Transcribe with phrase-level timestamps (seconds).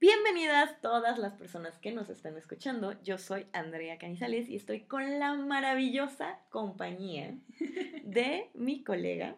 [0.00, 2.92] Bienvenidas todas las personas que nos están escuchando.
[3.02, 7.36] Yo soy Andrea Canizales y estoy con la maravillosa compañía
[8.04, 9.34] de mi colega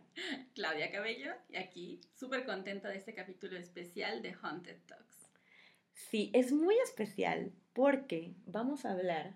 [0.54, 5.30] Claudia Cabello y aquí súper contenta de este capítulo especial de Haunted Talks.
[5.94, 9.32] Sí, es muy especial porque vamos a hablar,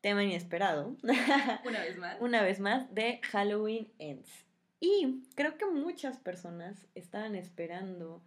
[0.00, 0.96] tema inesperado,
[1.64, 4.44] una vez más, una vez más de Halloween Ends.
[4.80, 8.24] Y creo que muchas personas estaban esperando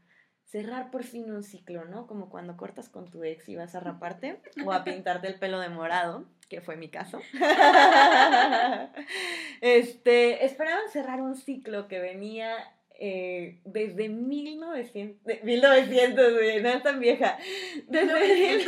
[0.51, 2.07] cerrar por fin un ciclo, ¿no?
[2.07, 5.61] Como cuando cortas con tu ex y vas a raparte o a pintarte el pelo
[5.61, 7.21] de morado, que fue mi caso.
[9.61, 12.57] este, esperaban cerrar un ciclo que venía
[12.99, 17.39] eh, desde 1900, 1900, no es tan vieja,
[17.87, 18.65] desde,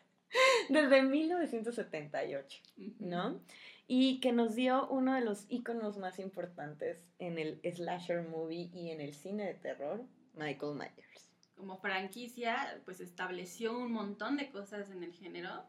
[0.70, 2.62] desde 1978,
[3.00, 3.38] ¿no?
[3.86, 8.90] Y que nos dio uno de los íconos más importantes en el slasher movie y
[8.90, 11.30] en el cine de terror, Michael Myers.
[11.56, 15.64] Como franquicia, pues estableció un montón de cosas en el género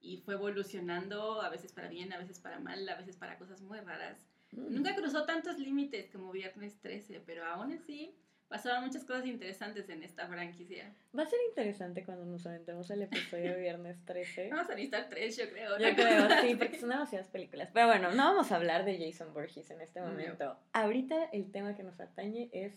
[0.00, 3.60] y fue evolucionando a veces para bien, a veces para mal, a veces para cosas
[3.62, 4.18] muy raras.
[4.52, 4.74] Mm.
[4.74, 8.14] Nunca cruzó tantos límites como Viernes 13, pero aún así
[8.52, 10.92] pasaron muchas cosas interesantes en esta franquicia.
[11.16, 14.48] Va a ser interesante cuando nos aventemos el episodio de Viernes 13.
[14.52, 15.78] vamos a necesitar tres, yo creo.
[15.78, 17.70] Yo creo, sí, porque son demasiadas películas.
[17.72, 20.58] Pero bueno, no vamos a hablar de Jason Borges en este momento.
[20.74, 22.74] Ahorita el tema que nos atañe es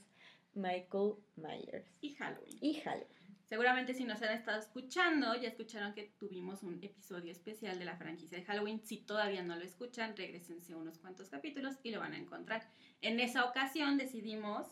[0.55, 1.85] Michael Myers.
[2.01, 2.57] Y Halloween.
[2.61, 3.25] Y Halloween.
[3.45, 7.95] Seguramente si nos han estado escuchando, ya escucharon que tuvimos un episodio especial de la
[7.95, 8.81] franquicia de Halloween.
[8.83, 12.67] Si todavía no lo escuchan, regresense unos cuantos capítulos y lo van a encontrar.
[13.01, 14.65] En esa ocasión decidimos,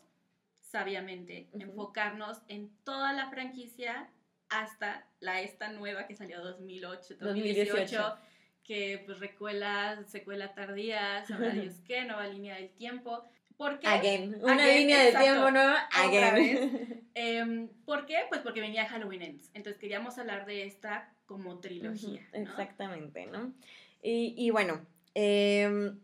[0.59, 4.09] sabiamente, enfocarnos en toda la franquicia
[4.49, 8.17] hasta la esta nueva que salió 2008, 2018,
[8.63, 13.23] que pues recuela, secuela tardía, sabrá Dios qué, nueva línea del tiempo.
[13.57, 13.87] ¿Por qué?
[13.87, 14.37] Again.
[14.41, 15.87] Una línea de tiempo nueva.
[15.91, 17.03] Again.
[17.15, 18.23] Em, ¿Por qué?
[18.27, 19.51] Pues porque venía Halloween Ends.
[19.53, 22.21] Entonces queríamos hablar de esta como trilogía.
[22.33, 23.53] Exactamente, ¿no?
[24.01, 25.99] Y, bueno, em,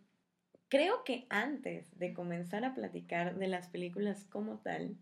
[0.69, 4.95] creo que antes de comenzar a platicar de las películas como tal,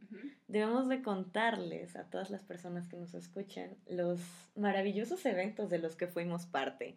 [0.48, 4.20] debemos de contarles a todas las personas que nos escuchan los
[4.56, 6.96] maravillosos eventos de los que fuimos parte.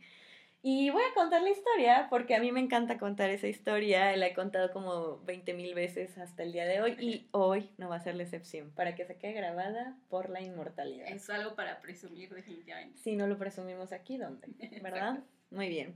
[0.62, 4.14] Y voy a contar la historia porque a mí me encanta contar esa historia.
[4.16, 7.88] La he contado como 20 mil veces hasta el día de hoy y hoy no
[7.88, 11.08] va a ser la excepción para que se quede grabada por la inmortalidad.
[11.08, 12.98] Es algo para presumir definitivamente.
[12.98, 14.48] Si no lo presumimos aquí, ¿dónde?
[14.82, 15.20] ¿Verdad?
[15.50, 15.94] Muy bien.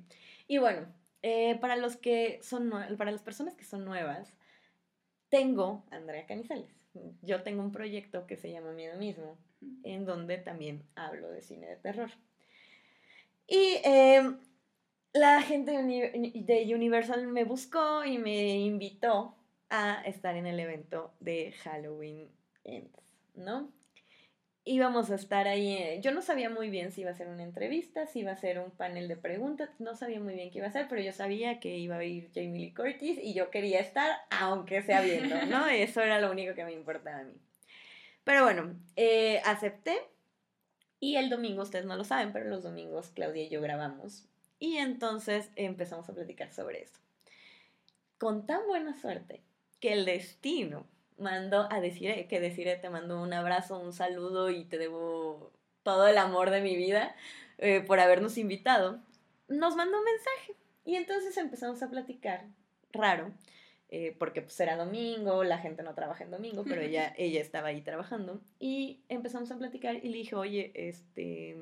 [0.49, 0.87] Y bueno,
[1.21, 4.33] eh, para los que son para las personas que son nuevas,
[5.29, 6.75] tengo Andrea Canizales.
[7.21, 9.37] Yo tengo un proyecto que se llama Miedo Mismo,
[9.83, 12.11] en donde también hablo de cine de terror.
[13.47, 14.37] Y eh,
[15.15, 19.37] la gente de Universal me buscó y me invitó
[19.71, 22.29] a estar en el evento de Halloween
[22.65, 23.73] Ends, ¿no?
[24.65, 27.45] Íbamos a estar ahí, eh, yo no sabía muy bien si iba a ser una
[27.45, 30.67] entrevista, si iba a ser un panel de preguntas, no sabía muy bien qué iba
[30.67, 33.79] a ser, pero yo sabía que iba a ir Jamie Lee Curtis y yo quería
[33.81, 35.67] estar, aunque sea viendo, ¿no?
[35.69, 37.35] Eso era lo único que me importaba a mí.
[38.25, 39.97] Pero bueno, eh, acepté
[40.99, 44.27] y el domingo, ustedes no lo saben, pero los domingos Claudia y yo grabamos
[44.59, 46.99] y entonces empezamos a platicar sobre eso.
[48.19, 49.43] Con tan buena suerte
[49.81, 50.87] que el destino
[51.19, 56.09] mandó a decir que decir te mando un abrazo, un saludo y te debo todo
[56.09, 57.15] el amor de mi vida
[57.59, 59.01] eh, por habernos invitado,
[59.49, 60.55] nos mandó un mensaje.
[60.85, 62.45] Y entonces empezamos a platicar,
[62.93, 63.31] raro,
[63.91, 67.69] eh, porque pues era domingo, la gente no trabaja en domingo, pero ella, ella estaba
[67.69, 68.41] ahí trabajando.
[68.59, 71.57] Y empezamos a platicar y le dije, oye, este,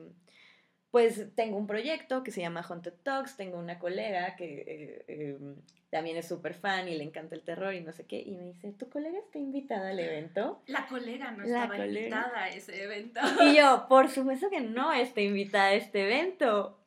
[0.93, 5.57] pues tengo un proyecto que se llama Haunted Talks, tengo una colega que eh, em,
[5.89, 8.45] también es súper fan y le encanta el terror y no sé qué, y me
[8.45, 10.63] dice, ¿tu colega está invitada al evento?
[10.67, 13.21] La colega no estaba invitada a ese evento.
[13.41, 16.79] Y yo, por supuesto que no está invitada a este evento.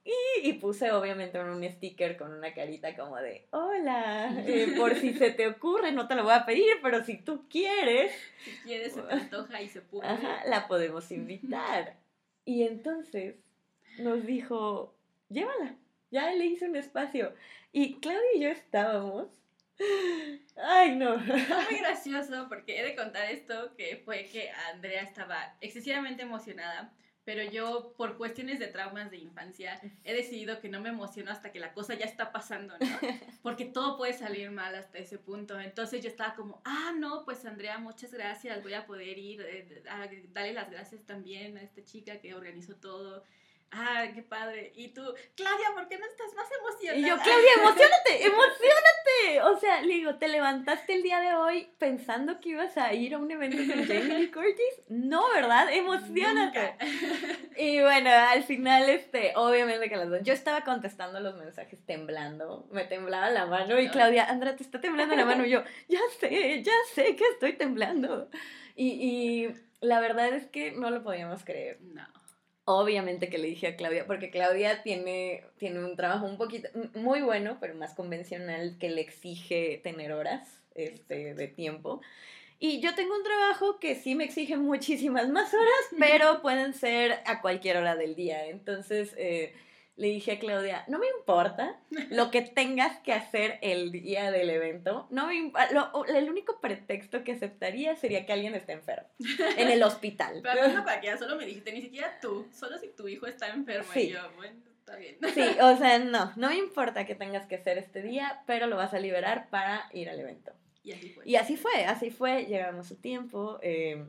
[0.43, 5.31] Y, puse obviamente un sticker con una carita como de, hola, eh, por si se
[5.31, 8.11] te ocurre, no te lo voy a pedir, pero si tú quieres...
[8.43, 10.07] Si quieres, se te antoja y se puede.
[10.07, 11.95] Ajá, la podemos invitar.
[12.43, 13.37] Y entonces
[13.99, 14.95] nos dijo,
[15.29, 15.75] llévala,
[16.11, 17.33] ya le hice un espacio.
[17.71, 19.27] Y Claudia y yo estábamos.
[20.55, 21.19] Ay, no.
[21.19, 26.93] Fue muy gracioso porque he de contar esto, que fue que Andrea estaba excesivamente emocionada,
[27.25, 31.51] pero yo por cuestiones de traumas de infancia he decidido que no me emociono hasta
[31.51, 32.85] que la cosa ya está pasando, ¿no?
[33.41, 35.59] Porque todo puede salir mal hasta ese punto.
[35.59, 39.83] Entonces yo estaba como, ah, no, pues Andrea, muchas gracias, voy a poder ir, eh,
[39.89, 43.23] a darle las gracias también a esta chica que organizó todo
[43.71, 44.71] Ah, qué padre.
[44.75, 45.01] Y tú,
[45.35, 46.97] Claudia, ¿por qué no estás más emocionada?
[46.97, 49.41] Y yo, Claudia, emocionate, emocionate.
[49.43, 53.15] O sea, le digo, ¿te levantaste el día de hoy pensando que ibas a ir
[53.15, 54.81] a un evento con Jamie Lee Curtis?
[54.87, 55.71] No, ¿verdad?
[55.71, 56.75] Emocionate.
[57.57, 60.19] Y bueno, al final, este, obviamente que las dos.
[60.23, 64.81] Yo estaba contestando los mensajes temblando, me temblaba la mano y Claudia, Andrea, te está
[64.81, 65.45] temblando la mano.
[65.45, 68.29] Y yo, ya sé, ya sé que estoy temblando.
[68.75, 71.79] Y, y la verdad es que no lo podíamos creer.
[71.81, 72.05] No.
[72.67, 77.21] Obviamente que le dije a Claudia, porque Claudia tiene, tiene un trabajo un poquito, muy
[77.21, 82.01] bueno, pero más convencional, que le exige tener horas este, de tiempo.
[82.59, 87.19] Y yo tengo un trabajo que sí me exige muchísimas más horas, pero pueden ser
[87.25, 88.47] a cualquier hora del día.
[88.47, 89.53] Entonces, eh,
[89.97, 94.49] le dije a Claudia, no me importa lo que tengas que hacer el día del
[94.49, 99.07] evento, no me lo, el único pretexto que aceptaría sería que alguien esté enfermo
[99.57, 100.41] en el hospital.
[100.43, 103.25] Pero no para que ya solo me dijiste, ni siquiera tú, solo si tu hijo
[103.27, 104.01] está enfermo sí.
[104.01, 105.17] y yo, bueno, está bien.
[105.33, 108.75] Sí, o sea, no, no me importa que tengas que hacer este día, pero lo
[108.75, 110.51] vas a liberar para ir al evento.
[110.83, 111.23] Y así fue.
[111.25, 113.59] Y así fue, así fue, llegamos a tiempo.
[113.63, 114.05] Eh,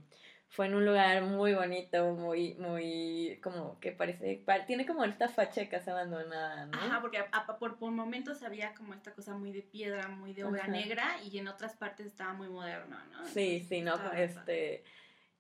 [0.49, 5.61] fue en un lugar muy bonito, muy, muy, como que parece, tiene como esta facha
[5.61, 6.79] de casa abandonada, ¿no?
[6.79, 7.19] Ajá, porque
[7.59, 11.39] por, por momentos había como esta cosa muy de piedra, muy de obra negra, y
[11.39, 13.27] en otras partes estaba muy moderno, ¿no?
[13.27, 14.85] Sí, sí, no, este,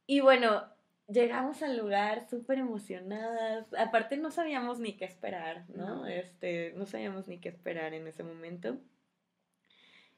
[0.06, 0.64] y bueno,
[1.08, 5.96] llegamos al lugar súper emocionadas, aparte no sabíamos ni qué esperar, ¿no?
[5.96, 6.06] no.
[6.06, 8.78] Este, no sabíamos ni qué esperar en ese momento.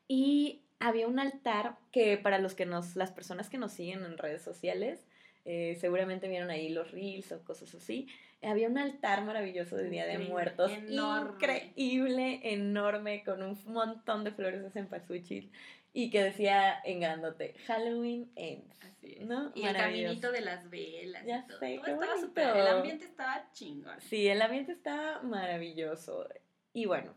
[0.06, 4.19] Y había un altar que para los que nos, las personas que nos siguen en
[4.19, 5.06] redes sociales,
[5.44, 8.08] eh, seguramente vieron ahí los reels o cosas así.
[8.42, 14.62] Había un altar maravilloso de Día de Muertos, increíble, enorme, con un montón de flores
[14.62, 15.50] de cempasúchil
[15.92, 18.78] y que decía en grandote, Halloween ends.
[18.82, 19.26] Así es.
[19.26, 19.50] ¿no?
[19.54, 21.25] Y el caminito de las velas.
[21.26, 21.58] Ya y todo.
[21.58, 24.00] sé, todo estaba super, el ambiente estaba chingón.
[24.02, 26.28] Sí, el ambiente estaba maravilloso.
[26.72, 27.14] Y bueno,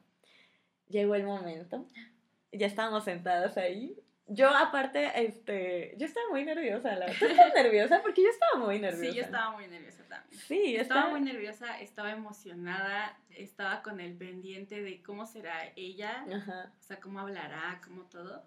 [0.87, 1.85] llegó el momento
[2.51, 3.97] ya estábamos sentadas ahí.
[4.27, 7.31] Yo aparte, este, yo estaba muy nerviosa, la verdad.
[7.31, 8.01] estaba nerviosa?
[8.01, 9.11] Porque yo estaba muy nerviosa.
[9.11, 10.41] Sí, yo estaba muy nerviosa también.
[10.41, 16.71] Sí, estaba, muy nerviosa, estaba emocionada, estaba con el pendiente de cómo será ella, Ajá.
[16.79, 18.45] o sea, cómo hablará, cómo todo.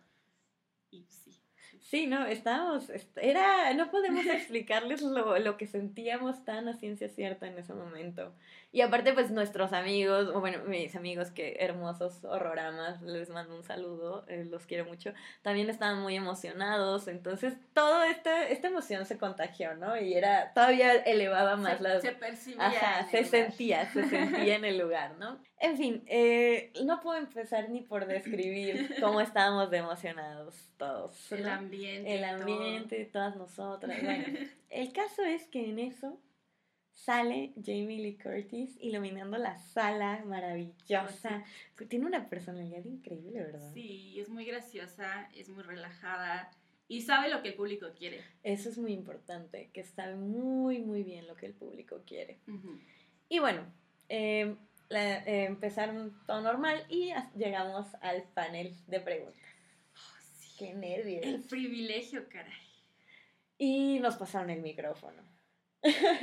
[0.90, 1.32] Y sí,
[1.80, 7.46] Sí, no, estábamos, era, no podemos explicarles lo, lo, que sentíamos tan a ciencia cierta
[7.46, 8.34] en ese momento.
[8.74, 13.62] Y aparte, pues nuestros amigos, o bueno, mis amigos que hermosos horroramas, les mando un
[13.62, 15.12] saludo, eh, los quiero mucho,
[15.42, 19.96] también estaban muy emocionados, entonces toda esta, esta emoción se contagió, ¿no?
[19.96, 22.02] Y era, todavía elevaba más las...
[22.02, 22.66] Se percibía.
[22.66, 25.38] Ajá, se sentía, se sentía en el lugar, ¿no?
[25.60, 31.30] En fin, eh, no puedo empezar ni por describir cómo estábamos de emocionados todos.
[31.30, 32.12] El ambiente.
[32.12, 34.02] El ambiente, todas nosotras.
[34.02, 34.24] Bueno,
[34.68, 36.18] el caso es que en eso
[36.94, 41.44] sale Jamie Lee Curtis iluminando la sala maravillosa.
[41.88, 43.72] Tiene una personalidad increíble, ¿verdad?
[43.74, 46.50] Sí, es muy graciosa, es muy relajada
[46.88, 48.20] y sabe lo que el público quiere.
[48.42, 52.38] Eso es muy importante, que sabe muy, muy bien lo que el público quiere.
[53.28, 53.64] Y bueno,
[54.08, 54.54] eh,
[54.90, 59.42] eh, empezaron todo normal y llegamos al panel de preguntas.
[59.94, 60.54] Oh, sí.
[60.58, 61.24] Qué nervios.
[61.24, 62.52] El privilegio, caray.
[63.58, 65.33] Y nos pasaron el micrófono.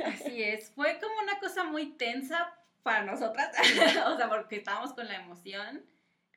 [0.05, 2.53] Así es, fue como una cosa muy tensa
[2.83, 3.51] para nosotras,
[4.07, 5.85] o sea, porque estábamos con la emoción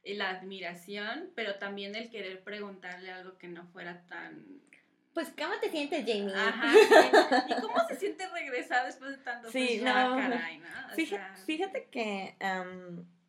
[0.03, 4.61] y la admiración, pero también el querer preguntarle algo que no fuera tan...
[5.15, 6.35] Pues, ¿cómo te sientes, Jamie?
[6.35, 6.73] Ajá,
[7.49, 9.50] ¿Y cómo se siente regresar después de tanto?
[9.50, 10.66] Sí, no, caray, ¿no?
[10.95, 12.37] Fíjate, fíjate, que,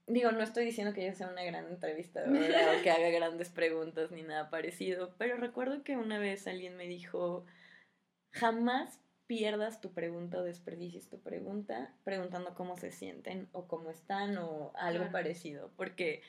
[0.08, 2.30] digo, no estoy diciendo que yo sea una gran entrevistadora
[2.80, 6.88] o que haga grandes preguntas ni nada parecido, pero recuerdo que una vez alguien me
[6.88, 7.46] dijo,
[8.32, 14.38] jamás pierdas tu pregunta o desperdicies tu pregunta preguntando cómo se sienten o cómo están
[14.38, 15.72] o algo parecido.
[15.76, 16.22] Porque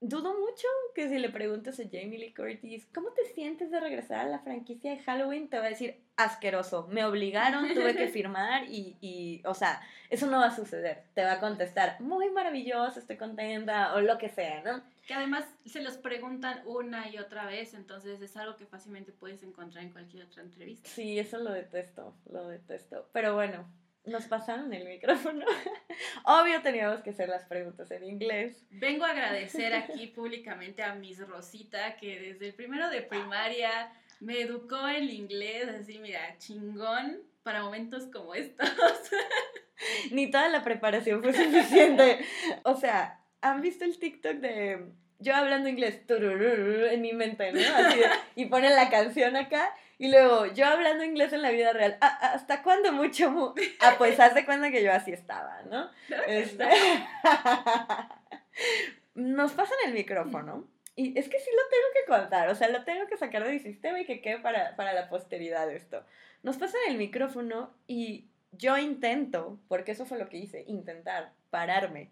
[0.00, 4.20] dudo mucho que si le preguntas a Jamie Lee Curtis, ¿cómo te sientes de regresar
[4.26, 5.48] a la franquicia de Halloween?
[5.48, 10.26] Te va a decir, asqueroso, me obligaron, tuve que firmar y, y, o sea, eso
[10.26, 11.04] no va a suceder.
[11.14, 14.82] Te va a contestar, muy maravilloso, estoy contenta o lo que sea, ¿no?
[15.06, 19.42] Que además se los preguntan una y otra vez, entonces es algo que fácilmente puedes
[19.42, 20.88] encontrar en cualquier otra entrevista.
[20.88, 23.08] Sí, eso lo detesto, lo detesto.
[23.12, 23.66] Pero bueno,
[24.04, 25.44] nos pasaron el micrófono.
[26.24, 28.64] Obvio teníamos que hacer las preguntas en inglés.
[28.70, 34.40] Vengo a agradecer aquí públicamente a Miss Rosita, que desde el primero de primaria me
[34.40, 38.68] educó en inglés, así, mira, chingón para momentos como estos.
[40.10, 42.18] Ni toda la preparación fue suficiente.
[42.64, 47.60] O sea, ¿han visto el TikTok de yo hablando inglés en mi mente, ¿no?
[47.60, 48.00] Así
[48.36, 52.18] y ponen la canción acá Y luego, yo hablando inglés en la vida real, "Ah,
[52.22, 53.30] ah, ¿hasta cuándo mucho?
[53.30, 55.90] mu-?" Ah, pues hace cuenta que yo así estaba, ¿no?
[56.26, 56.64] Este...
[59.14, 60.66] Nos pasan el micrófono.
[60.96, 63.52] Y es que sí lo tengo que contar, o sea, lo tengo que sacar de
[63.52, 66.02] mi sistema y que quede para, para la posteridad esto.
[66.42, 72.10] Nos pasan el micrófono y yo intento, porque eso fue lo que hice, intentar pararme.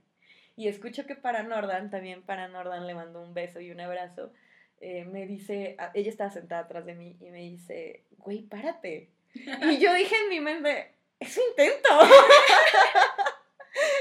[0.57, 4.31] Y escucho que para Nordan, también para Nordan le mando un beso y un abrazo,
[4.81, 9.11] eh, me dice, ella estaba sentada atrás de mí y me dice, güey, párate.
[9.35, 11.89] Y yo dije en mi mente, eso intento.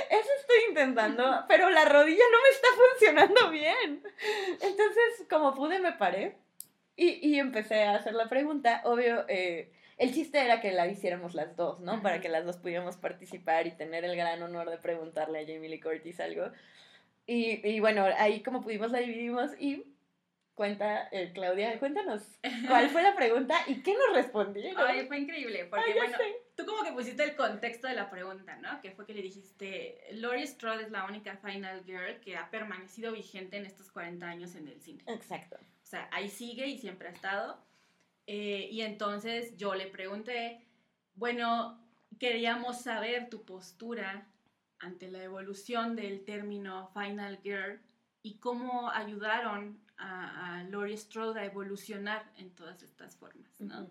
[0.09, 4.03] Eso estoy intentando, pero la rodilla no me está funcionando bien.
[4.61, 6.37] Entonces, como pude, me paré
[6.95, 8.81] y, y empecé a hacer la pregunta.
[8.85, 12.01] Obvio, eh, el chiste era que la hiciéramos las dos, ¿no?
[12.01, 15.69] Para que las dos pudiéramos participar y tener el gran honor de preguntarle a Jamie
[15.69, 16.51] Lee Curtis algo.
[17.25, 19.83] Y, y bueno, ahí como pudimos la dividimos y
[20.57, 22.23] cuenta, eh, Claudia, cuéntanos,
[22.67, 24.83] ¿cuál fue la pregunta y qué nos respondieron?
[24.85, 26.35] Ay, fue increíble, porque Ay, ya bueno, sé.
[26.55, 28.81] tú como que pusiste el contexto de la pregunta, ¿no?
[28.81, 33.13] Que fue que le dijiste, Laurie Strode es la única final girl que ha permanecido
[33.13, 35.03] vigente en estos 40 años en el cine.
[35.07, 35.57] Exacto.
[35.57, 37.63] O sea, ahí sigue y siempre ha estado.
[38.25, 40.65] Eh, y entonces yo le pregunté,
[41.13, 41.79] bueno,
[42.19, 44.27] queríamos saber tu postura
[44.79, 47.79] ante la evolución del término Final Girl
[48.23, 53.87] y cómo ayudaron a, a Laurie Strode a evolucionar en todas estas formas, ¿no?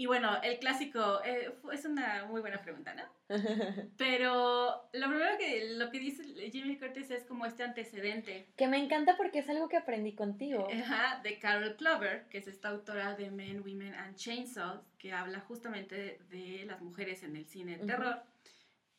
[0.00, 3.02] Y bueno, el clásico, eh, es una muy buena pregunta, ¿no?
[3.98, 8.78] Pero lo primero que, lo que dice Jimmy Curtis es como este antecedente que me
[8.78, 10.66] encanta porque es algo que aprendí contigo.
[10.72, 15.40] Ajá, de Carol Clover, que es esta autora de Men, Women and Chainsaws, que habla
[15.40, 18.22] justamente de, de las mujeres en el cine de terror.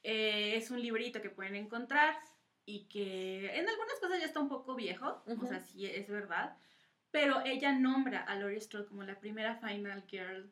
[0.04, 2.16] Eh, es un librito que pueden encontrar
[2.66, 5.46] y que en algunas cosas ya está un poco viejo, Ujú.
[5.46, 6.58] o sea, sí es verdad,
[7.12, 10.50] pero ella nombra a Laurie Strode como la primera final girl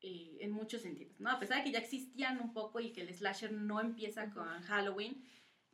[0.00, 1.30] eh, en muchos sentidos, ¿no?
[1.30, 4.62] A pesar de que ya existían un poco y que el slasher no empieza con
[4.62, 5.24] Halloween,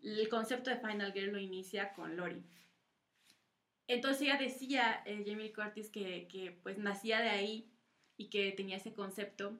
[0.02, 2.42] el concepto de final girl lo inicia con Laurie.
[3.88, 7.68] Entonces ella decía, eh, Jamie Lee Curtis, que, que pues nacía de ahí
[8.16, 9.58] y que tenía ese concepto,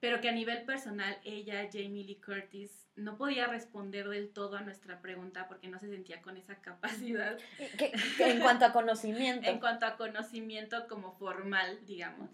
[0.00, 4.60] pero que a nivel personal ella, Jamie Lee Curtis, no podía responder del todo a
[4.62, 7.38] nuestra pregunta porque no se sentía con esa capacidad
[7.78, 9.48] que en cuanto a conocimiento.
[9.48, 12.30] en cuanto a conocimiento como formal, digamos,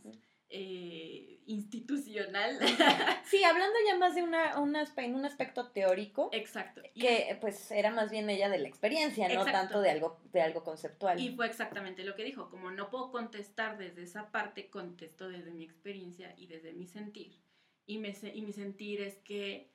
[0.49, 2.59] eh, institucional.
[3.27, 6.81] Sí, hablando ya más de una, un aspe- en un aspecto teórico, Exacto.
[6.95, 10.43] Y- que pues era más bien ella de la experiencia, no tanto de algo, de
[10.43, 11.19] algo conceptual.
[11.19, 15.51] Y fue exactamente lo que dijo, como no puedo contestar desde esa parte, contesto desde
[15.51, 17.37] mi experiencia y desde mi sentir.
[17.85, 19.73] Y, me, y mi sentir es que,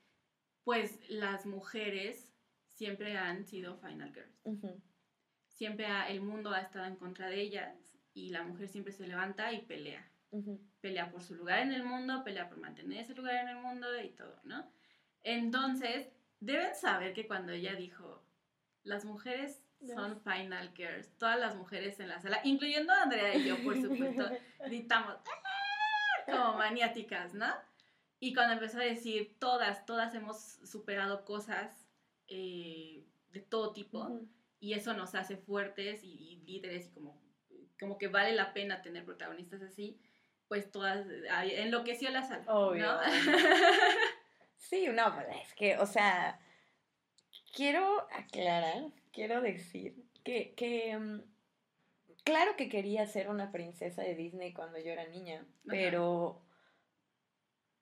[0.63, 2.31] pues, las mujeres
[2.67, 4.45] siempre han sido final girls.
[5.47, 7.75] Siempre ha- el mundo ha estado en contra de ellas
[8.13, 10.07] y la mujer siempre se levanta y pelea.
[10.79, 13.87] Pelea por su lugar en el mundo, pelea por mantener ese lugar en el mundo
[14.01, 14.71] y todo, ¿no?
[15.23, 16.07] Entonces,
[16.39, 18.23] deben saber que cuando ella dijo,
[18.83, 19.63] las mujeres
[19.95, 23.75] son final girls, todas las mujeres en la sala, incluyendo a Andrea y yo, por
[23.81, 24.23] supuesto,
[24.65, 27.51] gritamos "¡Ah!", como maniáticas, ¿no?
[28.23, 31.87] Y cuando empezó a decir, todas, todas hemos superado cosas
[32.27, 34.21] eh, de todo tipo
[34.59, 37.19] y eso nos hace fuertes y, y líderes y como,
[37.79, 39.99] como que vale la pena tener protagonistas así,
[40.47, 41.07] pues todas,
[41.41, 42.85] enloqueció la sala, Obvio.
[42.85, 42.99] ¿no?
[44.55, 46.39] Sí, no, pues es que, o sea,
[47.51, 51.23] quiero aclarar, quiero decir que, que mm,
[52.23, 56.43] claro que quería ser una princesa de Disney cuando yo era niña, pero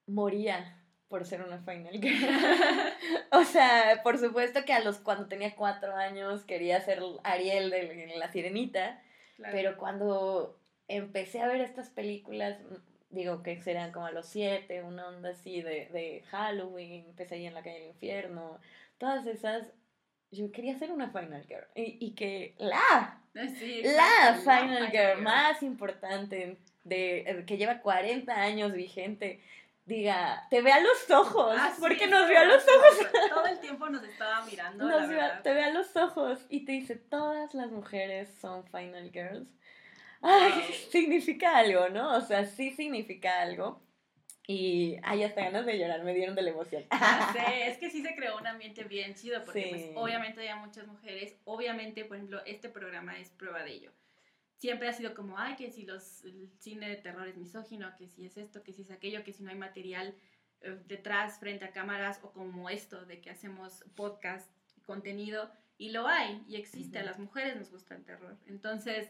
[0.09, 0.75] moría
[1.07, 2.29] por ser una final girl.
[3.31, 8.13] o sea, por supuesto que a los cuando tenía cuatro años quería ser Ariel de
[8.17, 9.01] la Sirenita,
[9.37, 9.53] Claro.
[9.55, 12.57] pero cuando empecé a ver estas películas,
[13.09, 17.45] digo que serán como a los siete, una onda así de, de Halloween, empecé ahí
[17.45, 18.59] en la calle del infierno,
[18.97, 19.71] todas esas,
[20.31, 21.65] yo quería ser una Final Girl.
[21.73, 23.21] Y, y que la,
[23.57, 29.41] Sí, la Final Girl más importante, de, que lleva 40 años vigente,
[29.89, 33.07] diga, te ve a los ojos, Ah, porque nos vio a los ojos.
[33.29, 36.95] Todo el tiempo nos estaba mirando, Nos te ve a los ojos y te dice,
[36.95, 39.49] todas las mujeres son Final Girls.
[40.21, 40.61] Ay, Wow.
[40.91, 42.15] significa algo, ¿no?
[42.17, 43.81] O sea, sí significa algo.
[44.47, 46.83] Y hay hasta ganas de llorar, me dieron de la emoción.
[46.91, 49.69] Ya sé, es que sí se creó un ambiente bien chido, porque Sí.
[49.69, 53.91] pues, obviamente había muchas mujeres, obviamente, por ejemplo, este programa es prueba de ello.
[54.59, 58.09] Siempre ha sido como, ay, que si los, el cine de terror es misógino, que
[58.09, 60.13] si es esto, que si es aquello, que si no hay material
[60.61, 64.51] eh, detrás, frente a cámaras, o como esto, de que hacemos podcast,
[64.85, 68.37] contenido, y lo hay, y existe, a las mujeres nos gusta el terror.
[68.47, 69.09] Entonces,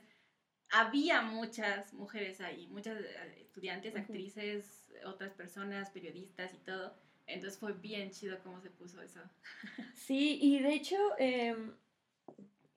[0.69, 6.95] había muchas mujeres ahí, muchas eh, estudiantes, actrices, otras personas, periodistas y todo.
[7.25, 9.19] Entonces fue bien chido cómo se puso eso.
[9.95, 11.75] Sí, y de hecho, em,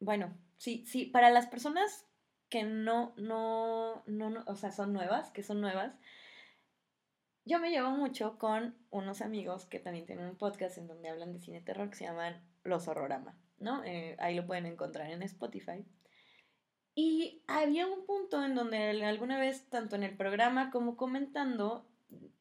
[0.00, 2.06] bueno, sí, sí, para las personas
[2.52, 5.94] que no, no, no, no, o sea, son nuevas, que son nuevas,
[7.47, 11.32] yo me llevo mucho con unos amigos que también tienen un podcast en donde hablan
[11.32, 13.82] de cine terror que se llaman Los Horrorama, ¿no?
[13.85, 15.82] Eh, ahí lo pueden encontrar en Spotify.
[16.94, 21.88] Y había un punto en donde alguna vez, tanto en el programa como comentando,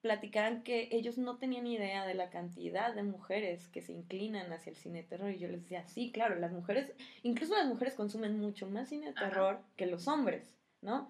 [0.01, 4.71] platicaban que ellos no tenían idea de la cantidad de mujeres que se inclinan hacia
[4.71, 5.31] el cine terror.
[5.31, 6.91] Y yo les decía, sí, claro, las mujeres,
[7.23, 11.09] incluso las mujeres consumen mucho más cine terror que los hombres, ¿no?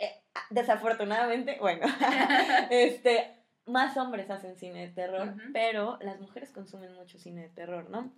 [0.00, 0.12] Eh,
[0.50, 1.86] desafortunadamente, bueno,
[2.70, 3.36] este,
[3.66, 8.12] más hombres hacen cine de terror, pero las mujeres consumen mucho cine de terror, ¿no?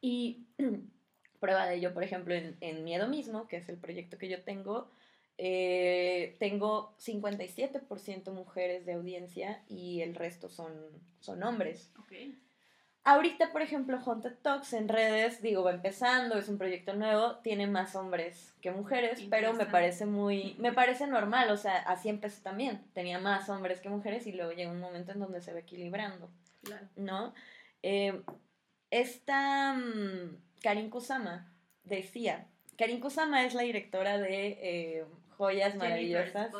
[0.00, 0.46] Y
[1.40, 4.90] prueba de ello, por ejemplo, en, Miedo mismo, que es el proyecto que yo tengo,
[5.44, 10.72] eh, tengo 57% mujeres de audiencia y el resto son,
[11.18, 11.90] son hombres.
[12.04, 12.40] Okay.
[13.02, 17.66] Ahorita, por ejemplo, Haunted Talks en redes, digo, va empezando, es un proyecto nuevo, tiene
[17.66, 22.40] más hombres que mujeres, pero me parece muy, me parece normal, o sea, así empezó
[22.42, 25.58] también, tenía más hombres que mujeres y luego llega un momento en donde se va
[25.58, 26.30] equilibrando,
[26.62, 26.86] claro.
[26.94, 27.34] ¿no?
[27.82, 28.22] Eh,
[28.92, 32.46] esta um, Karin Kusama decía,
[32.78, 35.04] Karin Kusama es la directora de eh,
[35.42, 36.52] joyas maravillosas,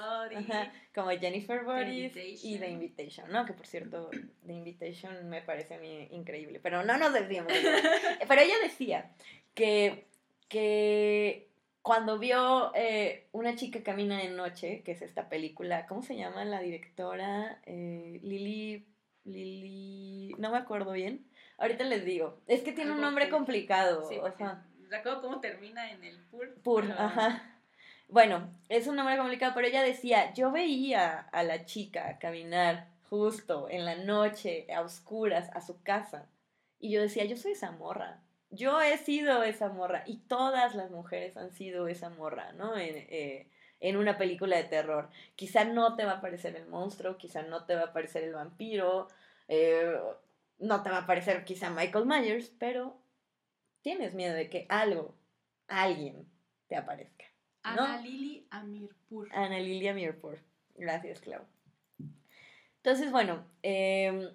[0.92, 3.46] como Jennifer Bodies y The Invitation, ¿no?
[3.46, 4.10] Que por cierto,
[4.44, 7.52] The Invitation me parece a mí increíble, pero no nos desviamos.
[8.28, 9.12] pero ella decía
[9.54, 10.08] que,
[10.48, 11.48] que
[11.80, 16.44] cuando vio eh, Una chica camina de noche, que es esta película, ¿cómo se llama
[16.44, 17.60] la directora?
[17.66, 18.84] Eh, Lily,
[19.24, 21.24] Lily, no me acuerdo bien.
[21.56, 22.40] Ahorita les digo.
[22.48, 24.04] Es que tiene un nombre complicado.
[24.04, 26.52] o sea, recuerdo cómo termina en el pur.
[26.64, 27.51] Pur, ajá.
[28.12, 33.70] Bueno, es un nombre complicado, pero ella decía, yo veía a la chica caminar justo
[33.70, 36.28] en la noche, a oscuras, a su casa.
[36.78, 38.20] Y yo decía, yo soy esa morra.
[38.50, 40.02] Yo he sido esa morra.
[40.06, 42.76] Y todas las mujeres han sido esa morra, ¿no?
[42.76, 43.48] En, eh,
[43.80, 45.08] en una película de terror.
[45.34, 48.34] Quizá no te va a aparecer el monstruo, quizá no te va a aparecer el
[48.34, 49.08] vampiro,
[49.48, 49.98] eh,
[50.58, 52.94] no te va a aparecer quizá Michael Myers, pero
[53.80, 55.14] tienes miedo de que algo,
[55.66, 56.28] alguien
[56.68, 57.31] te aparezca.
[57.62, 59.28] Ana Lili Amirpur.
[59.32, 60.38] Ana Lili Amirpur.
[60.76, 61.42] Gracias, Clau.
[62.76, 64.28] Entonces, bueno, em,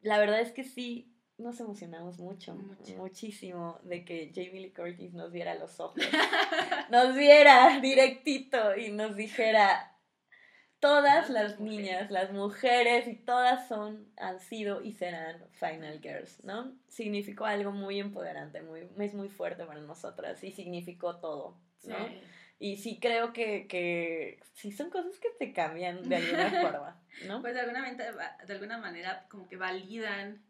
[0.00, 2.54] la verdad es que sí nos emocionamos mucho,
[2.96, 5.96] muchísimo de que Jamie Lee Curtis nos viera los ojos,
[6.90, 9.92] nos viera directito y nos dijera,
[10.82, 16.76] todas las niñas, las mujeres y todas son, han sido y serán Final Girls, ¿no?
[16.88, 21.96] Significó algo muy empoderante, muy, es muy fuerte para nosotras y significó todo, ¿no?
[22.58, 27.40] Y sí creo que, que sí son cosas que te cambian de alguna forma, ¿no?
[27.40, 30.40] Pues de alguna, de alguna manera como que validan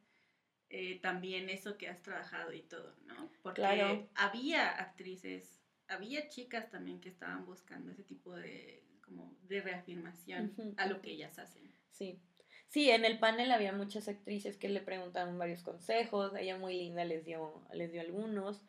[0.68, 3.30] eh, también eso que has trabajado y todo, ¿no?
[3.42, 10.54] Porque había actrices, había chicas también que estaban buscando ese tipo de como de reafirmación
[10.76, 11.70] a lo que ellas hacen.
[11.90, 12.20] Sí.
[12.68, 17.04] Sí, en el panel había muchas actrices que le preguntaban varios consejos, ella muy linda
[17.04, 18.62] les dio, les dio algunos,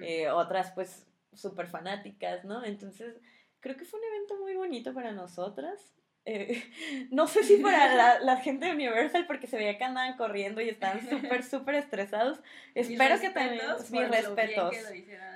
[0.00, 2.64] eh, otras pues súper fanáticas, ¿no?
[2.64, 3.16] Entonces,
[3.60, 5.94] creo que fue un evento muy bonito para nosotras.
[6.26, 6.62] Eh,
[7.10, 10.68] no sé si para la, gente de Universal, porque se veía que andaban corriendo y
[10.68, 12.40] estaban súper, súper estresados.
[12.74, 13.62] Espero que también.
[13.90, 14.74] Mis respetos.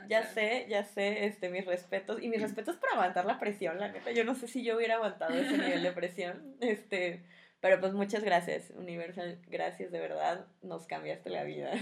[0.08, 2.22] ya sé, ya sé, este, mis respetos.
[2.22, 4.12] Y mis respetos para aguantar la presión, la neta.
[4.12, 6.56] Yo no sé si yo hubiera aguantado ese nivel de presión.
[6.60, 7.22] Este.
[7.60, 9.40] Pero pues muchas gracias, Universal.
[9.46, 10.46] Gracias, de verdad.
[10.60, 11.72] Nos cambiaste la vida.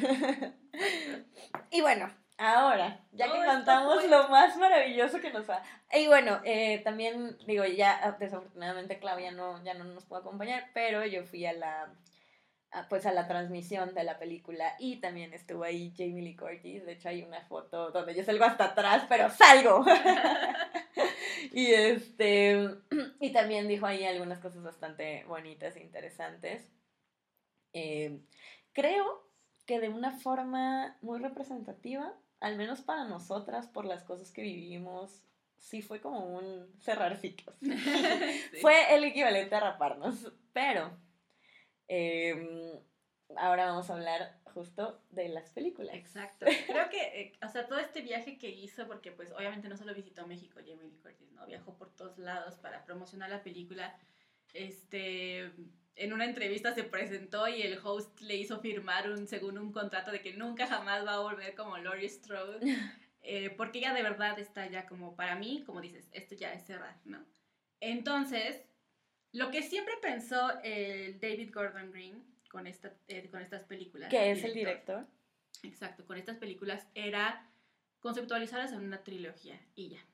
[1.72, 2.08] y bueno,
[2.44, 5.62] Ahora, ya que contamos lo más maravilloso que nos ha...
[5.92, 10.68] Y bueno, eh, también digo, ya ah, desafortunadamente Claudia no, ya no nos pudo acompañar,
[10.74, 11.94] pero yo fui a la,
[12.88, 16.94] pues a la transmisión de la película y también estuvo ahí Jamie Lee Curtis, de
[16.94, 19.84] hecho hay una foto donde yo salgo hasta atrás, pero salgo.
[21.52, 22.70] y este,
[23.20, 26.68] y también dijo ahí algunas cosas bastante bonitas e interesantes.
[27.72, 28.18] Eh,
[28.72, 29.30] creo
[29.64, 35.24] que de una forma muy representativa al menos para nosotras, por las cosas que vivimos,
[35.56, 37.54] sí fue como un cerrar ciclos.
[38.60, 40.32] Fue el equivalente a raparnos.
[40.52, 40.90] Pero
[41.86, 42.80] em,
[43.36, 45.94] ahora vamos a hablar justo de las películas.
[45.94, 46.46] Exacto.
[46.66, 49.94] Creo que, eh, o sea, todo este viaje que hizo, porque pues obviamente no solo
[49.94, 51.46] visitó México Jamie Lee Curtis, ¿no?
[51.46, 53.96] Viajó por todos lados para promocionar la película.
[54.52, 55.50] Este,
[55.96, 60.10] en una entrevista se presentó y el host le hizo firmar un, según un contrato
[60.10, 62.60] de que nunca jamás va a volver como Laurie Strode.
[63.24, 66.66] Eh, porque ya de verdad está ya como, para mí, como dices, esto ya es
[66.66, 67.24] cerrar, ¿no?
[67.78, 68.60] Entonces,
[69.30, 74.10] lo que siempre pensó el David Gordon Green con, esta, eh, con estas películas.
[74.10, 75.06] Que es el director.
[75.62, 77.48] Exacto, con estas películas era
[78.00, 80.04] conceptualizarlas en una trilogía y ya.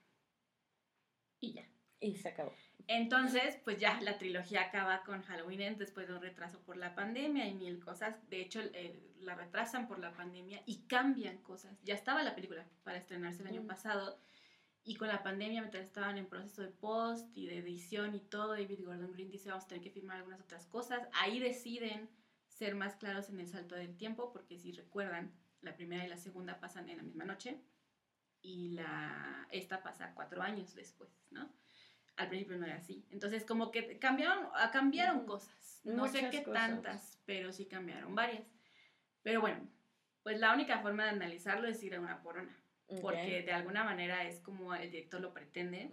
[1.41, 1.67] Y ya.
[2.01, 2.55] Y se acabó.
[2.87, 7.47] Entonces, pues ya la trilogía acaba con Halloween después de un retraso por la pandemia
[7.47, 8.17] y mil cosas.
[8.31, 11.77] De hecho, eh, la retrasan por la pandemia y cambian cosas.
[11.83, 14.19] Ya estaba la película para estrenarse el año pasado
[14.85, 18.53] y con la pandemia, mientras estaban en proceso de post y de edición y todo,
[18.53, 21.07] David Gordon Green dice, vamos a tener que firmar algunas otras cosas.
[21.13, 22.09] Ahí deciden
[22.47, 26.17] ser más claros en el salto del tiempo, porque si recuerdan, la primera y la
[26.17, 27.61] segunda pasan en la misma noche
[28.41, 31.53] y la, esta pasa cuatro años después, ¿no?
[32.19, 33.07] Al principio no era así.
[33.11, 35.81] Entonces, como que cambiaron, ah, cambiaron cosas.
[35.85, 38.45] No sé qué tantas, pero sí cambiaron varias.
[39.23, 39.67] Pero bueno,
[40.23, 42.57] pues la única forma de analizarlo es ir a una por una.
[43.01, 45.91] Porque de alguna manera es como el director lo pretende.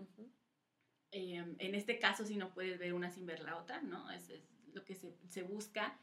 [1.12, 4.10] Em, en este caso, si no puedes ver una sin ver la otra, ¿no?
[4.12, 6.00] Es, es lo que se, se, busca.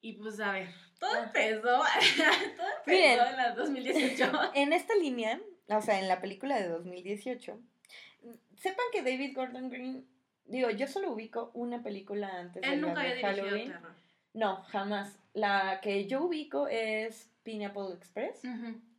[0.00, 4.32] Y pues a ver, todo empezó, todo empezó en la 2018.
[4.54, 7.60] En esta línea, o sea, en la película de 2018,
[8.56, 10.06] sepan que David Gordon Green,
[10.46, 13.72] digo, yo solo ubico una película antes Él nunca había Halloween.
[13.72, 13.94] Terror.
[14.32, 15.18] No, jamás.
[15.32, 18.42] La que yo ubico es Pineapple Express.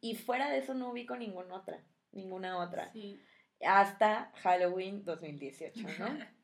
[0.02, 1.82] Y fuera de eso no ubico ninguna otra.
[2.12, 2.92] Ninguna otra.
[2.94, 3.20] Sí.
[3.66, 6.08] Hasta Halloween 2018, ¿no?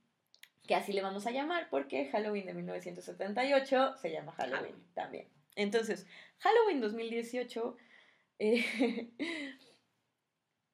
[0.67, 5.27] que así le vamos a llamar porque Halloween de 1978 se llama Halloween también.
[5.55, 6.05] Entonces,
[6.39, 7.77] Halloween 2018
[8.39, 9.09] eh,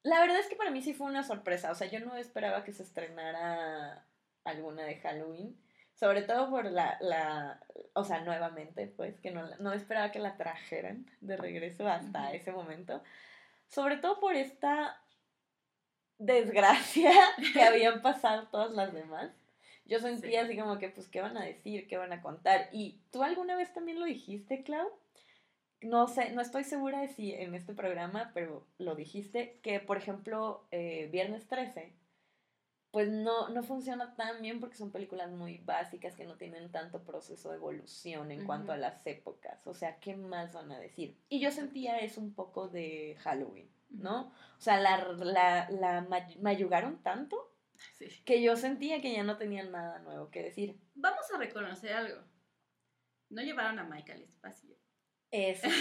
[0.08, 1.70] la verdad es que para mí sí fue una sorpresa.
[1.70, 4.04] O sea, yo no esperaba que se estrenara
[4.44, 5.56] alguna de Halloween.
[5.94, 7.60] Sobre todo por la, la
[7.92, 12.52] o sea, nuevamente, pues, que no, no esperaba que la trajeran de regreso hasta ese
[12.52, 13.02] momento.
[13.68, 15.02] Sobre todo por esta
[16.18, 17.12] desgracia
[17.52, 19.30] que habían pasado todas las demás.
[19.84, 21.88] Yo sentía así como que, pues, ¿qué van a decir?
[21.88, 22.68] ¿Qué van a contar?
[22.72, 24.90] Y tú alguna vez también lo dijiste, Clau,
[25.80, 29.96] no sé, no estoy segura de si en este programa, pero lo dijiste, que por
[29.96, 31.94] ejemplo, eh, Viernes 13,
[32.90, 37.04] pues no, no funciona tan bien porque son películas muy básicas que no tienen tanto
[37.04, 39.66] proceso de evolución en cuanto a las épocas.
[39.66, 41.16] O sea, ¿qué más van a decir?
[41.28, 44.28] Y yo sentía eso un poco de Halloween, ¿no?
[44.56, 46.08] O sea, la, la, la
[46.40, 47.52] mayugaron tanto
[48.24, 50.80] que yo sentía que ya no tenían nada nuevo que decir.
[50.94, 52.22] Vamos a reconocer algo.
[53.30, 54.77] No llevaron a Michael espacio.
[55.30, 55.72] Es, pero,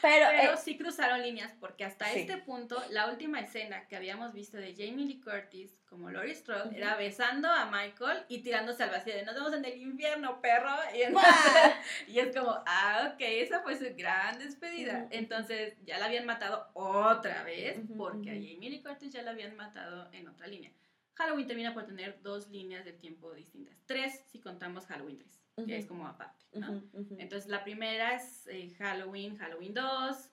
[0.00, 4.32] pero, pero eh, sí cruzaron líneas porque hasta este punto la última escena que habíamos
[4.32, 8.90] visto de Jamie Lee Curtis como Laurie Strode era besando a Michael y tirándose al
[8.90, 10.74] vacío de nos vemos en el infierno, perro.
[10.92, 11.02] Y,
[12.12, 15.06] y es como, ah, ok, esa fue su gran despedida.
[15.10, 19.54] Entonces ya la habían matado otra vez porque a Jamie Lee Curtis ya la habían
[19.54, 20.72] matado en otra línea.
[21.14, 23.76] Halloween termina por tener dos líneas de tiempo distintas.
[23.86, 26.82] Tres si contamos Halloween 3 que es como aparte, ¿no?
[27.18, 30.30] Entonces la primera es eh, Halloween, Halloween 2,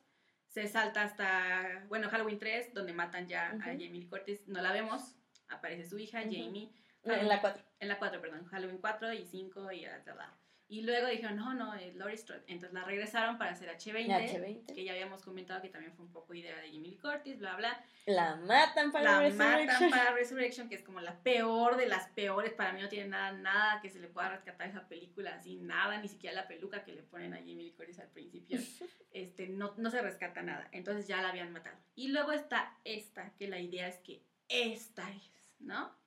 [0.48, 4.72] se salta hasta, bueno, Halloween 3, donde matan ya a Jamie Lee Curtis, no la
[4.72, 5.16] vemos,
[5.48, 6.72] aparece su hija, Jamie.
[7.04, 7.64] en la 4.
[7.80, 10.38] En la 4, perdón, Halloween 4 y 5 y bla,
[10.72, 12.44] y luego dijeron, no, no, es Laurie Strode.
[12.46, 16.36] Entonces la regresaron para hacer H20, que ya habíamos comentado que también fue un poco
[16.36, 17.84] idea de Jamie Lee Curtis, bla, bla.
[18.06, 22.54] La matan para la matan para Resurrection, que es como la peor de las peores.
[22.54, 25.98] Para mí no tiene nada, nada que se le pueda rescatar esa película, así, nada,
[25.98, 28.60] ni siquiera la peluca que le ponen a Jamie Lee Curtis al principio.
[29.12, 30.70] este, no, no se rescata nada.
[30.72, 31.78] Entonces ya la habían matado.
[31.96, 35.99] Y luego está esta, que la idea es que esta es, ¿no?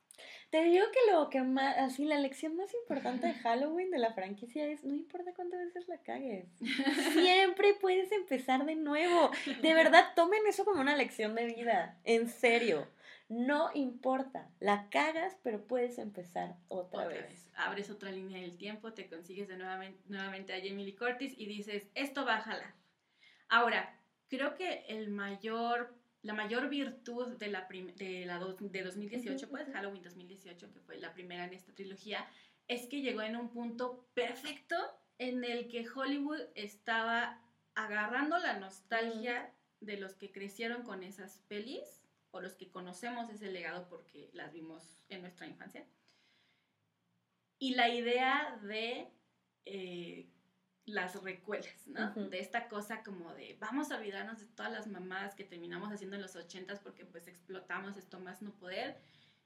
[0.51, 4.12] Te digo que lo que más, así, la lección más importante de Halloween de la
[4.12, 6.46] franquicia es, no importa cuántas veces la cagues,
[7.12, 9.31] siempre puedes empezar de nuevo.
[9.62, 12.87] De verdad, tomen eso como una lección de vida, en serio.
[13.31, 17.51] No importa, la cagas, pero puedes empezar otra, vez.
[17.55, 21.46] Abres otra línea del tiempo, te consigues de nuevamente, nuevamente a Jamie Lee Curtis y
[21.46, 22.75] dices, esto va a jalar.
[23.48, 23.98] Ahora,
[24.29, 30.02] creo que el mayor la mayor virtud de la, de, la de 2018, pues Halloween
[30.02, 32.28] 2018, que fue la primera en esta trilogía,
[32.68, 34.76] es que llegó en un punto perfecto
[35.18, 37.42] en el que Hollywood estaba
[37.74, 43.50] agarrando la nostalgia de los que crecieron con esas pelis o los que conocemos ese
[43.50, 45.85] legado porque las vimos en nuestra infancia.
[47.58, 49.08] Y la idea de
[49.64, 50.28] eh,
[50.85, 52.11] las recuelas, ¿no?
[52.29, 56.16] De esta cosa como de vamos a olvidarnos de todas las mamadas que terminamos haciendo
[56.16, 58.99] en los ochentas porque pues explotamos esto más no poder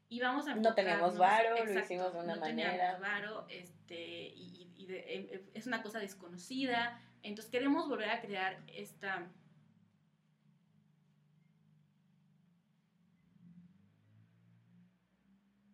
[0.09, 2.71] y vamos a no tenemos varo lo hicimos de una no manera.
[2.71, 7.01] teníamos varo este y, em, em, es una cosa desconocida.
[7.23, 9.29] Entonces queremos volver a crear esta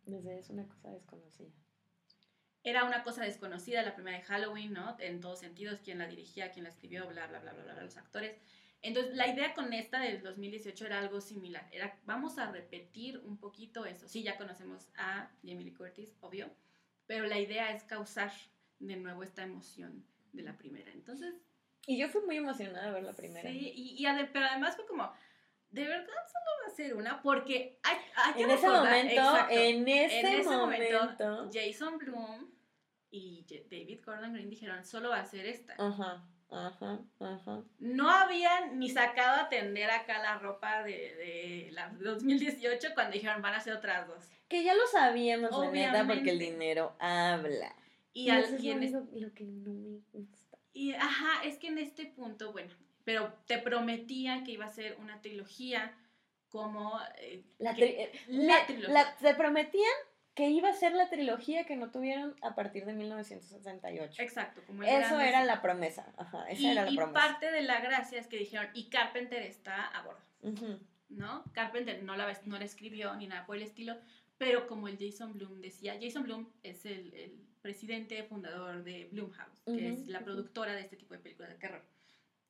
[0.07, 1.62] desde es una cosa desconocida.
[2.64, 4.96] Era una cosa desconocida la primera de Halloween, ¿no?
[5.01, 7.96] En todos sentidos, quién la dirigía, quién la escribió, bla, bla, bla, bla, bla, los
[7.96, 8.37] actores.
[8.83, 11.68] Entonces, la idea con esta del 2018 era algo similar.
[11.72, 14.09] Era, vamos a repetir un poquito eso.
[14.09, 16.51] Sí, ya conocemos a Jamie Lee Curtis, obvio,
[17.07, 18.33] pero la idea es causar
[18.81, 20.92] de nuevo esta emoción de la primera.
[20.92, 21.35] Entonces...
[21.87, 23.48] Y yo fui muy emocionada de ver la primera.
[23.48, 25.12] Sí, y, y pero además fue como,
[25.72, 29.88] de verdad solo va a ser una, porque hay, hay que en ese momento, en
[29.88, 32.50] ese, momento, Jason Bloom
[33.11, 35.74] y David Gordon Green dijeron, solo va a ser esta.
[35.78, 36.28] Ajá.
[36.50, 37.64] Ajá, ajá.
[37.78, 43.40] No habían ni sacado a tender acá la ropa de, de la 2018 cuando dijeron
[43.40, 44.28] van a ser otras dos.
[44.48, 47.74] Que ya lo sabíamos, la porque el dinero habla.
[48.12, 50.58] Y, alguien es lo, que no me gusta.
[50.74, 54.96] Y ajá, es que en este punto, bueno, pero te prometían que iba a ser
[55.00, 55.96] una trilogía
[56.48, 59.16] como eh, la, eh, la, trilogía.
[59.20, 59.92] te prometían
[60.34, 64.22] que iba a ser la trilogía que no tuvieron a partir de 1968.
[64.22, 66.12] Exacto, como Eso era la promesa.
[66.16, 69.86] Ajá, esa era la y parte de la gracia es que dijeron, y Carpenter está
[69.86, 70.80] a bordo.
[71.08, 71.44] ¿No?
[71.52, 73.96] Carpenter no la, no la escribió ni nada por el estilo,
[74.38, 79.62] pero como el Jason Bloom decía, Jason Bloom es el, el presidente fundador de Bloomhouse,
[79.66, 81.82] que es la productora de este tipo de películas de terror.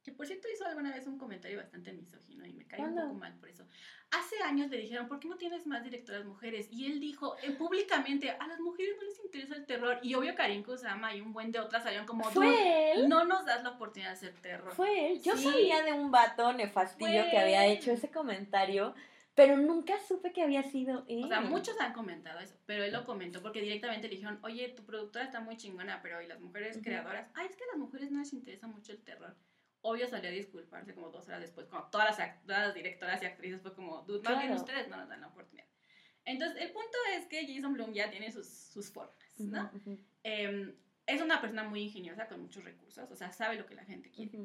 [0.03, 3.15] Que por cierto hizo alguna vez un comentario bastante misógino y me cae un poco
[3.15, 3.65] mal por eso.
[4.11, 6.69] Hace años le dijeron, ¿por qué no tienes más directoras mujeres?
[6.73, 10.01] Y él dijo eh, públicamente, a las mujeres no les interesa el terror.
[10.03, 13.09] Y obvio Karin Kusama y un buen de otras salieron como, ¿Fue él?
[13.09, 14.73] no nos das la oportunidad de hacer terror.
[14.75, 15.23] Fue él.
[15.23, 18.95] Yo sabía de un vato nefastillo que había hecho ese comentario.
[19.35, 21.25] Pero nunca supe que había sido él.
[21.25, 24.69] O sea, muchos han comentado eso, pero él lo comentó porque directamente le dijeron, oye,
[24.69, 27.31] tu productora está muy chingona, pero ¿y las mujeres creadoras?
[27.33, 29.35] Ay, es que a las mujeres no les interesa mucho el terror
[29.83, 33.75] obvio salió a disculparse como dos horas después, como todas las, directoras y actrices fue
[33.75, 35.67] como, dude, más bien ustedes no nos dan la oportunidad.
[36.25, 39.71] Entonces, el punto es que Jason Blum ya tiene sus, sus formas, ¿no?
[40.23, 40.75] Em,
[41.07, 44.11] es una persona muy ingeniosa con muchos recursos, o sea, sabe lo que la gente
[44.11, 44.39] quiere.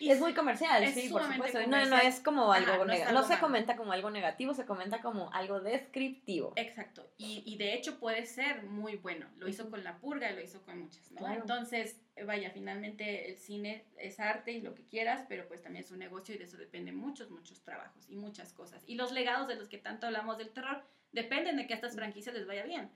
[0.00, 1.66] Y es muy comercial, sí, por supuesto.
[1.66, 3.12] No, no es como algo negativo.
[3.12, 6.52] No, se comenta como algo negativo, se comenta como algo descriptivo.
[6.56, 7.08] Exacto.
[7.16, 9.26] Y, y, de hecho puede ser muy bueno.
[9.36, 11.32] Lo hizo con La Purga y lo hizo con muchas, ¿no?
[11.32, 15.90] Entonces, vaya, finalmente el cine es arte y lo que quieras, pero pues también es
[15.90, 18.82] un negocio y de eso dependen muchos, muchos trabajos y muchas cosas.
[18.86, 21.94] Y los legados de los que tanto hablamos del terror dependen de que a estas
[21.94, 22.90] franquicias les vaya bien.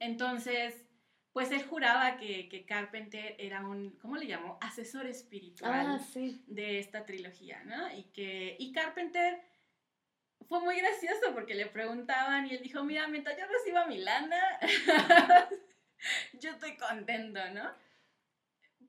[0.00, 0.84] Entonces
[1.36, 4.56] pues él juraba que, que, Carpenter era un, ¿cómo le llamó?
[4.62, 6.42] Asesor espiritual ah, sí.
[6.46, 7.94] de esta trilogía, ¿no?
[7.94, 9.42] Y que, y Carpenter
[10.48, 14.40] fue muy gracioso porque le preguntaban y él dijo, mira, mientras yo reciba mi lana,
[16.40, 17.70] yo estoy contento, ¿no?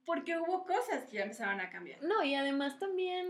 [0.05, 2.01] Porque hubo cosas que ya empezaron a cambiar.
[2.01, 3.27] No, y además también,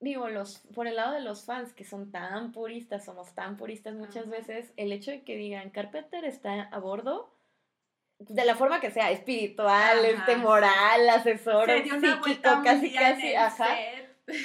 [0.00, 3.94] digo, los, por el lado de los fans que son tan puristas, somos tan puristas
[3.94, 7.33] muchas veces, el hecho de que digan, Carpenter está a bordo,
[8.18, 13.76] de la forma que sea, espiritual, este, moral, asesor, psíquico, casi, casi, ajá.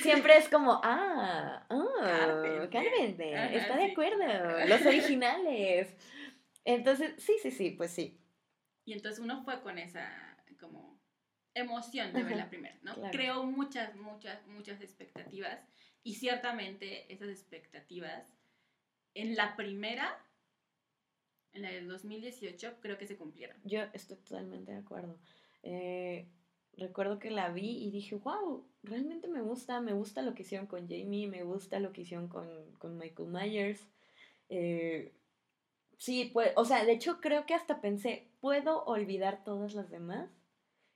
[0.01, 4.17] Siempre es como, ah, ah, Carpenter, está de acuerdo,
[4.67, 5.95] los originales.
[6.65, 8.19] Entonces, sí, sí, sí, pues sí.
[8.86, 10.10] Y entonces uno fue con esa,
[10.60, 10.99] como,
[11.53, 12.95] emoción de ver la primera, ¿no?
[13.12, 15.60] Creó muchas, muchas, muchas expectativas
[16.03, 18.36] y ciertamente esas expectativas
[19.13, 20.17] en la primera
[21.54, 23.58] en la del 2018 creo que se cumplieron.
[23.64, 25.18] Yo estoy totalmente de acuerdo.
[25.64, 26.28] Eh,
[26.78, 30.68] recuerdo que la vi y dije, wow, realmente me gusta, me gusta lo que hicieron
[30.68, 33.88] con Jamie, me gusta lo que hicieron con, Michael Myers.
[34.50, 35.14] Eh,
[35.98, 40.30] sí, pues, o sea, de hecho creo que hasta pensé, ¿puedo olvidar todas las demás?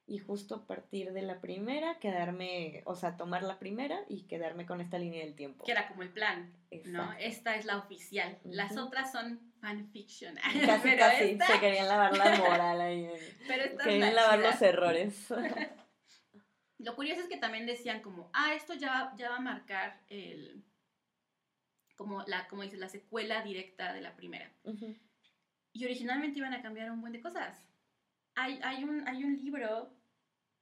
[0.05, 4.65] y justo a partir de la primera quedarme, o sea, tomar la primera y quedarme
[4.65, 5.63] con esta línea del tiempo.
[5.63, 6.53] Que era como el plan,
[6.85, 7.13] ¿no?
[7.13, 8.37] Esta es la oficial.
[8.43, 10.35] Las otras son fanfiction.
[10.65, 13.09] Casi, casi, se querían lavar la moral ahí.
[13.47, 15.27] Pero querían lavar los errores.
[16.79, 20.65] Lo curioso es que también decían como, ah, esto ya, ya va a marcar el,
[21.95, 24.51] como la, como dice, la secuela directa de la primera.
[25.71, 27.57] Y originalmente iban a cambiar un buen de cosas
[28.35, 29.93] hay, hay, un, hay un libro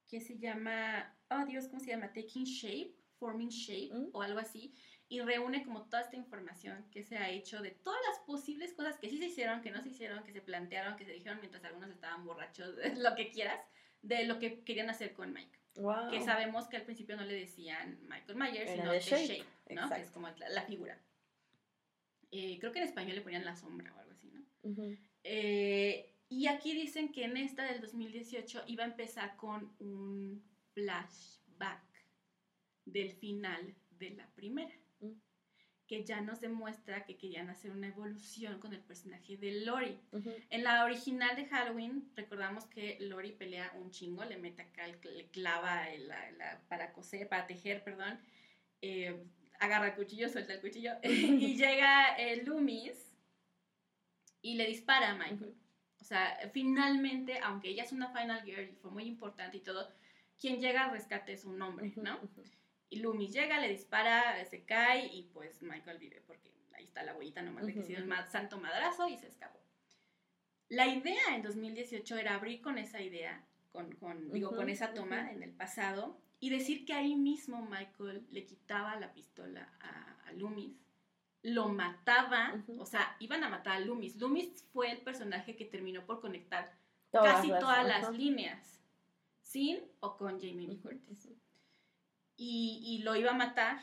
[0.07, 2.11] que se llama, oh Dios, ¿cómo se llama?
[2.13, 4.09] Taking Shape, Forming Shape mm.
[4.13, 4.73] o algo así,
[5.11, 8.97] y reúne como toda esta información que se ha hecho de todas las posibles cosas
[8.97, 11.65] que sí se hicieron, que no se hicieron, que se plantearon, que se dijeron mientras
[11.65, 13.59] algunos estaban borrachos, lo que quieras,
[14.01, 15.59] de lo que querían hacer con Mike.
[16.11, 19.89] Que sabemos que al principio no le decían Michael Myers, sino The Shape, ¿no?
[19.89, 20.97] Que es como la, figura.
[22.31, 24.45] Eh, creo que en español le ponían la sombra o algo así, ¿no?
[25.25, 30.41] eh, y aquí dicen que en esta del 2018 iba a empezar con un
[30.73, 31.83] flashback
[32.85, 34.73] del final de la primera.
[35.01, 35.13] Mm.
[35.87, 39.99] que ya nos demuestra que querían hacer una evolución con el personaje de Lori.
[40.49, 45.27] En la original de Halloween, recordamos que Lori pelea un chingo, le mete acá, le
[45.31, 45.85] clava
[46.69, 48.17] para coser, para tejer, perdón,
[48.81, 49.21] eh,
[49.59, 53.11] agarra el cuchillo, suelta el cuchillo, y llega el Loomis
[54.41, 55.55] y le dispara a Michael.
[55.99, 59.87] O sea, finalmente, aunque ella es una Final Girl y fue muy importante y todo,
[60.39, 62.17] quien llega al rescate es un hombre, ¿no?
[62.91, 67.15] Y Loomis llega, le dispara, se cae y pues Michael vive porque ahí está la
[67.15, 69.61] huellita nomás de que si el santo madrazo y se escapó.
[70.67, 75.31] La idea en 2018 era abrir con esa idea, con, con digo, con esa toma
[75.31, 80.75] en el pasado y decir que ahí mismo Michael le quitaba la pistola a, Loomis,
[81.43, 84.17] lo mataba, o sea, iban a matar a Loomis.
[84.17, 86.77] Loomis fue el personaje que terminó por conectar
[87.11, 88.81] casi todas las líneas,
[89.41, 91.29] sin o con Jamie Lee Curtis
[92.43, 93.79] y, lo iba a matar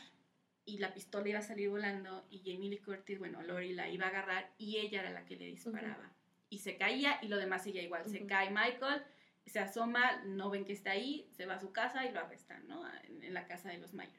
[0.65, 4.07] y la pistola iba a salir volando y Jamie Lee Curtis, bueno, Lori la iba
[4.07, 6.11] a agarrar y ella era la que le disparaba.
[6.51, 8.09] Y se caía y lo demás seguía igual.
[8.09, 9.03] Se cae Michael,
[9.47, 12.67] se asoma, no ven que está ahí, se va a su casa y lo arrestan,
[12.67, 12.83] ¿no?
[13.05, 14.13] En, la casa de los Myers.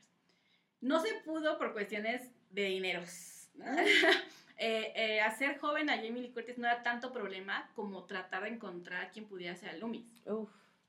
[0.79, 3.49] No se pudo por cuestiones de dineros.
[4.61, 8.49] Eh, eh, hacer joven a Jamie Lee Curtis no era tanto problema como tratar de
[8.49, 10.21] encontrar a quien pudiera ser a Loomis.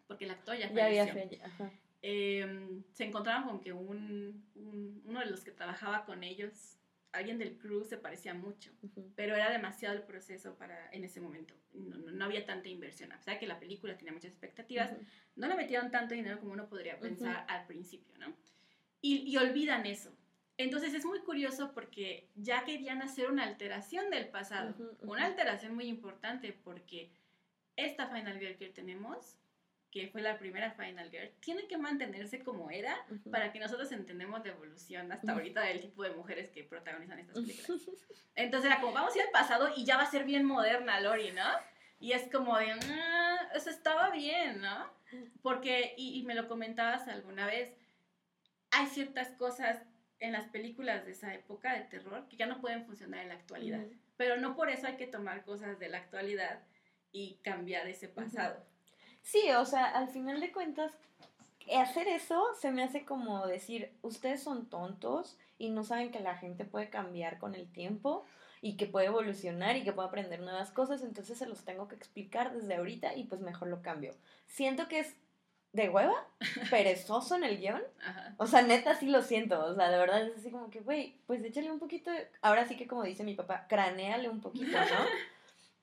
[0.08, 1.14] Porque el actor ya falleció.
[1.14, 1.70] Ya
[2.02, 4.44] Em, se encontraron con que un,
[5.04, 6.78] uno de los que trabajaba con ellos,
[7.12, 8.72] alguien del crew, se parecía mucho,
[9.16, 11.54] pero era demasiado el proceso para en ese momento.
[11.74, 13.12] No, no, había tanta inversión.
[13.12, 14.92] A pesar de que la película tenía muchas expectativas,
[15.36, 18.34] no le metieron tanto dinero como uno podría pensar al principio, ¿no?
[19.02, 20.16] Y, y olvidan eso.
[20.56, 25.86] Entonces es muy curioso porque ya querían hacer una alteración del pasado, una alteración muy
[25.86, 27.10] importante porque
[27.76, 29.39] esta Final Girl que tenemos
[29.90, 32.96] que fue la primera Final Girl, tiene que mantenerse como era
[33.30, 37.42] para que nosotros entendamos la evolución hasta ahorita del tipo de mujeres que protagonizan estas
[37.42, 37.82] películas.
[38.36, 41.00] Entonces era como, vamos a ir al pasado y ya va a ser bien moderna
[41.00, 41.44] Lori, ¿no?
[41.98, 44.90] Y es como de, ah, eso estaba bien, ¿no?
[45.42, 47.74] Porque, y, me lo comentabas alguna vez,
[48.70, 49.82] hay ciertas cosas
[50.20, 53.34] en las películas de esa época de terror que ya no pueden funcionar en la
[53.34, 53.84] actualidad.
[54.16, 56.62] Pero no por eso hay que tomar cosas de la actualidad
[57.10, 58.64] y cambiar ese pasado.
[59.22, 60.92] Sí, o sea, al final de cuentas,
[61.78, 66.36] hacer eso se me hace como decir, ustedes son tontos y no saben que la
[66.36, 68.24] gente puede cambiar con el tiempo
[68.62, 71.94] y que puede evolucionar y que puede aprender nuevas cosas, entonces se los tengo que
[71.94, 74.14] explicar desde ahorita y pues mejor lo cambio.
[74.46, 75.16] Siento que es
[75.72, 76.26] de hueva,
[76.70, 77.82] perezoso en el guion.
[78.36, 81.16] O sea, neta sí lo siento, o sea, de verdad es así como que, güey,
[81.26, 82.10] pues échale un poquito,
[82.42, 84.78] ahora sí que como dice mi papá, craneale un poquito, ¿no?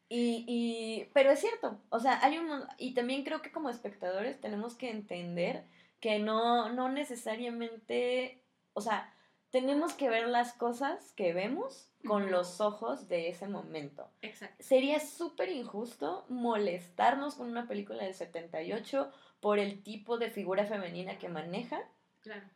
[0.09, 4.39] Y, y, pero es cierto, o sea, hay un, y también creo que como espectadores
[4.39, 5.65] tenemos que entender
[5.99, 8.41] que no, no necesariamente,
[8.73, 9.13] o sea,
[9.49, 14.09] tenemos que ver las cosas que vemos con los ojos de ese momento.
[14.21, 14.63] Exacto.
[14.63, 21.17] Sería súper injusto molestarnos con una película del 78 por el tipo de figura femenina
[21.17, 21.79] que maneja.
[22.21, 22.47] Claro.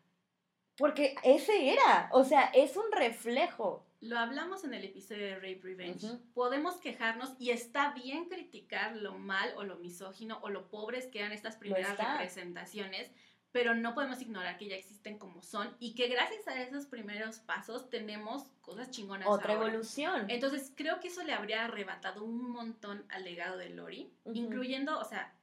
[0.81, 5.59] Porque ese era, o sea, es un reflejo lo hablamos en el episodio de Rape
[5.61, 6.07] Revenge.
[6.33, 11.19] Podemos quejarnos y está bien criticar lo mal o lo misógino o lo pobres que
[11.19, 13.11] eran estas primeras representaciones,
[13.51, 17.37] pero no podemos ignorar que ya existen como son y que gracias a esos primeros
[17.39, 19.27] pasos tenemos cosas chingonas.
[19.27, 20.25] Otra evolución.
[20.29, 25.05] Entonces creo que eso le habría arrebatado un montón al legado de Lori, incluyendo, o
[25.05, 25.35] sea,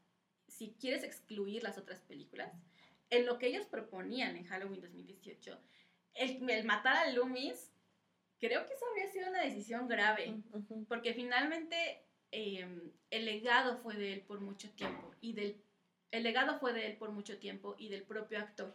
[0.48, 2.52] si quieres excluir las otras películas,
[3.10, 5.58] en lo que ellos proponían en Halloween 2018,
[6.14, 7.72] el, el matar a Loomis
[8.38, 10.42] creo que eso habría sido una decisión grave,
[10.88, 15.62] porque finalmente em, el legado fue de él por mucho tiempo y del
[16.10, 18.74] el legado fue de él por mucho tiempo y del propio actor.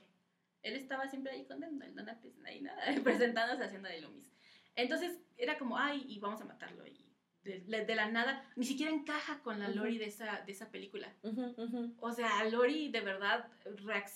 [0.62, 2.04] Él estaba siempre ahí con él, no
[2.46, 4.32] ahí nada, presentándose haciendo de Loomis.
[4.76, 6.86] Entonces era como, ay, y vamos a matarlo.
[6.86, 7.13] Y
[7.44, 11.14] de, la nada, ni siquiera encaja con la Lori de, esa, de esa película.
[12.00, 13.48] O sea, Lori de verdad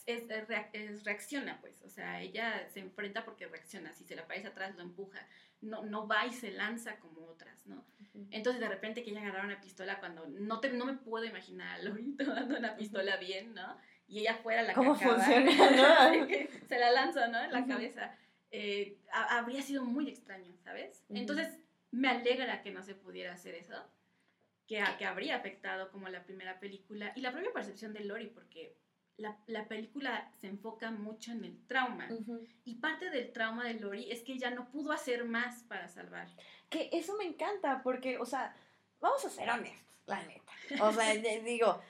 [0.06, 1.82] es, reacciona, pues.
[1.84, 3.94] O sea, ella se enfrenta porque reacciona.
[3.94, 5.20] Si se la parece atrás, lo empuja.
[5.60, 7.84] No, no va y se lanza como otras, ¿no?
[8.32, 11.80] Entonces, de repente que ella agarrara una pistola cuando no, te, no me puedo imaginar
[11.80, 13.78] a Lori tomando una pistola bien, ¿no?
[14.08, 16.28] Y ella fuera la ¿Cómo que funciona, ¿no?
[16.68, 17.44] se la lanza, ¿no?
[17.44, 18.16] En la cabeza.
[18.52, 21.04] Eh, habría sido muy extraño, ¿sabes?
[21.10, 21.58] Entonces
[21.98, 23.76] me alegra que no se pudiera hacer eso,
[24.68, 28.78] que, que habría afectado como la primera película y la propia percepción de Lori, porque
[29.18, 32.08] la, la película se enfoca mucho en el trauma.
[32.66, 36.28] Y parte del trauma de Lori es que ella no pudo hacer más para salvar.
[36.70, 38.56] Que eso me encanta, porque, o sea,
[39.00, 40.52] vamos a ser honestos, la neta.
[40.82, 41.82] O sea, digo,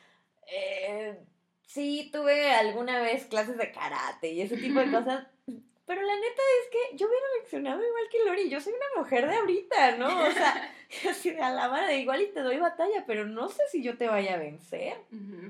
[0.48, 1.20] eh,
[1.64, 5.28] sí tuve alguna vez clases de karate y ese tipo de cosas,
[5.88, 8.50] Pero la neta es que yo hubiera reaccionado igual que Lori.
[8.50, 10.28] Yo soy una mujer de ahorita, ¿no?
[10.28, 10.74] O sea,
[11.10, 13.98] así de a la madre, igual y te doy batalla, pero no sé si yo
[13.98, 14.98] te vaya a vencer.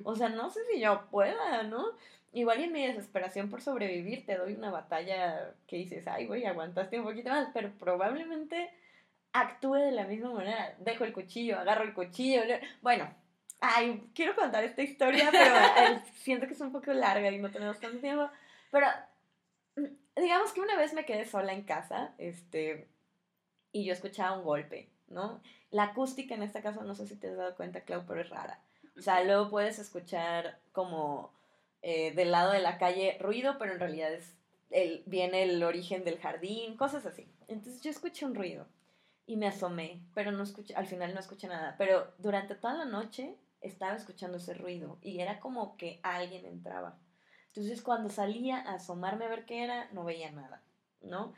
[0.04, 1.88] O sea, no sé si yo pueda, ¿no?
[2.34, 6.46] Igual y en mi desesperación por sobrevivir te doy una batalla que dices, ay, güey,
[6.46, 8.70] aguantaste un poquito más, pero probablemente
[9.34, 10.76] actúe de la misma manera.
[10.80, 12.42] Dejo el cuchillo, agarro el cuchillo.
[12.82, 13.10] Bueno,
[13.60, 17.50] ay, quiero contar esta historia, pero eh, siento que es un poco larga y no
[17.50, 18.30] tenemos tanto tiempo.
[18.72, 18.88] Pero
[20.20, 22.88] digamos que una vez me quedé sola en casa, este,
[23.72, 25.41] y yo escuchaba un golpe, ¿no?
[25.72, 28.30] La acústica en esta casa, no sé si te has dado cuenta, Clau, pero es
[28.30, 28.59] rara.
[28.97, 31.32] O sea, luego puedes escuchar como
[31.82, 34.36] eh, del lado de la calle ruido, pero en realidad es
[34.72, 37.28] el, viene el origen del jardín, cosas así.
[37.47, 38.65] Entonces yo escuché un ruido
[39.26, 41.76] y me asomé, pero no escuché, al final no escuché nada.
[41.78, 46.97] Pero durante toda la noche estaba escuchando ese ruido y era como que alguien entraba.
[47.58, 50.62] Entonces cuando salía a asomarme a ver qué era, no veía nada,
[51.01, 51.34] ¿no?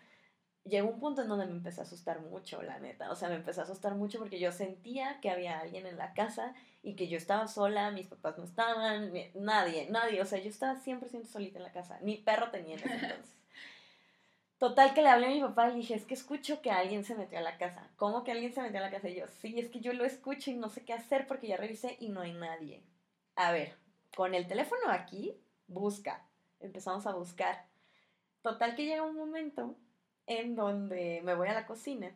[0.65, 3.09] Llegó un punto en donde me empecé a asustar mucho, la neta.
[3.09, 6.13] O sea, me empecé a asustar mucho porque yo sentía que había alguien en la
[6.13, 6.53] casa
[6.83, 10.21] y que yo estaba sola, mis papás no estaban, nadie, nadie.
[10.21, 11.97] O sea, yo estaba 100% solita en la casa.
[12.01, 13.35] Ni perro tenía en ese entonces.
[14.57, 17.15] Total que le hablé a mi papá y dije, es que escucho que alguien se
[17.15, 17.89] metió a la casa.
[17.95, 19.07] ¿Cómo que alguien se metió a la casa?
[19.07, 21.55] Y yo, sí, es que yo lo escucho y no sé qué hacer porque ya
[21.55, 22.83] revisé y no hay nadie.
[23.35, 23.77] A ver,
[24.15, 25.39] con el teléfono aquí,
[25.69, 26.25] busca.
[26.59, 27.65] Empezamos a buscar.
[28.41, 29.75] Total que llega un momento
[30.27, 32.15] en donde me voy a la cocina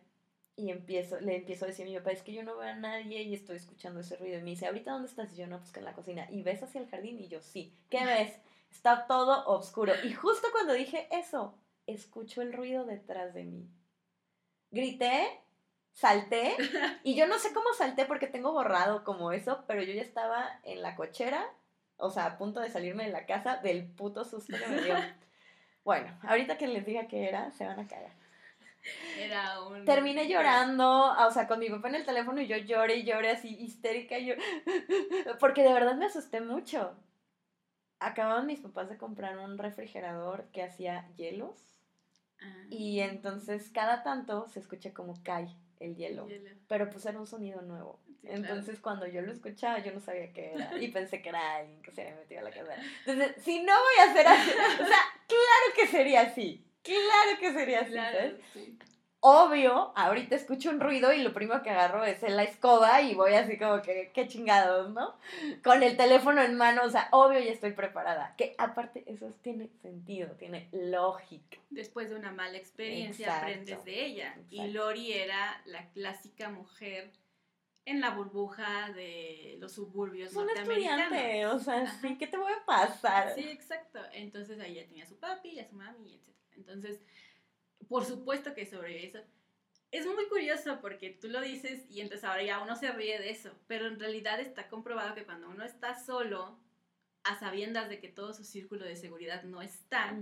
[0.56, 2.76] y empiezo, le empiezo a decir a mi papá, es que yo no veo a
[2.76, 4.38] nadie y estoy escuchando ese ruido.
[4.38, 5.34] Y me dice, ¿ahorita dónde estás?
[5.34, 6.28] Y yo no, pues en la cocina.
[6.30, 7.20] ¿Y ves hacia el jardín?
[7.20, 7.76] Y yo, sí.
[7.90, 8.34] ¿Qué ves?
[8.72, 9.94] Está todo oscuro.
[10.04, 11.56] Y justo cuando dije eso,
[11.88, 13.68] escucho el ruido detrás de mí.
[14.70, 15.42] Grité,
[15.92, 16.56] salté,
[17.04, 20.60] y yo no sé cómo salté porque tengo borrado como eso, pero yo ya estaba
[20.64, 21.48] en la cochera
[21.98, 24.96] o sea, a punto de salirme de la casa del puto susto que me dio.
[25.84, 28.12] Bueno, ahorita que les diga qué era, se van a caer.
[29.18, 29.86] Era un...
[29.86, 33.32] Terminé llorando, o sea, con mi papá en el teléfono y yo lloré y lloré
[33.32, 34.18] así histérica.
[34.18, 34.36] Y yo...
[35.40, 36.96] Porque de verdad me asusté mucho.
[38.00, 41.60] Acababan mis papás de comprar un refrigerador que hacía hielos.
[42.42, 42.66] Ah.
[42.70, 46.28] Y entonces cada tanto se escucha como cae el hielo.
[46.68, 48.00] Pero pues era un sonido nuevo.
[48.24, 50.78] Entonces, cuando yo lo escuchaba, yo no sabía qué era.
[50.78, 52.76] Y pensé que era alguien que se había metido a la casa.
[53.06, 56.66] Entonces, si no voy a hacer así, o sea, claro que sería así.
[56.84, 58.36] Claro que sería así, ¿sabes?
[59.26, 63.36] Obvio, ahorita escucho un ruido y lo primero que agarro es la escoba y voy
[63.36, 65.16] así como que, qué chingados, ¿no?
[65.64, 68.36] Con el teléfono en mano, o sea, obvio ya estoy preparada.
[68.38, 71.58] Que aparte, eso tiene sentido, tiene lógica.
[71.70, 74.36] Después de una mala experiencia aprendes de ella.
[74.50, 77.10] Y Lori era la clásica mujer
[77.86, 82.66] en la burbuja de los suburbios Un estudiante, o sea, sí, ¿qué te voy a
[82.66, 83.34] pasar?
[83.36, 84.00] Sí, exacto.
[84.14, 86.30] Entonces ahí ya tenía a su papi, y a su mami, etc.
[86.56, 87.02] Entonces,
[87.88, 89.20] por supuesto que sobrevive eso.
[89.92, 93.30] Es muy curioso porque tú lo dices y entonces ahora ya uno se ríe de
[93.30, 96.58] eso, pero en realidad está comprobado que cuando uno está solo,
[97.24, 100.18] a sabiendas de que todo su círculo de seguridad no está,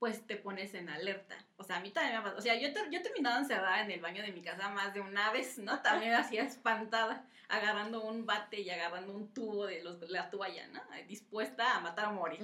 [0.00, 1.36] pues te pones en alerta.
[1.58, 2.38] O sea, a mí también me ha pasado.
[2.38, 5.00] O sea, yo, yo he terminado encerrada en el baño de mi casa más de
[5.00, 5.82] una vez, ¿no?
[5.82, 10.80] También hacía espantada, agarrando un bate y agarrando un tubo de los, la toalla, ¿no?
[11.06, 12.40] Dispuesta a matar o morir.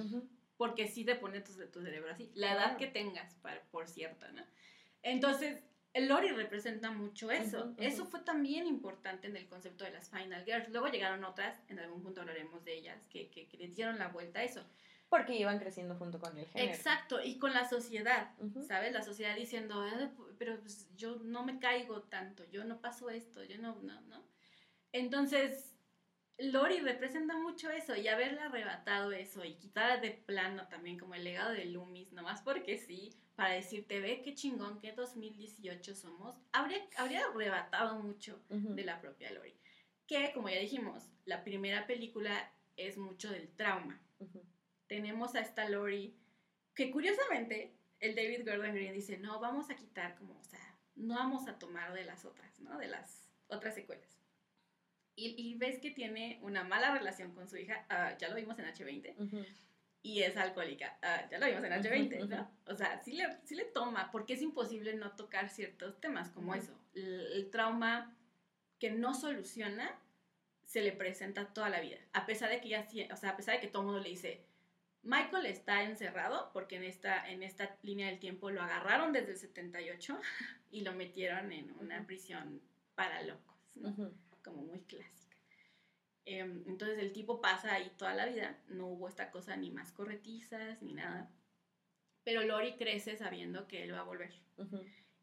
[0.55, 2.31] Porque sí te pone tu, tu cerebro así.
[2.35, 3.35] La edad que tengas,
[3.71, 4.43] por cierto, ¿no?
[5.01, 7.73] Entonces, el Lori representa mucho eso.
[7.77, 10.69] Eso fue también importante en el concepto de las Final Girls.
[10.69, 14.09] Luego llegaron otras, en algún punto hablaremos de ellas, que, que, que le dieron la
[14.09, 14.63] vuelta a eso.
[15.09, 16.73] Porque iban creciendo junto con el género.
[16.73, 18.31] Exacto, y con la sociedad,
[18.67, 18.91] ¿sabes?
[18.91, 19.85] La sociedad diciendo,
[20.37, 24.25] pero pues, yo no me caigo tanto, yo no paso esto, yo no, no, ¿no?
[24.91, 25.73] Entonces,
[26.37, 31.23] Lori representa mucho eso y haberle arrebatado eso y quitarla de plano también como el
[31.23, 36.81] legado de Loomis, nomás porque sí, para decirte, ve qué chingón que 2018 somos, habría,
[36.97, 39.55] habría arrebatado mucho de la propia Lori.
[40.05, 44.01] Que, como ya dijimos, la primera película es mucho del trauma
[44.87, 46.15] tenemos a esta Lori,
[46.73, 51.15] que curiosamente el David Gordon Green dice, no, vamos a quitar como, o sea, no
[51.15, 52.77] vamos a tomar de las otras, ¿no?
[52.77, 54.17] De las otras secuelas.
[55.19, 58.65] Y, ves que tiene una mala relación con su hija, ah, ya lo vimos en
[58.65, 59.47] H20,
[60.03, 62.51] y es alcohólica, ah, ya lo vimos en H20, ¿no?
[62.67, 66.53] O sea, sí le, sí le toma, porque es imposible no tocar ciertos temas como
[66.53, 66.79] eso.
[66.93, 68.15] El, trauma
[68.77, 69.99] que no soluciona
[70.65, 73.55] se le presenta toda la vida, a pesar de que ya, o sea, a pesar
[73.55, 74.45] de que todo el mundo le dice,
[75.03, 79.37] Michael está encerrado porque en esta, en esta línea del tiempo lo agarraron desde el
[79.37, 80.19] 78
[80.71, 82.61] y lo metieron en una prisión
[82.95, 83.55] para locos,
[84.43, 85.37] como muy clásica.
[86.25, 89.93] Em, entonces el tipo pasa ahí toda la vida, no hubo esta cosa ni más
[89.93, 91.31] corretizas ni nada.
[92.25, 94.33] pero Lori crece sabiendo que él va a volver.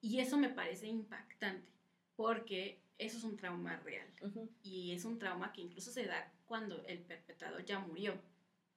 [0.00, 1.70] Y eso me parece impactante,
[2.16, 4.08] porque eso es un trauma real.
[4.62, 8.14] Y es un trauma que incluso se da cuando el perpetrador ya murió.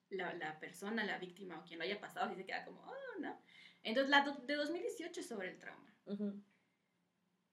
[0.10, 3.20] La, la persona, la víctima o quien lo haya pasado, así se queda como, oh,
[3.20, 3.38] ¿no?
[3.84, 5.94] Entonces, la do- de 2018 es sobre el trauma.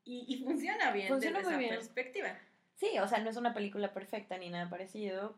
[0.04, 1.74] Y, y funciona bien Funciona desde muy esa bien.
[1.80, 2.38] perspectiva.
[2.76, 5.36] Sí, o sea, no es una película perfecta ni nada parecido.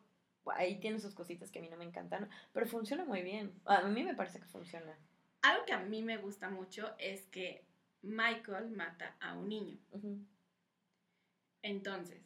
[0.54, 3.52] Ahí tiene sus cositas que a mí no me encantan, pero funciona muy bien.
[3.64, 4.96] A mí me parece que funciona.
[5.42, 7.64] Algo que a mí me gusta mucho es que
[8.02, 9.78] Michael mata a un niño.
[11.62, 12.22] Entonces,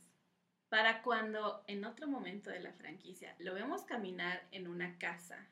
[0.70, 5.46] para cuando en otro momento de la franquicia lo vemos caminar en una casa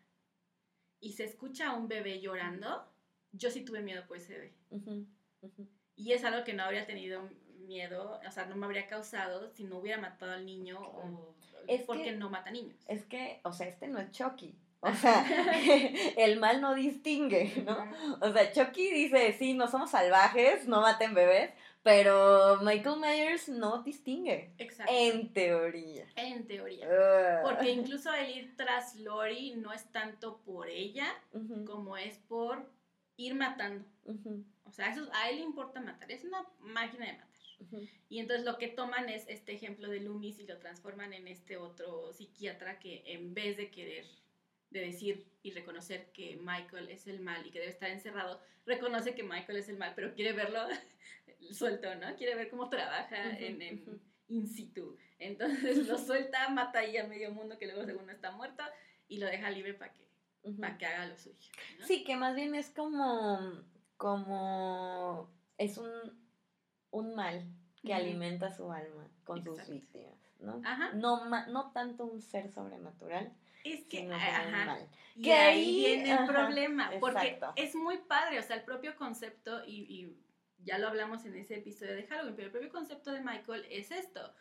[1.00, 2.86] y se escucha a un bebé llorando,
[3.32, 4.54] yo sí tuve miedo por ese bebé.
[4.70, 5.06] ujú.
[5.96, 7.28] Y es algo que no habría tenido
[7.66, 11.34] miedo, o sea, no me habría causado si no hubiera matado al niño o
[11.66, 12.76] Es porque que- no mata niños.
[12.88, 14.54] Es que, o sea, este no es Chucky.
[14.80, 15.26] O sea,
[16.16, 17.90] el mal no distingue, ¿no?
[18.20, 21.50] O sea, Chucky dice, sí, no somos salvajes, no maten bebés,
[21.88, 24.52] pero Michael Myers no distingue.
[24.58, 24.92] Exacto.
[24.94, 26.06] En teoría.
[26.16, 26.86] En teoría.
[26.86, 27.48] Ugh.
[27.48, 31.06] Porque incluso el ir tras Lori no es tanto por ella
[31.64, 32.70] como es por
[33.16, 33.86] ir matando.
[34.64, 36.12] O sea, eso, a él le importa matar.
[36.12, 37.28] Es una máquina de matar.
[38.10, 41.56] Y entonces lo que toman es este ejemplo de Loomis y lo transforman en este
[41.56, 44.04] otro psiquiatra que en vez de querer,
[44.68, 49.14] de decir y reconocer que Michael es el mal y que debe estar encerrado, reconoce
[49.14, 50.60] que Michael es el mal, pero quiere verlo
[51.54, 52.14] suelto, ¿no?
[52.16, 54.96] Quiere ver cómo trabaja en, en in situ.
[55.18, 58.62] Entonces lo suelta, mata ahí a medio mundo que luego según está muerto
[59.08, 60.06] y lo deja libre para que,
[60.60, 61.36] para que haga lo suyo.
[61.80, 61.86] ¿no?
[61.86, 63.38] Sí, que más bien es como,
[63.96, 65.90] como, es un,
[66.90, 67.44] un mal
[67.82, 70.60] que alimenta su alma con sus víctimas, ¿no?
[70.64, 70.92] Ajá.
[70.94, 73.32] No, ma- no tanto un ser sobrenatural,
[73.64, 74.64] Es que, un ajá.
[74.66, 74.88] mal.
[75.14, 77.52] Y Que ahí ahí, viene el problema, porque exacto.
[77.56, 80.16] es muy padre, o sea, el propio concepto, y, y
[80.64, 83.90] ya lo hablamos en ese episodio de Halloween, pero el propio concepto de Michael es
[83.90, 84.34] esto,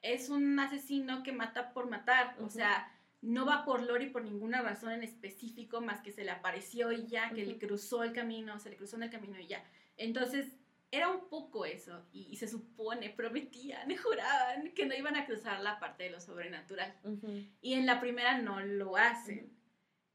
[0.00, 2.50] es un asesino que mata por matar, o Ujú.
[2.50, 6.90] sea, no va por Lori por ninguna razón en específico, más que se le apareció
[6.92, 7.66] y ya, que le Ujú.
[7.66, 9.64] cruzó el camino, se le cruzó en el camino y ya.
[9.96, 10.56] Entonces,
[10.90, 15.60] era un poco eso, y, y se supone, prometían, juraban que no iban a cruzar
[15.60, 16.94] la parte de lo sobrenatural.
[17.04, 17.46] Ujú.
[17.60, 19.56] Y en la primera no lo hacen.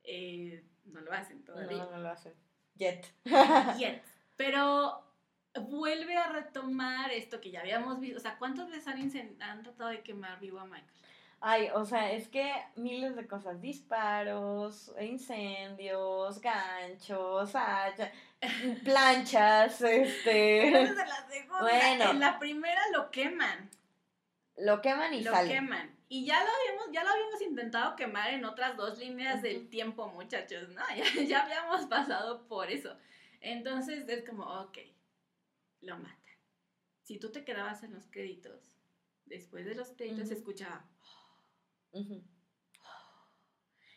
[0.03, 1.78] Eh, no lo hacen todavía.
[1.80, 2.34] No, no lo hacen.
[2.76, 3.05] Yet.
[3.78, 4.03] Yet.
[4.36, 5.07] Pero
[5.60, 8.18] vuelve a retomar esto que ya habíamos visto.
[8.18, 10.86] O sea, ¿cuántas veces han, han tratado de quemar vivo a Michael?
[11.39, 17.51] Ay, o sea, es que miles de cosas, disparos, incendios, ganchos,
[18.84, 22.12] planchas, este, Pero desde la segunda, Bueno.
[22.12, 23.70] En la primera lo queman.
[24.58, 25.95] lo queman y lo queman.
[26.10, 30.08] Y ya lo habíamos, ya lo habíamos intentado quemar en otras dos líneas del tiempo,
[30.08, 30.82] muchachos, ¿no?
[30.95, 32.95] Ya, ya habíamos pasado por eso.
[33.41, 34.78] Entonces es como, ok,
[35.82, 36.16] lo mata.
[37.04, 38.76] Si tú te quedabas en los créditos,
[39.26, 40.86] después de los créditos se escuchaba.
[41.92, 42.24] Ujú.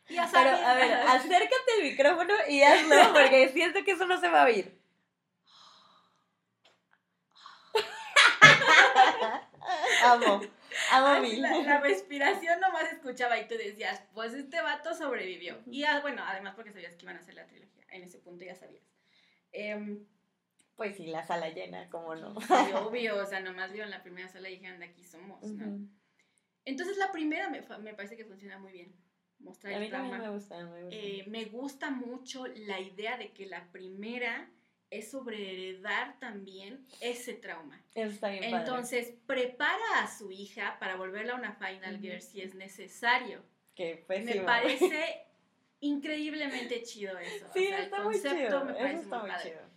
[0.08, 4.20] Y ya Pero, a ver, acércate al micrófono y hazlo, porque siento que eso no
[4.20, 4.80] se va a oír.
[10.04, 10.40] amo,
[10.90, 11.40] amo mil.
[11.40, 15.62] La, la respiración nomás escuchaba y tú decías, pues este vato sobrevivió.
[15.66, 17.84] Y ah, bueno, además porque sabías que iban a hacer la trilogía.
[17.90, 18.84] En ese punto ya sabías.
[19.52, 20.04] Em,
[20.80, 22.40] Pues sí, la sala llena, cómo no.
[22.40, 25.66] Sí, obvio, o sea, nomás vieron la primera sala y dijeron, de aquí somos, ¿no?
[25.66, 25.86] Ujú.
[26.64, 28.96] Entonces la primera me, me parece que funciona muy bien,
[29.40, 30.30] mostrar A el mí también trauma.
[30.30, 30.96] me gusta, me gusta.
[30.96, 34.48] Eh, me gusta mucho la idea de que la primera
[34.88, 37.84] es sobre heredar también ese trauma.
[37.94, 38.56] Eso está bien padre.
[38.64, 42.02] Entonces, prepara a su hija para volverla una Final Ujú.
[42.04, 43.44] Girl si es necesario.
[43.76, 44.46] Me pésimo.
[44.46, 45.26] parece
[45.80, 47.46] increíblemente chido eso.
[47.48, 48.64] o Sí, sea, el está muy concepto chido.
[48.64, 49.50] me Eso parece está muy muy padre.
[49.50, 49.69] chido.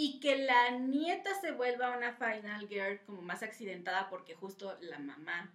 [0.00, 4.98] Y que la nieta se vuelva una Final Girl como más accidentada porque justo la
[5.00, 5.52] mamá.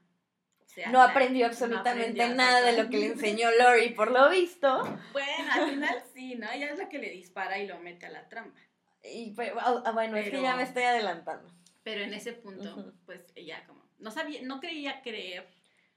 [0.59, 3.89] o sea, No la- aprendió no absolutamente aprendió nada de lo que le enseñó Lori,
[3.91, 4.81] por lo visto.
[5.13, 6.49] Bueno, al final sí, ¿no?
[6.51, 8.59] Ella es la que le dispara y lo mete a la trampa.
[9.03, 11.49] Y pues, ah, bueno, es que ya me estoy adelantando.
[11.83, 15.47] Pero en ese punto, pues ella como, no sabía, no creía creer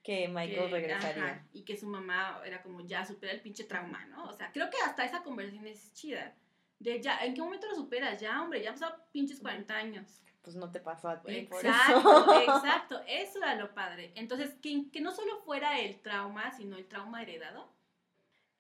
[0.05, 1.25] Que Michael que- regresaría.
[1.25, 4.25] ajá, y que su mamá era como ya supera el pinche trauma, ¿no?
[4.27, 6.35] O sea, creo que hasta esa conversación es chida.
[6.79, 8.21] De ya, ¿en qué momento lo superas?
[8.21, 10.23] Ya, hombre, ya han pasado pinches 40 años.
[10.43, 12.41] Pues no te pasó a ti, por Exacto, eso.
[12.43, 13.03] exacto.
[13.09, 14.13] Eso era lo padre.
[14.15, 17.75] Entonces, que, que no solo fuera el trauma, sino el trauma heredado.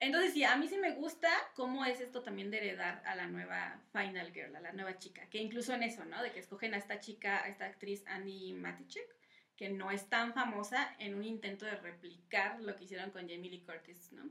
[0.00, 3.28] Entonces, sí, a mí sí me gusta cómo es esto también de heredar a la
[3.28, 5.28] nueva Final Girl, a la nueva chica.
[5.30, 6.22] Que incluso en eso, ¿no?
[6.22, 9.16] De que escogen a esta chica, a esta actriz Annie Matichek,
[9.56, 13.50] que no es tan famosa en un intento de replicar lo que hicieron con Jamie
[13.50, 14.28] Lee Curtis, ¿no?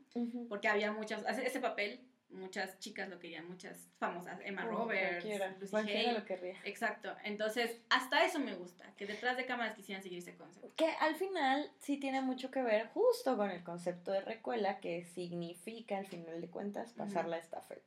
[0.47, 1.99] Porque había muchas, ese papel
[2.36, 6.19] muchas chicas lo querían, muchas famosas, Emma Roberts, cualquiera, Lucy cualquiera Hale.
[6.19, 6.55] lo querría.
[6.63, 10.71] Exacto, entonces hasta eso me gusta, que detrás de cámaras quisieran seguir ese concepto.
[10.75, 15.03] Que al final sí tiene mucho que ver justo con el concepto de recuela, que
[15.05, 17.81] significa al final de cuentas pasar la estafeta.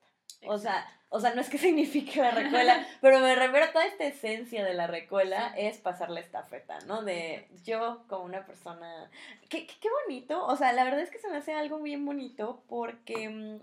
[0.46, 3.86] O sea, o sea, no es que signifique la recuela, pero me refiero a toda
[3.86, 5.62] esta esencia de la recuela Sí.
[5.66, 7.02] es pasar la estafeta, ¿no?
[7.02, 9.10] De yo como una persona...
[9.48, 12.04] Qué, qué, qué bonito, o sea, la verdad es que se me hace algo bien
[12.06, 13.60] bonito porque mm,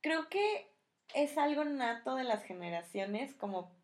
[0.00, 0.70] creo que
[1.14, 3.76] es algo nato de las generaciones como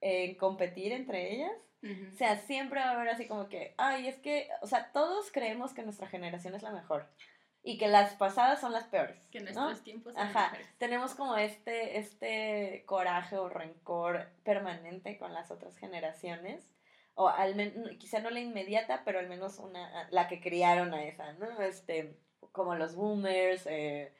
[0.00, 1.52] eh, competir entre ellas.
[2.12, 5.30] O sea, siempre va a haber así como que, ay, es que, o sea, todos
[5.30, 7.08] creemos que nuestra generación es la mejor
[7.62, 9.28] y que las pasadas son las peores.
[9.30, 9.44] que ¿no?
[9.52, 10.78] nuestros tiempos son Ajá, mejores.
[10.78, 16.68] tenemos como este, este coraje o rencor permanente con las otras generaciones,
[17.14, 21.04] o al menos, quizá no la inmediata, pero al menos una, la que criaron a
[21.04, 21.60] esa, ¿no?
[21.60, 22.18] Este,
[22.50, 24.12] como los boomers, eh,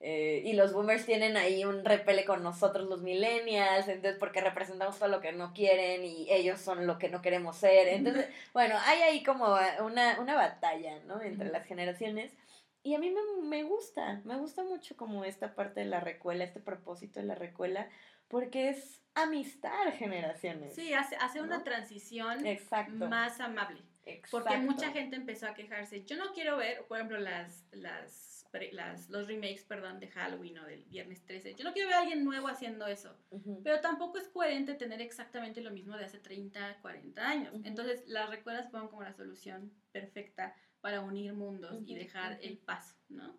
[0.00, 4.98] eh, y los boomers tienen ahí un repele con nosotros los millennials, entonces porque representamos
[4.98, 7.88] todo lo que no quieren y ellos son lo que no queremos ser.
[7.88, 11.22] Entonces, bueno, hay ahí como una, una batalla, ¿no?
[11.22, 12.32] Entre las generaciones.
[12.82, 16.44] Y a mí me, me gusta, me gusta mucho como esta parte de la recuela,
[16.44, 17.88] este propósito de la recuela,
[18.28, 20.74] porque es amistar generaciones.
[20.74, 21.64] Sí, hace, hace una ¿No?
[21.64, 23.08] transición Exacto.
[23.08, 23.80] más amable.
[24.30, 24.70] Porque exacto.
[24.70, 26.04] mucha gente empezó a quejarse.
[26.04, 28.33] Yo no quiero ver, por ejemplo, las, las,
[28.72, 31.54] las, los remakes, perdón, de Halloween o del Viernes 13.
[31.54, 33.16] Yo no quiero ver a alguien nuevo haciendo eso.
[33.30, 33.60] Ujú.
[33.62, 37.54] Pero tampoco es coherente tener exactamente lo mismo de hace 30, 40 años.
[37.54, 37.62] Ujú.
[37.64, 42.40] Entonces, las recuerdas fueron como la solución perfecta para unir mundos y Ujú, dejar ujú.
[42.42, 43.38] el paso, ¿no?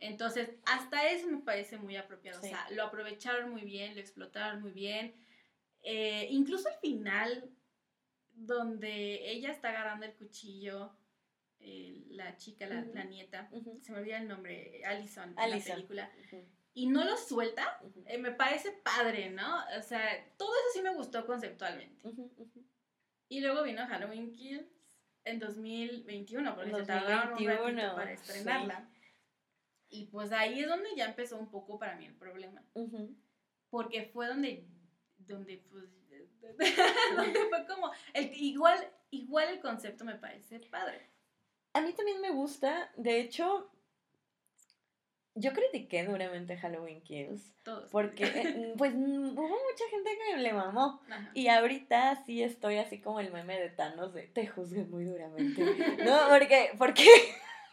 [0.00, 2.40] Entonces, hasta eso me parece muy apropiado.
[2.40, 2.48] Sí.
[2.48, 5.14] O sea, lo aprovecharon muy bien, lo explotaron muy bien.
[5.82, 7.48] Eh, incluso al final,
[8.32, 10.92] donde ella está agarrando el cuchillo,
[11.60, 12.94] eh, la chica, la, Ujú.
[12.94, 13.78] la nieta, Ujú.
[13.82, 15.74] se me olvida el nombre, Allison, en la Allison.
[15.76, 16.44] película, Ujú.
[16.74, 19.64] y no lo suelta, eh, me parece padre, ¿no?
[19.78, 20.02] O sea,
[20.36, 22.02] todo eso sí me gustó conceptualmente.
[23.28, 24.66] Y luego vino Halloween Kills
[25.24, 28.88] en 2021, porque se tardaron un 2021, ratito para estrenarla.
[29.88, 32.62] Y pues ahí es donde ya empezó un poco para mí el problema.
[33.70, 34.66] Porque fue donde,
[35.18, 35.84] donde pues,
[37.16, 38.78] donde fue como, el, igual,
[39.10, 41.08] igual el concepto me parece padre.
[41.72, 43.70] A mí también me gusta, de hecho,
[45.34, 47.90] yo critiqué duramente Halloween Kills, Todos.
[47.90, 51.00] porque eh, pues mm, hubo mucha gente que le mamó.
[51.08, 51.30] Ajá.
[51.34, 55.62] Y ahorita sí estoy así como el meme de Thanos de te juzgué muy duramente.
[56.04, 57.06] No, porque, porque.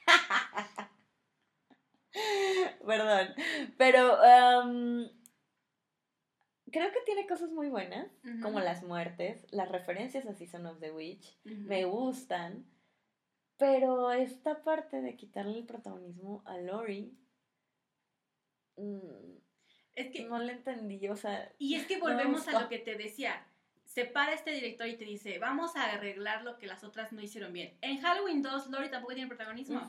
[2.86, 3.28] Perdón.
[3.78, 4.18] Pero
[6.72, 8.08] creo que tiene cosas muy buenas,
[8.42, 11.38] como las muertes, las referencias a Season of the Witch.
[11.44, 12.66] Me gustan.
[13.58, 17.18] Pero esta parte de quitarle el protagonismo a Lori.
[18.78, 19.38] mm,
[19.96, 21.52] Es que, no le entendí, o sea.
[21.58, 23.48] y es que volvemos a lo que te decía.
[23.84, 27.22] Se para este director y te dice, vamos a arreglar lo que las otras no
[27.22, 27.78] hicieron bien.
[27.82, 29.88] En Halloween 2, Lori tampoco tiene protagonismo.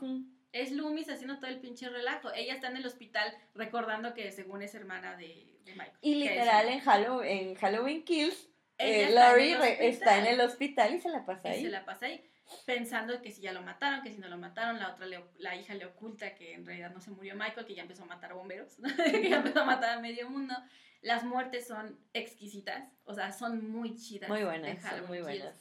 [0.51, 2.31] Es Loomis haciendo todo el pinche relajo.
[2.33, 5.97] Ella está en el hospital recordando que según es hermana de, de Michael.
[6.01, 8.49] Y literal en Halloween, en Halloween Kills,
[8.79, 11.63] eh, está en Lori está en el hospital y se la pasa y ahí.
[11.63, 12.28] se la pasa ahí
[12.65, 15.55] pensando que si ya lo mataron, que si no lo mataron, la otra le- la
[15.55, 18.33] hija le oculta que en realidad no se murió Michael, que ya empezó a matar
[18.33, 18.77] bomberos,
[19.23, 20.55] que ya empezó a matar a medio mundo.
[21.01, 24.29] Las muertes son exquisitas, o sea, son muy chidas.
[24.29, 25.55] Muy buenas, son muy buenas.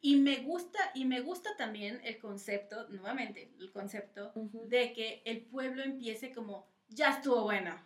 [0.00, 4.68] Y me gusta, y me gusta también el concepto, nuevamente, el concepto Ujú.
[4.68, 7.80] de que el pueblo empiece como, ya estuvo bueno,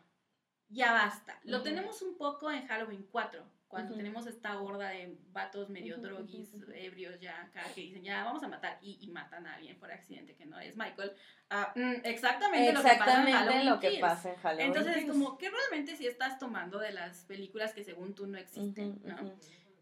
[0.69, 1.39] ya basta.
[1.45, 1.65] Lo Ujú.
[1.65, 6.51] tenemos un poco en Halloween 4, cuando tenemos esta horda de vatos medio Ujú, droguis,
[6.75, 9.93] ebrios ya, acá, que dicen, ya vamos a matar, y, y matan a alguien por
[9.93, 11.13] accidente que no es Michael.
[11.51, 14.01] Ah, mm, exactamente, lo que pasa en Exactamente Halloween lo que Kills.
[14.01, 14.67] pasa en Halloween.
[14.67, 18.39] Entonces es como que realmente si estás tomando de las películas que según tú no
[18.39, 19.33] existen, ¿no?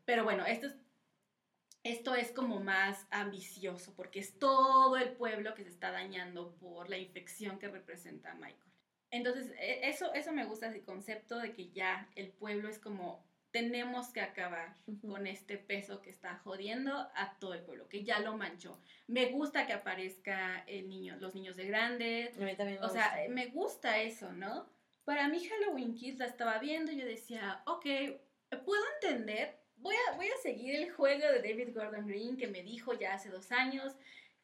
[0.04, 0.76] Pero bueno, esto es,
[1.82, 6.90] esto es como más ambicioso, porque es todo el pueblo que se está dañando por
[6.90, 8.70] la infección que representa Michael.
[9.10, 13.26] Entonces, e- eso, eso me gusta, ese concepto de que ya el pueblo es como,
[13.50, 18.20] tenemos que acabar con este peso que está jodiendo a todo el pueblo, que ya
[18.20, 18.80] lo manchó.
[19.06, 22.90] Me gusta que aparezca el niño, los niños de grandes, A mí también me o
[22.90, 23.34] sea, gusta.
[23.34, 24.68] me gusta eso, ¿no?
[25.04, 27.86] Para mí Halloween Kills la estaba viendo y yo decía, ok,
[28.64, 32.62] puedo entender, voy a, voy a seguir el juego de David Gordon Green que me
[32.62, 33.94] dijo ya hace dos años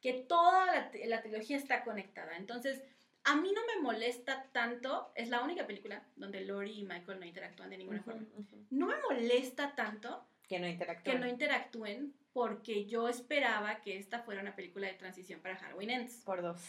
[0.01, 2.37] que toda la trilogía está conectada.
[2.37, 2.83] Entonces,
[3.25, 7.27] a mí no me molesta tanto, es la única película donde Lori y Michael no
[7.27, 8.27] interactúan de ninguna Ujú, forma.
[8.71, 11.17] No me molesta tanto Que no interactúan.
[11.17, 15.91] que no interactúen porque yo esperaba que esta fuera una película de transición para Halloween
[15.91, 16.23] Ends.
[16.25, 16.61] Por dos.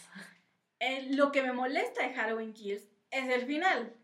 [0.78, 3.94] Eh, lo que me molesta de Halloween Kills es el final.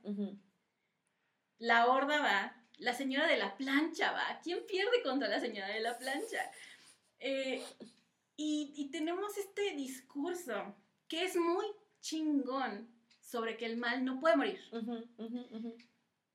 [1.59, 4.41] La horda va, la señora de la plancha va.
[4.43, 6.51] ¿Quién pierde contra la señora de la plancha?
[7.21, 7.63] Eh,
[8.37, 10.75] y, tenemos este discurso
[11.07, 11.67] que es muy
[12.03, 14.61] chingón sobre que el mal no puede morir.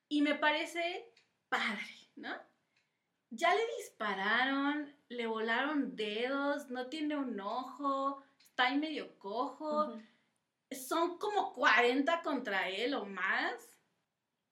[0.09, 1.13] Y me parece
[1.49, 2.33] padre, ¿no?
[3.29, 9.99] Ya le dispararon, le volaron dedos, no tiene un ojo, está ahí medio cojo.
[10.71, 13.53] Son como 40 contra él o más.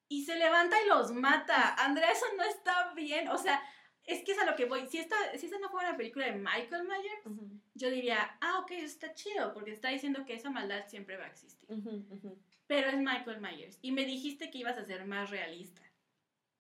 [0.08, 1.74] Y se levanta y los mata.
[1.84, 3.30] Andrea, eso no está bien.
[3.30, 3.64] O sea,
[4.06, 4.88] es que es a lo que voy.
[4.88, 7.40] Si esta, si esta no fuera una película de Michael Myers,
[7.74, 11.30] yo diría, ah, ok, está chido, porque está diciendo que esa maldad siempre va a
[11.30, 11.68] existir.
[12.68, 13.80] Pero es Michael Myers.
[13.82, 15.82] Y me dijiste que ibas a ser más realista.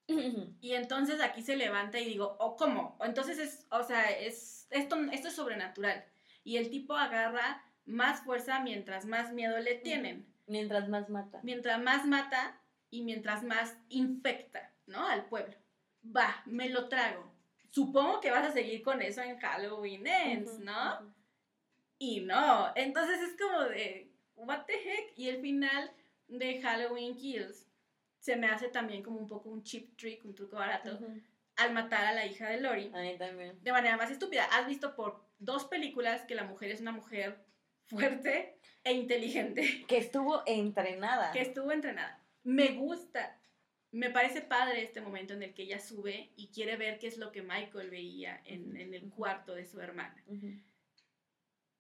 [0.08, 2.98] Y entonces aquí se levanta y digo, oh, ¿cómo?
[3.02, 6.06] Entonces es, o sea, es, esto, esto es sobrenatural.
[6.44, 10.28] Y el tipo agarra más fuerza mientras más miedo le tienen.
[10.48, 11.40] Mientras más mata.
[11.44, 12.60] Mientras más mata
[12.92, 15.08] y mientras más infecta, ¿no?
[15.08, 15.56] Al pueblo.
[16.06, 17.35] Va, me lo trago.
[17.76, 21.14] Supongo que vas a seguir con eso en Halloween Ends, ¿no?
[22.00, 22.72] Y no.
[22.74, 25.12] Entonces es como de, what the heck?
[25.18, 25.92] Y el final
[26.30, 27.68] de Halloween Kills
[28.18, 30.98] se me hace también como un poco un cheap trick, un truco barato,
[31.58, 32.92] al matar a la hija de Lori.
[32.94, 33.62] A mí también.
[33.62, 34.46] De manera más estúpida.
[34.54, 37.44] Has visto por dos películas que la mujer es una mujer
[37.88, 39.84] fuerte e inteligente.
[39.86, 41.34] Que estuvo entrenada.
[41.34, 42.24] Que estuvo entrenada.
[42.44, 43.38] Me gusta.
[43.96, 47.18] Me parece padre este momento en el que ella sube y quiere ver qué es
[47.18, 50.22] lo que Michael veía en, en el cuarto de su hermana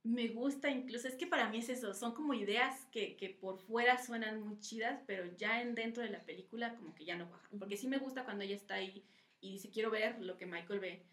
[0.05, 3.57] me gusta incluso, es que para mí es eso, son como ideas que, que, por
[3.57, 7.27] fuera suenan muy chidas, pero ya en dentro de la película como que ya no
[7.27, 7.57] bajan.
[7.57, 9.03] Porque sí me gusta cuando ella está ahí
[9.41, 11.03] y dice, quiero ver lo que Michael ve.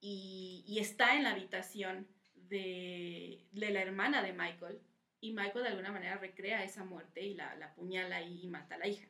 [0.00, 4.80] Y, y está en la habitación de, de, la hermana de Michael.
[5.20, 8.78] Y Michael de alguna manera recrea esa muerte y la, la apuñala y mata a
[8.78, 9.08] la hija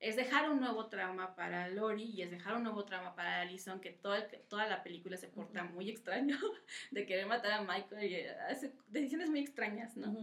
[0.00, 3.80] es dejar un nuevo trauma para Lori y es dejar un nuevo trauma para Allison,
[3.80, 6.38] que toda, toda la película se porta muy extraño,
[6.90, 10.16] de querer matar a Michael y hace decisiones muy extrañas, ¿no?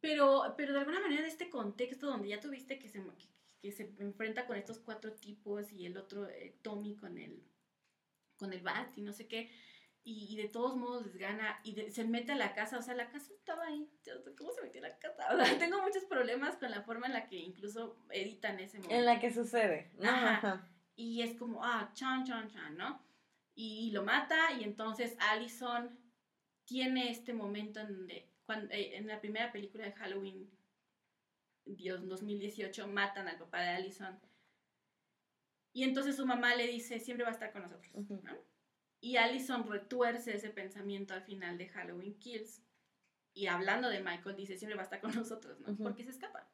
[0.00, 3.00] Pero, pero de alguna manera de este contexto donde ya tuviste que se,
[3.60, 7.40] que, se enfrenta con estos cuatro tipos y el otro, eh, Tommy con el,
[8.36, 9.48] con el bat y no sé qué,
[10.04, 13.08] y, de todos modos les gana y se mete a la casa, o sea, la
[13.08, 13.88] casa estaba ahí,
[14.36, 15.28] ¿cómo se metió a la casa?
[15.32, 18.96] O sea, tengo muchos problemas con la forma en la que incluso editan ese momento.
[18.96, 19.92] En la que sucede.
[20.02, 20.68] Ajá.
[20.96, 23.00] Y es como, ah, chan, chan, chan, ¿no?
[23.54, 25.98] Y, lo mata y entonces Allison
[26.64, 30.50] tiene este momento en donde, cuando, eh, en la primera película de Halloween,
[31.64, 34.18] Dios, 2018, matan al papá de Allison.
[35.72, 38.51] Y entonces su mamá le dice, siempre va a estar con nosotros, ¿no?
[39.02, 42.62] Y Allison retuerce ese pensamiento al final de Halloween Kills.
[43.34, 45.76] Y hablando de Michael, dice, siempre va a estar con nosotros, ¿no?
[45.76, 46.48] Porque se escapa.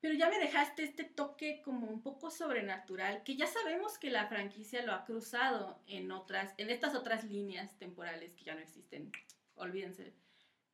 [0.00, 4.26] Pero ya me dejaste este toque como un poco sobrenatural, que ya sabemos que la
[4.26, 9.10] franquicia lo ha cruzado en otras, en estas otras líneas temporales que ya no existen,
[9.54, 10.12] olvídense.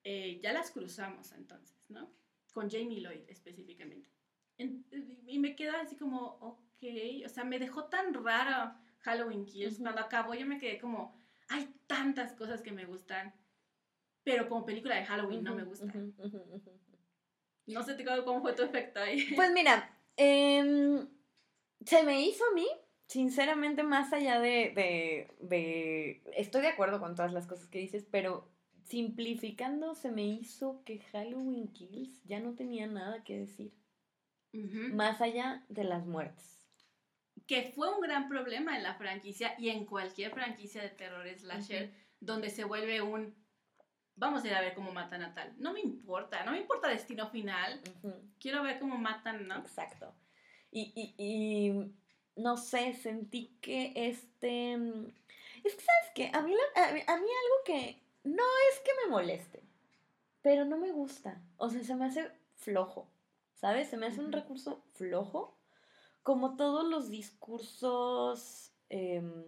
[0.02, 2.12] Eh, ya las cruzamos entonces, ¿no?
[2.52, 4.10] Con Jamie Lloyd específicamente.
[4.58, 6.82] y me queda así como, ok,
[7.24, 9.78] o sea, me dejó tan raro Halloween Kills.
[9.78, 13.34] Cuando acabó yo me quedé como, hay tantas cosas que me gustan,
[14.24, 15.86] pero como película de Halloween no me gusta.
[17.66, 19.26] No sé cómo fue tu efecto ahí.
[19.36, 21.08] Pues mira, em,
[21.84, 22.66] se me hizo a mí,
[23.06, 28.06] sinceramente, más allá de, de, de, Estoy de acuerdo con todas las cosas que dices,
[28.10, 28.48] pero
[28.84, 33.72] simplificando, se me hizo que Halloween Kills ya no tenía nada que decir.
[34.52, 36.61] Más allá de las muertes
[37.46, 41.92] que fue un gran problema en la franquicia y en cualquier franquicia de terror slasher,
[42.20, 43.34] donde se vuelve un,
[44.16, 45.52] vamos a ir a ver cómo matan a tal.
[45.58, 47.80] No me importa, no me importa destino final,
[48.38, 49.58] quiero ver cómo matan, ¿no?
[49.58, 50.14] Exacto.
[50.70, 51.92] Y, y,
[52.36, 54.74] no sé, sentí que este...
[55.64, 56.30] Es que, ¿sabes qué?
[56.32, 59.62] A mí, a, mí algo que no es que me moleste,
[60.40, 61.40] pero no me gusta.
[61.56, 63.08] O sea, se me hace flojo,
[63.54, 63.88] ¿sabes?
[63.88, 65.56] Se me hace un recurso flojo
[66.22, 69.44] como todos los discursos em,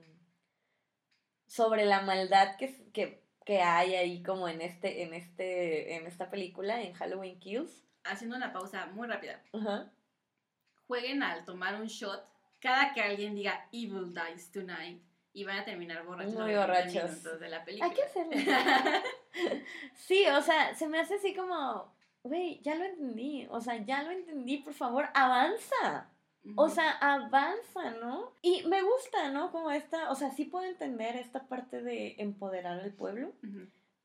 [1.46, 3.22] sobre la maldad que,
[3.62, 7.84] hay ahí como en este, en este, en esta película, en Halloween Kills.
[8.04, 9.42] Haciendo una pausa muy rápida.
[10.86, 12.26] Jueguen al tomar un shot
[12.64, 15.02] cada que alguien diga Evil Dies Tonight
[15.34, 16.34] y van a terminar borrachos.
[16.34, 17.22] Muy borrachos.
[17.38, 17.90] de la película.
[17.90, 18.32] Hay que hacerlo.
[19.94, 23.46] sí, o sea, se me hace así como, güey, ya lo entendí.
[23.50, 26.10] O sea, ya lo entendí, por favor, avanza.
[26.56, 28.32] O sea, avanza, ¿no?
[28.42, 29.50] Y me gusta, ¿no?
[29.50, 33.32] Como esta, o sea, sí puedo entender esta parte de empoderar al pueblo,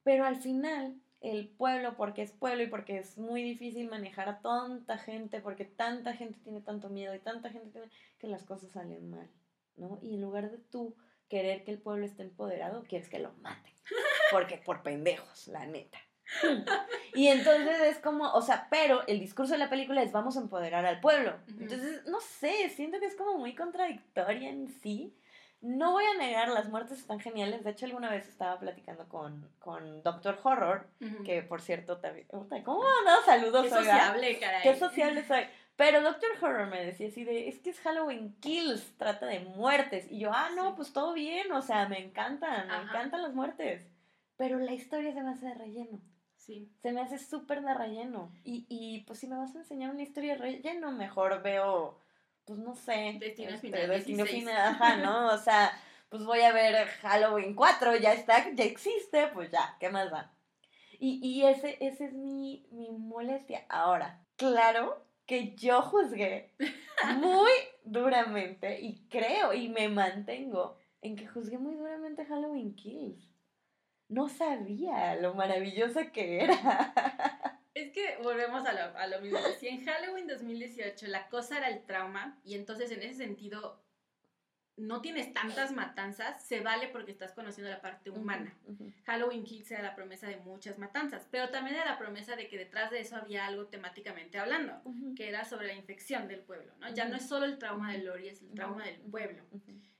[0.03, 4.39] pero al final el pueblo porque es pueblo y porque es muy difícil manejar a
[4.39, 8.71] tanta gente, porque tanta gente tiene tanto miedo y tanta gente tiene que las cosas
[8.71, 9.29] salen mal,
[9.75, 9.99] ¿no?
[10.01, 10.95] Y en lugar de tú
[11.27, 13.73] querer que el pueblo esté empoderado, quieres que lo maten.
[14.31, 15.99] Porque por pendejos, la neta.
[17.15, 20.41] Y entonces es como, o sea, pero el discurso de la película es vamos a
[20.41, 21.35] empoderar al pueblo.
[21.59, 25.15] Entonces, no sé, siento que es como muy contradictoria en sí.
[25.61, 27.63] No voy a negar, las muertes están geniales.
[27.65, 30.87] De hecho, alguna vez estaba platicando con, con Doctor Horror,
[31.25, 32.27] que por cierto también.
[32.29, 32.47] ¿Cómo
[33.05, 33.21] no?
[33.25, 34.63] Saludos, Qué sociable, caray.
[34.63, 35.43] Qué sociable soy.
[35.75, 40.07] Pero Doctor Horror me decía así de, es que es Halloween Kills, trata de muertes.
[40.09, 43.87] Y yo, ah, no, pues todo bien, o sea, me encantan, me encantan las muertes.
[44.35, 46.01] Pero la historia se me hace de relleno.
[46.39, 46.71] Sí.
[46.81, 48.31] Se me hace súper de relleno.
[48.43, 51.99] Y, y pues si me vas a enseñar una historia de relleno, mejor veo,
[52.45, 53.17] pues no sé.
[53.19, 53.89] Destino este, final.
[53.89, 54.43] Destino 16.
[54.43, 55.27] final, ajá, ¿no?
[55.27, 55.71] O sea,
[56.07, 60.31] pues voy a ver Halloween 4, ya está, ya existe, pues ya, ¿qué más va?
[60.97, 63.65] Y, y ese, ese es mi, mi molestia.
[63.69, 66.55] Ahora, claro que yo juzgué
[67.19, 67.51] muy
[67.83, 73.28] duramente y creo y me mantengo en que juzgué muy duramente Halloween Kills.
[74.09, 76.55] No sabía lo maravillosa que era.
[77.75, 79.39] Es que volvemos a lo, a lo mismo.
[79.57, 83.81] Si en Halloween 2018 la cosa era el trauma, y entonces en ese sentido
[84.79, 88.53] no tienes tantas matanzas, se vale porque estás conociendo la parte humana.
[89.05, 92.57] Halloween Kills era la promesa de muchas matanzas, pero también era la promesa de que
[92.57, 94.81] detrás de eso había algo temáticamente hablando,
[95.15, 96.93] que era sobre la infección del pueblo, ¿no?
[96.93, 99.43] Ya no es solo el trauma de Lori, es el trauma del pueblo.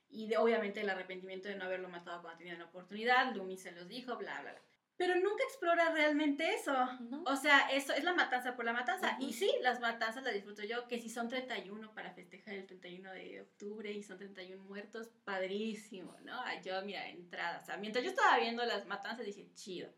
[0.10, 3.72] Y de, obviamente el arrepentimiento de no haberlo matado cuando tenía la oportunidad, Lumi se
[3.72, 4.62] los dijo, bla, bla, bla.
[4.98, 6.74] Pero nunca explora realmente eso.
[7.02, 7.24] ¿No?
[7.24, 9.16] O sea, eso es la matanza por la matanza.
[9.18, 9.28] Ujú.
[9.30, 13.12] Y sí, las matanzas las disfruto yo, que si son 31 para festejar el 31
[13.14, 16.42] de octubre y son 31 muertos, padrísimo, ¿no?
[16.64, 17.60] Yo, mira, entrada.
[17.60, 19.90] O sea, mientras yo estaba viendo las matanzas dije, chido.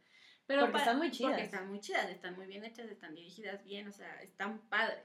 [0.45, 1.31] Pero Porque pa- están muy chidas.
[1.31, 5.03] Porque están muy chidas, están muy bien hechas, están dirigidas bien, o sea, están padre.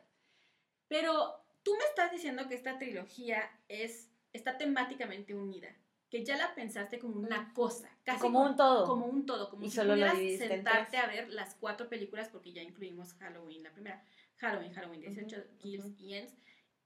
[0.89, 5.75] Pero tú me estás diciendo que esta trilogía es, está temáticamente unida,
[6.11, 8.87] que ya la pensaste como una cosa, casi Como un todo.
[8.87, 12.53] como un todo, como Y si solo pudieras sentarte a ver las cuatro películas, porque
[12.53, 14.05] ya incluimos Halloween, la primera,
[14.37, 15.95] Halloween, Halloween 18, Ujú, Kills ujú.
[15.99, 16.35] y Ends,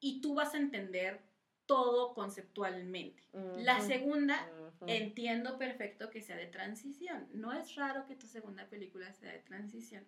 [0.01, 1.21] y tú vas a entender
[1.67, 3.23] todo conceptualmente.
[3.33, 4.49] La Ujú, segunda,
[4.81, 4.91] ujú.
[4.91, 7.29] entiendo perfecto que sea de transición.
[7.33, 10.05] No es raro que tu segunda película sea de transición,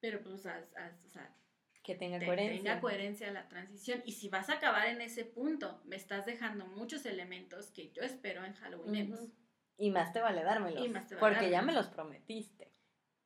[0.00, 0.66] pero pues o sea,
[1.86, 2.56] Que tenga te- coherencia.
[2.62, 4.02] tenga coherencia la transición.
[4.04, 8.02] Y si vas a acabar en ese punto, me estás dejando muchos elementos que yo
[8.02, 9.20] espero en Halloween Ends.
[9.20, 9.32] Ujú.
[9.78, 10.84] Y más te vale dármelos.
[10.84, 12.72] Y más te vale porque ya me los prometiste.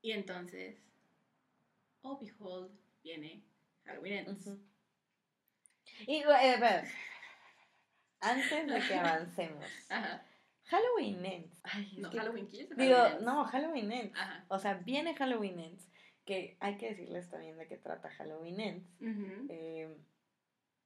[0.02, 0.76] Y entonces,
[2.02, 2.70] oh behold,
[3.02, 3.42] viene
[3.84, 4.46] Halloween Ends.
[6.06, 6.84] Y, eh, espera.
[8.20, 10.22] antes de que avancemos, Ajá.
[10.66, 11.58] Halloween Ends.
[11.62, 12.76] Ay, No, que- Halloween Kills.
[12.76, 14.18] Digo, Halloween no, Halloween Ends.
[14.18, 14.44] Ajá.
[14.48, 15.89] O sea, viene Halloween Ends.
[16.30, 18.88] Que hay que decirles también de qué trata Halloween Ends.
[19.48, 19.92] Eh,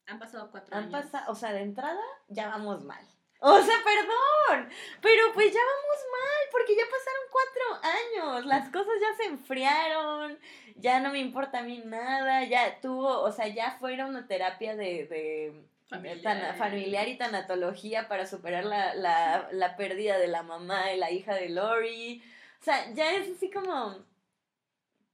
[0.07, 0.93] Han pasado cuatro han años.
[1.03, 3.05] pasado, o sea, de entrada ya vamos mal.
[3.41, 4.71] O sea, perdón,
[5.03, 7.91] pero pues ya vamos mal, porque ya pasaron cuatro
[8.33, 10.39] años, las cosas ya se enfriaron,
[10.77, 14.75] ya no me importa a mí nada, ya tuvo, o sea, ya fuera una terapia
[14.77, 16.57] de, de Familiar.
[16.57, 21.35] familiar y tanatología para superar la, la, la pérdida de la mamá y la hija
[21.35, 22.23] de Lori.
[22.63, 23.99] O sea, ya es así como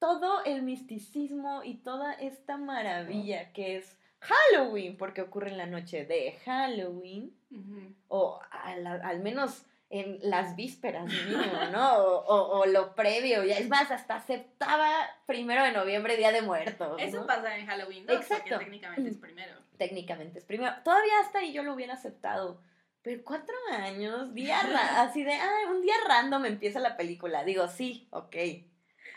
[0.01, 6.05] todo el misticismo y toda esta maravilla que es Halloween, porque ocurre en la noche
[6.05, 7.95] de Halloween, Ujú.
[8.09, 11.97] o al, al menos en las vísperas mínimo, ¿no?
[11.99, 14.89] O, o- o lo previo, ya es más, hasta aceptaba
[15.27, 16.97] primero de noviembre, Día de Muertos.
[17.01, 18.45] Eso pasa en Halloween 2, Exacto.
[18.51, 19.55] porque técnicamente es primero.
[19.79, 20.73] técnicamente es primero.
[20.85, 22.61] Todavía hasta ahí yo lo hubiera aceptado.
[23.03, 24.61] Pero cuatro años, día
[24.99, 27.45] así de, ah, un día random empieza la película.
[27.45, 28.37] Digo, sí, ok,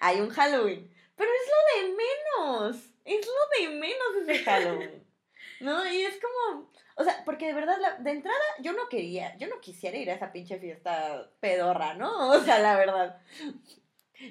[0.06, 0.90] hay un Halloween.
[1.16, 2.76] Pero es lo de menos,
[3.06, 5.04] es lo de menos ese Halloween.
[5.62, 5.88] ¿No?
[5.88, 9.48] Y es como, o sea, porque de verdad, la- de entrada yo no quería, yo
[9.48, 12.30] no quisiera ir a esa pinche fiesta pedorra, ¿no?
[12.32, 13.22] O sea, la verdad.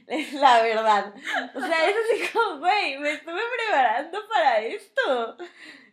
[0.07, 1.15] Es la verdad.
[1.55, 5.37] O sea, es así como, güey, me estuve preparando para esto.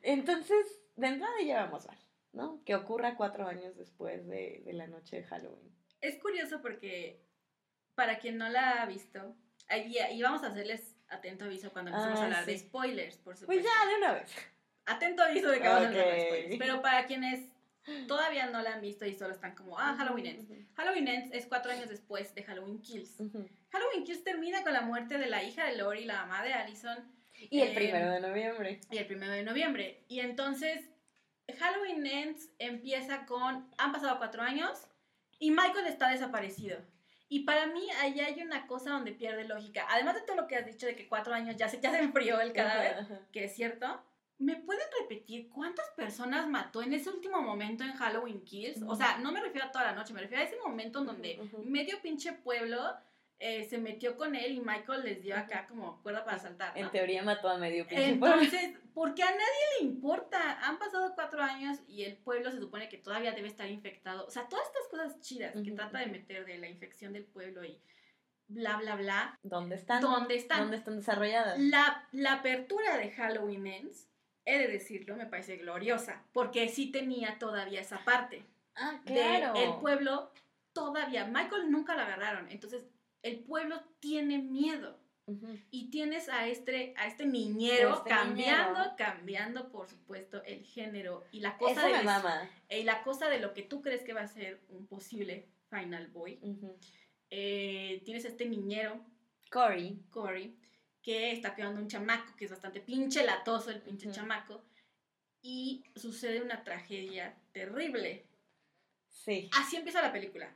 [0.02, 1.98] Entonces, de entrada ya vamos mal,
[2.34, 2.62] ¿no?
[2.66, 5.74] Que ocurra cuatro años después de, de la noche de Halloween.
[6.02, 7.22] Es curioso porque,
[7.96, 9.36] para quien no la ha visto,
[9.70, 12.66] ahí, y vamos a hacerles atento aviso cuando empecemos Ah, a hablar de sí.
[12.66, 13.46] spoilers, por supuesto.
[13.46, 14.32] Pues ya, de una vez.
[14.86, 16.56] Atento aviso de que vamos a hablar de spoilers.
[16.60, 17.48] Pero para quienes
[18.08, 20.48] todavía no la han visto y solo están como, ah, Halloween Ends.
[20.76, 23.20] Halloween Ends es cuatro años después de Halloween Kills.
[23.20, 23.48] Ujú.
[23.72, 26.98] Halloween Kills termina con la muerte de la hija de Lori, la mamá de Allison,
[27.52, 28.82] Y el Eh, primero de noviembre.
[28.92, 30.04] y el primero de noviembre.
[30.10, 30.82] Y entonces,
[31.58, 34.88] Halloween Ends empieza con, han pasado cuatro años
[35.40, 36.80] y Michael está desaparecido.
[37.30, 39.86] Y para mí ahí hay una cosa donde pierde lógica.
[39.90, 42.00] Además de todo lo que has dicho de que cuatro años ya se, ya se
[42.00, 44.02] enfrió el cadáver, que es cierto.
[44.40, 48.82] ¿Me pueden repetir cuántas personas mató en ese último momento en Halloween Kills?
[48.88, 51.06] O sea, no me refiero a toda la noche, me refiero a ese momento en
[51.06, 52.96] donde medio pinche pueblo
[53.42, 56.78] eh, se metió con él y Michael les dio acá como cuerda para saltar.
[56.78, 60.60] En teoría mató a medio pinche Entonces, porque a nadie le importa.
[60.68, 64.26] Han pasado cuatro años y el pueblo se supone que todavía debe estar infectado.
[64.26, 67.64] O sea, todas estas cosas chidas que trata de meter de la infección del pueblo
[67.64, 67.82] y
[68.50, 69.40] bla, bla, bla.
[69.42, 70.02] ¿Dónde están?
[70.02, 70.60] ¿Dónde están?
[70.60, 71.58] ¿Dónde están desarrolladas?
[71.60, 74.10] La, la apertura de Halloween Ends
[74.44, 78.44] he de decirlo, me parece gloriosa, porque sí tenía todavía esa parte.
[78.76, 79.54] Ah, claro.
[79.56, 80.32] el pueblo
[80.74, 82.84] todavía, Michael nunca lo agarraron, entonces
[83.22, 85.00] el pueblo tiene miedo.
[85.70, 91.40] Y tienes a este, a este niñero este cambiando, cambiando, por supuesto, el género y
[91.40, 94.60] la cosa de y la cosa de lo que tú crees que va a ser
[94.70, 96.40] un posible Final Boy.
[97.30, 99.06] Eh, tienes a este niñero,
[99.52, 100.58] Cory, Cory,
[101.04, 104.64] que está cuidando un chamaco, que es bastante pinche latoso el pinche chamaco,
[105.42, 108.26] y sucede una tragedia terrible.
[109.26, 109.50] Sí.
[109.60, 110.50] Así empieza la película.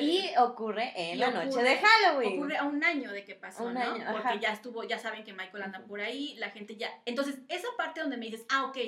[0.00, 2.38] y ocurre en la noche de Halloween.
[2.38, 3.80] Ocurre a un año de que pasó, ¿no?
[4.10, 6.90] Porque ya estuvo, ya saben que Michael anda por ahí, la gente ya...
[7.04, 8.78] Entonces, esa parte donde me dices, ah, ok,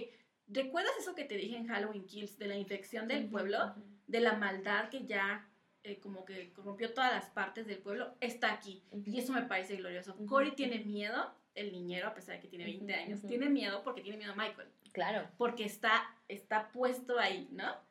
[0.46, 3.74] ¿recuerdas eso que te dije en Halloween Kills de la infección del pueblo?
[4.06, 5.46] De la maldad que ya
[5.84, 8.82] eh, como que corrompió todas las partes del pueblo, está aquí.
[9.04, 10.16] Y eso me parece glorioso.
[10.26, 14.00] Cory tiene miedo, el niñero, a pesar de que tiene 20 años, tiene miedo porque
[14.00, 14.68] tiene miedo a Michael.
[14.92, 15.28] Claro.
[15.36, 17.87] Porque está, está puesto ahí, ¿no?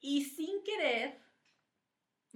[0.00, 1.18] Y sin querer...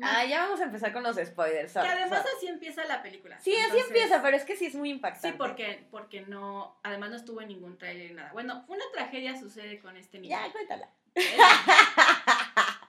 [0.03, 1.75] Ah, ya vamos a empezar con los spoilers.
[1.75, 3.39] que además así empieza la película.
[3.41, 5.29] Sí, así empieza, pero es que sí es muy impactante.
[5.29, 8.33] Sí, porque, porque no, además no estuvo en ningún trailer ni nada.
[8.33, 10.31] Bueno, una tragedia sucede con este niño.
[10.31, 10.89] Ya, cuéntala.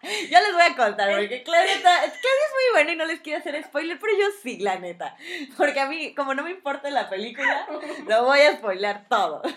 [0.01, 2.21] yo les voy a contar, porque Claudia, Claudia es
[2.53, 5.17] muy buena y no les quiero hacer spoiler, pero yo sí, la neta.
[5.57, 7.67] Porque a mí, como no me importa la película,
[8.07, 9.41] lo voy a spoiler todo.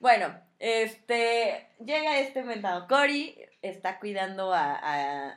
[0.00, 4.78] Bueno, este, llega este mentado Cory, está cuidando a,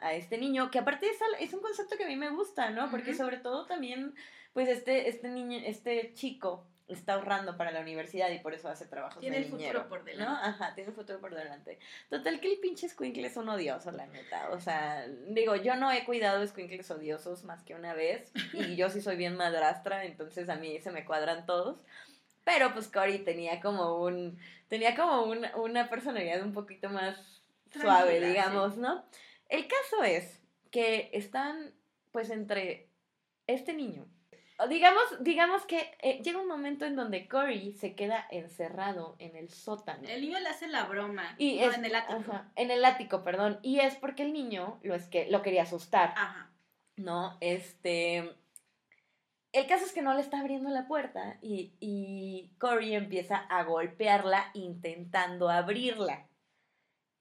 [0.01, 2.89] a, este niño, que aparte es, es, un concepto que a mí me gusta, ¿no?
[2.91, 4.13] Porque sobre todo también,
[4.53, 8.85] pues este, este niño, este chico está ahorrando para la universidad y por eso hace
[8.85, 10.25] trabajos tiene el futuro por delante.
[10.25, 10.37] ¿no?
[10.37, 11.79] Ajá, tiene el futuro por delante.
[12.09, 14.49] Total que el pinche squinkle es un odioso, la neta.
[14.51, 18.89] O sea, digo, yo no he cuidado squinkles odiosos más que una vez y yo
[18.89, 21.77] sí soy bien madrastra, entonces a mí se me cuadran todos.
[22.43, 25.23] Pero pues Cory tenía como un tenía como
[25.61, 27.40] una personalidad un poquito más
[27.71, 29.05] suave, digamos, ¿no?
[29.49, 30.41] El caso es
[30.71, 31.73] que están
[32.11, 32.89] pues entre
[33.47, 34.07] este niño
[34.67, 39.49] digamos, digamos que eh, llega un momento en donde Cory se queda encerrado en el
[39.49, 40.07] sótano.
[40.07, 41.35] El niño le hace la broma.
[41.37, 42.33] Y en el ático.
[42.55, 43.59] en el ático, perdón.
[43.61, 46.13] Y es porque el niño lo, es que, lo quería asustar.
[46.15, 46.51] Ajá.
[46.97, 47.37] ¿No?
[47.41, 48.35] Este.
[49.53, 53.63] El caso es que no le está abriendo la puerta y, y Cory empieza a
[53.63, 56.27] golpearla intentando abrirla.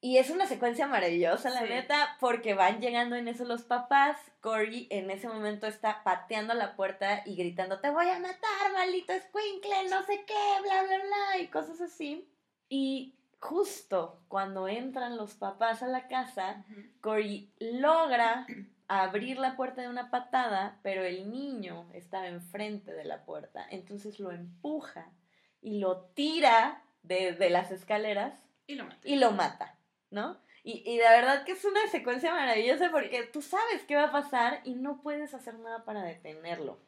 [0.03, 4.17] Y es una secuencia maravillosa, la neta, porque van llegando en eso los papás.
[4.41, 9.13] Cory en ese momento está pateando la puerta y gritando, te voy a matar, maldito
[9.13, 12.27] escuincle, no sé qué, bla, bla, bla, y cosas así.
[12.71, 16.65] Y justo cuando entran los papás a la casa,
[17.03, 18.47] Cory logra
[18.89, 23.67] abrir la puerta de una patada, pero el niño estaba enfrente de la puerta.
[23.69, 25.13] Entonces lo empuja
[25.61, 29.01] y lo tira de, de las escaleras y lo mata.
[29.09, 29.77] Y lo mata.
[30.11, 30.41] ¿No?
[30.63, 34.13] Y, y de verdad que es una secuencia maravillosa porque tú sabes qué va a
[34.13, 36.79] pasar y no puedes hacer nada para detenerlo.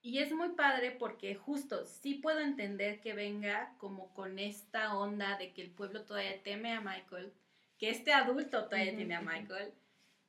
[0.00, 5.36] Y es muy padre porque justo sí puedo entender que venga como con esta onda
[5.36, 7.32] de que el pueblo todavía teme a Michael,
[7.78, 9.74] que este adulto todavía tiene a Michael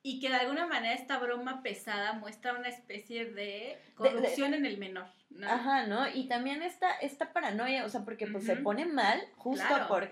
[0.02, 4.78] y que de alguna manera esta broma pesada muestra una especie de corrupción en el
[4.78, 5.08] menor.
[5.30, 5.48] ¿No?
[5.48, 6.08] Ajá, ¿no?
[6.08, 10.10] Y también esta, esta paranoia, o sea, porque pues se pone mal justo por...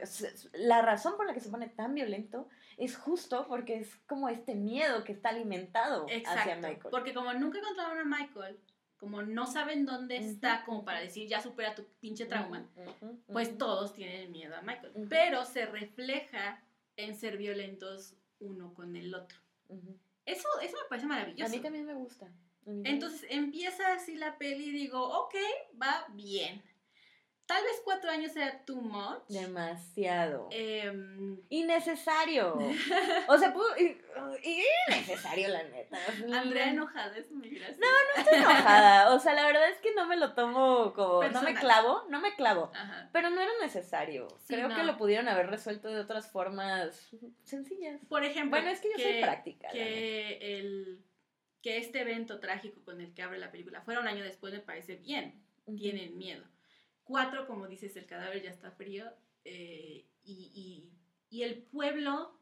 [0.52, 4.54] La razón por la que se pone tan violento es justo porque es como este
[4.54, 6.90] miedo que está alimentado hacia Michael.
[6.90, 8.58] Porque como nunca encontraron a Michael,
[8.96, 12.66] como no saben dónde está, como para decir ya supera tu pinche trauma,
[13.32, 14.92] pues todos tienen miedo a Michael.
[15.08, 16.62] Pero se refleja
[16.96, 19.38] en ser violentos uno con el otro.
[20.24, 21.50] Eso, eso me parece maravilloso.
[21.50, 22.28] A mí también me gusta.
[22.84, 25.34] Entonces empieza así la peli y digo, ok,
[25.80, 26.62] va bien.
[27.48, 29.26] Tal vez cuatro años sea too much.
[29.28, 30.48] Demasiado.
[30.50, 32.58] Em, innecesario.
[33.28, 33.54] o sea,
[34.86, 35.96] innecesario, la neta.
[36.30, 37.80] Andrea enojada es muy graciosa.
[37.80, 39.14] No, no estoy enojada.
[39.14, 41.26] O sea, la verdad es que no me lo tomo como.
[41.26, 42.70] No me clavo, no me clavo.
[43.12, 44.28] Pero no era necesario.
[44.46, 47.08] Creo que lo pudieron haber resuelto de otras formas
[47.44, 47.98] sencillas.
[48.10, 48.60] Por ejemplo.
[48.60, 49.70] Bueno, es que yo soy práctica.
[49.70, 51.02] Que el
[51.68, 54.60] que este evento trágico con el que abre la película fuera un año después me
[54.60, 55.34] parece bien.
[55.76, 56.42] Tienen miedo.
[57.04, 59.04] Cuatro, como dices, el cadáver ya está frío.
[59.44, 60.90] Eh, y,
[61.28, 62.40] y el pueblo,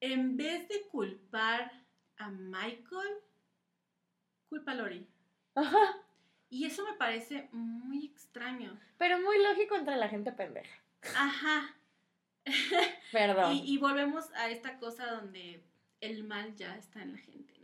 [0.00, 1.72] en vez de culpar
[2.18, 3.14] a Michael,
[4.50, 5.08] culpa a Lori.
[5.54, 6.04] Ajá.
[6.50, 8.78] Y eso me parece muy extraño.
[8.98, 10.82] Pero muy lógico entre la gente pendeja.
[11.16, 11.74] Ajá.
[13.10, 13.56] Perdón.
[13.64, 15.64] Y, volvemos a esta cosa donde
[16.02, 17.54] el mal ya está en la gente,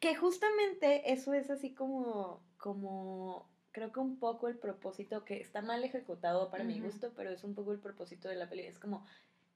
[0.00, 5.62] Que justamente eso es así como, como, creo que un poco el propósito que está
[5.62, 8.72] mal ejecutado para mi gusto, pero es un poco el propósito de la película.
[8.72, 9.06] Es como,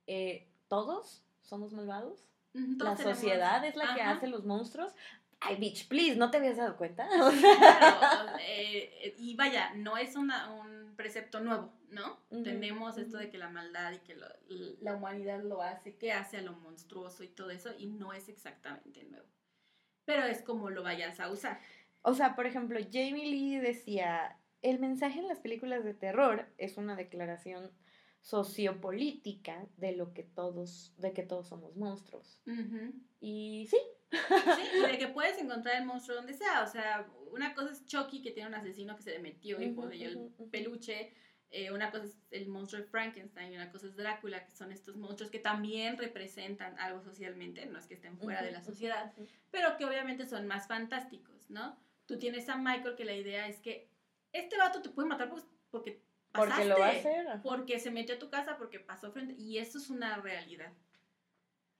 [0.06, 2.28] eh, todos somos malvados.
[2.52, 4.92] la sociedad es la que hace los monstruos.
[5.40, 7.06] Ay, bitch, please, ¿no te habías dado cuenta?
[7.08, 12.24] Claro, eh, y vaya, no es una, un precepto nuevo, ¿no?
[12.42, 14.16] Tenemos esto de que la maldad y que
[14.80, 18.28] la humanidad lo hace, que hace a lo monstruoso y todo eso, y no es
[18.28, 19.26] exactamente nuevo.
[20.04, 21.60] Pero es como lo vayas a usar.
[22.02, 26.76] O sea, por ejemplo, Jamie Lee decía, el mensaje en las películas de terror es
[26.76, 27.70] una declaración
[28.20, 32.40] sociopolítica de lo que todos, de que todos somos monstruos.
[33.20, 33.78] Y sí.
[34.16, 36.62] Sí, de que puedes encontrar el monstruo donde sea.
[36.62, 39.70] O sea, una cosa es Chucky, que tiene un asesino que se le metió y
[39.70, 41.12] poseyó el peluche.
[41.50, 44.72] Eh, una cosa es el monstruo de Frankenstein y una cosa es Drácula, que son
[44.72, 49.12] estos monstruos que también representan algo socialmente, no es que estén fuera de la sociedad,
[49.52, 51.78] pero que obviamente son más fantásticos, ¿no?
[52.06, 53.88] Tú tienes a Michael que la idea es que
[54.32, 55.30] este vato te puede matar
[55.70, 56.02] porque
[56.32, 57.26] pasaste, porque lo va a hacer.
[57.44, 60.72] Porque se metió a tu casa, porque pasó frente, y eso es una realidad.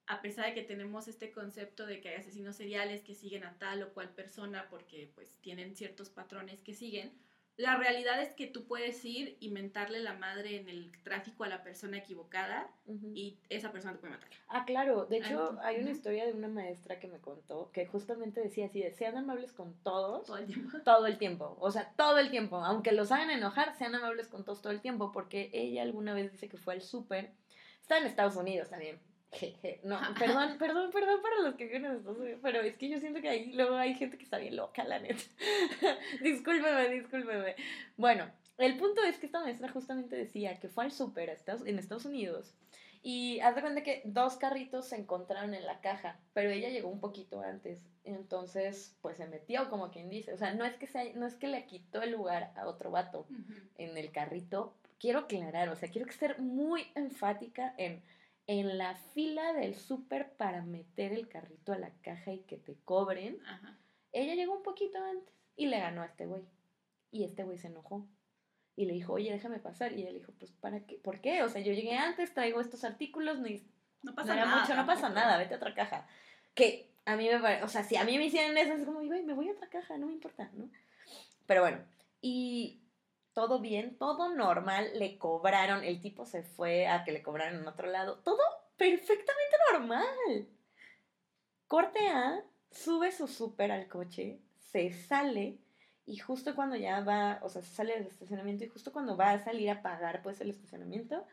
[0.07, 3.59] A pesar de que tenemos este concepto de que hay asesinos seriales que siguen a
[3.59, 7.13] tal o cual persona porque pues tienen ciertos patrones que siguen,
[7.57, 11.49] la realidad es que tú puedes ir y mentarle la madre en el tráfico a
[11.49, 12.69] la persona equivocada
[13.15, 14.29] y esa persona te puede matar.
[14.49, 15.07] Ah, claro.
[15.07, 18.81] De hecho, hay una historia de una maestra que me contó que justamente decía así,
[18.81, 20.27] de, sean amables con todos.
[20.27, 20.79] Todo el tiempo.
[20.85, 21.57] Todo el tiempo.
[21.61, 22.57] O sea, todo el tiempo.
[22.57, 25.13] Aunque los hagan enojar, sean amables con todos todo el tiempo.
[25.13, 27.31] Porque ella alguna vez dice que fue al súper.
[27.81, 28.99] Está en Estados Unidos también.
[29.83, 32.99] No, perdón, perdón, perdón para los que viven en Estados Unidos, pero es que yo
[32.99, 35.23] siento que ahí luego hay gente que está bien loca, la neta.
[36.23, 37.57] discúlpeme, discúlpeme.
[37.97, 42.05] Bueno, el punto es que esta maestra justamente decía que fue al súper en Estados
[42.05, 42.55] Unidos
[43.07, 46.89] y haz de cuenta que dos carritos se encontraron en la caja, pero ella llegó
[46.89, 47.79] un poquito antes.
[48.03, 50.33] Entonces, pues se metió, como quien dice.
[50.33, 52.91] O sea, no es que, se, no es que le quitó el lugar a otro
[52.91, 53.27] vato
[53.77, 54.73] en el carrito.
[54.99, 58.03] Quiero aclarar, o sea, quiero ser muy enfática en
[58.47, 62.77] en la fila del súper para meter el carrito a la caja y que te
[62.85, 63.39] cobren,
[64.13, 66.43] ella llegó un poquito antes y le ganó a este güey.
[67.11, 68.07] Y este güey se enojó.
[68.77, 69.93] Y le dijo, oye, déjame pasar.
[69.93, 70.97] Y ella le dijo, pues, ¿para qué?
[70.97, 71.43] ¿Por qué?
[71.43, 73.49] O sea, yo llegué antes, traigo estos artículos, no,
[74.03, 74.61] no pasa nada.
[74.61, 76.09] Mucho, no pasa nada, vete a otra caja.
[76.55, 79.01] Que a mí me parece, o sea, si a mí me hicieran eso, es como,
[79.05, 80.69] güey, me voy a otra caja, no me importa, ¿no?
[81.47, 81.79] Pero bueno,
[82.21, 82.81] y
[83.35, 87.69] todo bien, todo normal, le cobraron, el tipo se fue a que le cobraran en
[87.69, 88.41] otro lado, todo
[88.77, 90.49] perfectamente normal.
[91.67, 95.59] Corte A, sube su súper al coche, se sale
[96.07, 99.33] y justo cuando ya va, o sea, se sale del estacionamiento y justo cuando va
[99.33, 101.27] a salir a pagar pues el estacionamiento,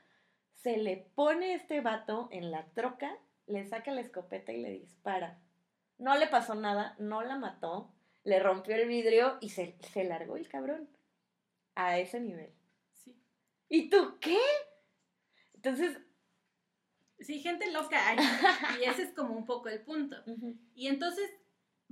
[0.55, 5.39] se le pone este vato en la troca, le saca la escopeta y le dispara.
[5.99, 7.91] No le pasó nada, no la mató,
[8.23, 10.89] le rompió el vidrio y se, se largó el cabrón
[11.75, 12.53] a ese nivel.
[12.93, 13.15] Sí.
[13.69, 14.37] ¿Y tú qué?
[15.53, 15.97] Entonces...
[17.19, 18.17] Sí, gente loca hay.
[18.81, 20.17] y ese es como un poco el punto.
[20.73, 21.29] Y entonces,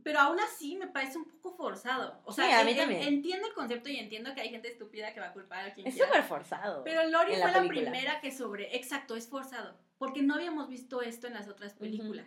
[0.03, 2.19] pero aún así me parece un poco forzado.
[2.25, 5.67] O sea, entiendo el concepto y entiendo que hay gente estúpida que va a culpar
[5.67, 6.83] a quien Es súper forzado.
[6.83, 8.75] Pero Lori fue la primera que sobre...
[8.75, 12.25] Exacto, es forzado porque no habíamos visto esto en las otras películas.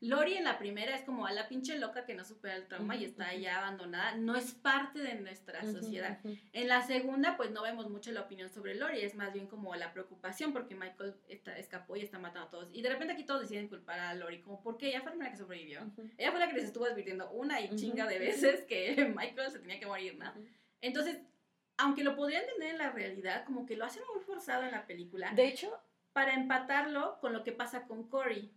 [0.00, 2.96] Lori en la primera es como a la pinche loca que no supera el trauma
[2.96, 6.18] y está ya abandonada, no es parte de nuestra sociedad.
[6.52, 9.74] En la segunda, pues no vemos mucho la opinión sobre Lori, es más bien como
[9.76, 12.68] la preocupación porque Michael está, escapó y está matando a todos.
[12.72, 15.36] Y de repente aquí todos deciden culpar a Lori, como porque ella fue la que
[15.36, 15.80] sobrevivió.
[16.18, 19.60] Ella fue la que les estuvo advirtiendo una y chinga de veces que Michael se
[19.60, 20.32] tenía que morir, ¿no?
[20.80, 21.20] Entonces,
[21.76, 24.86] aunque lo podrían tener en la realidad, como que lo hacen muy forzado en la
[24.86, 25.32] película.
[25.34, 25.80] De hecho,
[26.12, 28.52] para empatarlo con lo que pasa con Cory,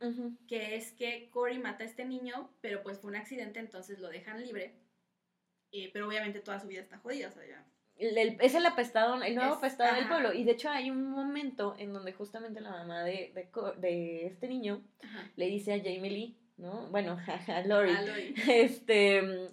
[0.47, 4.09] que es que Cory mata a este niño, pero pues fue un accidente, entonces lo
[4.09, 4.75] dejan libre.
[5.71, 7.65] Eh, pero obviamente toda su vida está jodida, o sea, ya.
[7.97, 10.33] es el apestado, el nuevo apestado del pueblo.
[10.33, 13.33] Y de hecho hay un momento en donde justamente la mamá de,
[13.77, 14.83] de, este niño
[15.35, 16.87] le dice a Jamie Lee, ¿no?
[16.91, 17.17] Bueno,
[17.47, 17.91] a Lori.
[17.91, 18.33] A Lori.
[18.47, 19.49] Este,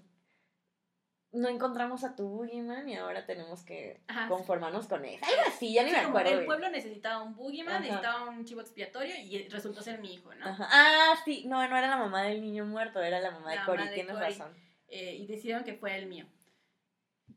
[1.32, 4.28] no encontramos a tu boogeyman y ahora tenemos que Ajá.
[4.28, 5.24] conformarnos con eso.
[5.24, 6.38] Algo así, ya ni Sí, me acuerdo.
[6.38, 7.80] el pueblo necesitaba un boogeyman, Ajá.
[7.82, 10.46] necesitaba un chivo expiatorio y resultó ser mi hijo, ¿no?
[10.46, 10.68] Ajá.
[10.70, 13.90] Ah, sí, no, no era la mamá del niño muerto, era la mamá de Cory,
[13.94, 14.54] tienes razón.
[14.88, 16.26] Eh, y decidieron que fue el mío.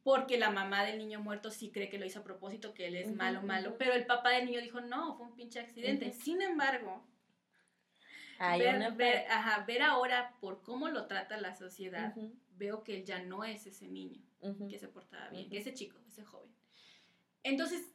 [0.04, 2.96] Porque la mamá del niño muerto sí cree que lo hizo a propósito, que él
[2.98, 3.78] es malo, malo.
[3.78, 6.12] Pero el papá del niño dijo, no, fue un pinche accidente.
[6.12, 7.02] Sin embargo,
[8.40, 12.14] Hay ver, ajá, ver ahora por cómo lo trata la sociedad,
[12.58, 14.68] veo que él ya no es ese niño ujú.
[14.68, 15.52] que se portaba bien, Ujú.
[15.52, 16.52] que ese chico, ese joven.
[17.44, 17.92] Entonces,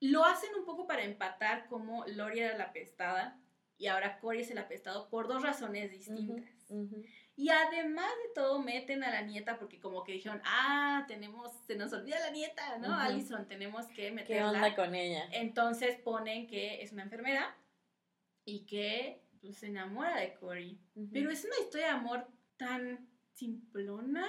[0.00, 3.38] lo hacen un poco para empatar como Lori era la apestada
[3.76, 6.46] y ahora Cory es el apestado por dos razones distintas.
[6.68, 7.02] Ujú.
[7.36, 11.76] Y además de todo, meten a la nieta porque como que dijeron, ah, tenemos, se
[11.76, 12.88] nos olvida la nieta, ¿no?
[12.88, 12.96] Ujú.
[12.96, 14.48] Alison, tenemos que ¿Qué meterla.
[14.48, 15.26] onda con ella?
[15.32, 17.56] Entonces ponen que es una enfermera
[18.44, 20.78] y que pues, se enamora de Cory.
[21.12, 22.26] Pero es una historia de amor
[22.58, 23.08] tan
[23.40, 24.26] simplona.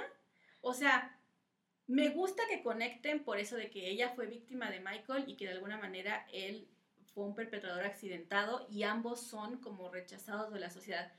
[0.62, 1.20] O sea,
[1.88, 5.46] me gusta que conecten por eso de que ella fue víctima de Michael y que
[5.46, 6.68] de alguna manera él
[7.14, 11.12] fue un perpetrador accidentado y ambos son como rechazados de la sociedad.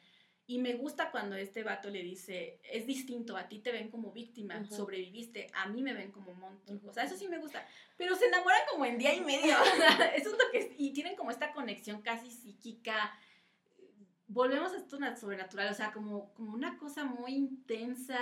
[0.47, 4.11] Y me gusta cuando este vato le dice, es distinto, a ti te ven como
[4.11, 4.75] víctima, Ujú.
[4.75, 6.79] sobreviviste, a mí me ven como monstruo.
[6.79, 6.91] Ujú.
[6.91, 7.65] O sea, eso sí me gusta.
[7.97, 9.55] Pero se enamoran como en día y medio.
[10.17, 10.71] Eso es lo que es.
[10.79, 13.15] Y tienen como esta conexión casi psíquica.
[14.33, 18.19] Volvemos a esto na- sobrenatural, o sea, como, como una cosa muy intensa.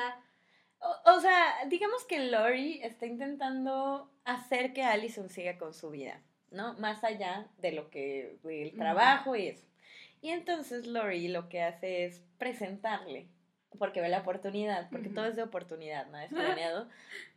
[0.81, 6.21] O, o sea, digamos que Lori está intentando hacer que Allison siga con su vida,
[6.51, 6.75] ¿no?
[6.75, 8.77] Más allá de lo que, Ujú.
[8.77, 9.67] trabajo y eso.
[10.23, 13.29] Y entonces Lori lo que hace es presentarle,
[13.79, 15.15] porque ve la oportunidad, porque Ujú.
[15.15, 16.19] todo es de oportunidad, ¿no?
[16.19, 16.31] Es
[16.67, 16.89] planeado,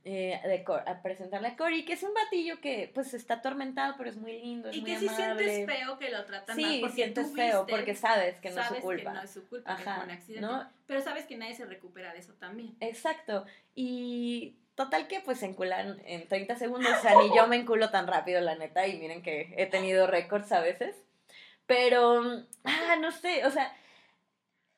[0.06, 3.96] eh, de Cor- a presentarle a Cory, que es un batillo que pues está atormentado,
[3.98, 5.44] pero es muy lindo, es y muy que si amable.
[5.44, 8.50] sientes feo que lo tratan mal, Sí, porque sientes tú feo, viste, porque sabes que
[8.50, 9.04] no es sabes su culpa.
[9.12, 10.48] que no es su culpa, que Ajá, fue un accidente.
[10.48, 10.70] ¿no?
[10.88, 12.76] Pero sabes que nadie se recupera de eso también.
[12.80, 13.46] Exacto.
[13.76, 16.92] Y total que pues se enculan en 30 segundos.
[16.98, 18.88] O sea, ni yo me enculo tan rápido, la neta.
[18.88, 20.96] Y miren que he tenido récords a veces.
[21.66, 22.22] Pero,
[22.66, 23.74] ah, no sé, o sea,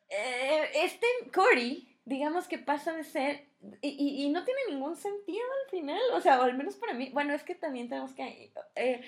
[0.09, 3.47] eh, este Cory, digamos que pasa de ser...
[3.81, 6.93] Y, y- y no tiene ningún sentido al final, o sea, o al menos para
[6.93, 7.09] mí.
[7.13, 8.51] Bueno, es que también tenemos que...
[8.75, 9.01] eh,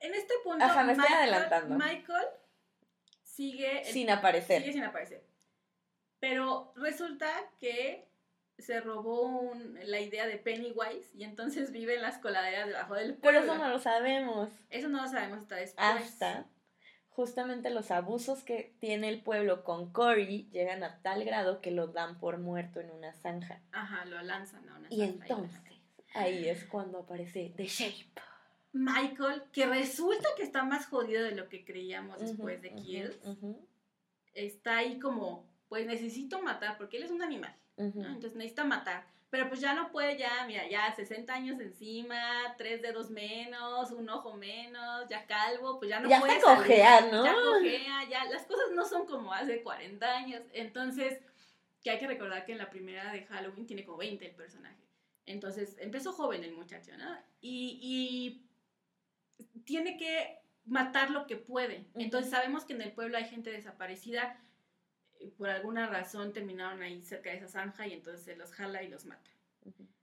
[0.00, 1.76] En este punto, Ajá, me estoy Michael, adelantando.
[1.76, 2.26] Michael
[3.22, 4.62] sigue, el- sin aparecer.
[4.62, 5.22] sigue sin aparecer.
[6.20, 7.30] Pero resulta
[7.60, 8.06] que
[8.58, 13.14] se robó un- la idea de Pennywise y entonces vive en las coladeras debajo del
[13.16, 13.52] Pero pueblo.
[13.52, 14.48] eso no lo sabemos.
[14.70, 15.86] Eso no lo sabemos hasta después.
[15.86, 16.46] hasta
[17.18, 21.88] justamente los abusos que tiene el pueblo con Cory llegan a tal grado que lo
[21.88, 23.60] dan por muerto en una zanja.
[23.72, 25.60] Ajá, lo lanzan a una Y zanja y entonces,
[26.14, 28.22] ahí es cuando aparece The Shape.
[28.72, 33.18] Michael, que resulta que está más jodido de lo que creíamos después de Kills,
[34.32, 37.52] está ahí como, pues necesito matar, porque él es un animal.
[37.76, 39.08] Entonces necesita matar.
[39.30, 44.08] Pero pues ya no puede, ya, mira, ya 60 años encima, tres dedos menos, un
[44.08, 46.40] ojo menos, ya calvo, pues ya no Ya puede.
[46.40, 47.24] salir, cojea, ¿no?
[47.24, 50.42] Ya cojea, ya, las cosas no son como hace 40 años.
[50.54, 51.20] Entonces,
[51.82, 54.82] que hay que recordar que en la primera de Halloween tiene como 20 el personaje.
[55.26, 57.14] Entonces, empezó joven el muchacho, ¿no?
[57.42, 57.78] Y,
[59.44, 61.84] y tiene que matar lo que puede.
[61.94, 64.40] Entonces, sabemos que en el pueblo hay gente desaparecida
[65.36, 68.88] por alguna razón terminaron ahí cerca de esa zanja y entonces se los jala y
[68.88, 69.30] los mata.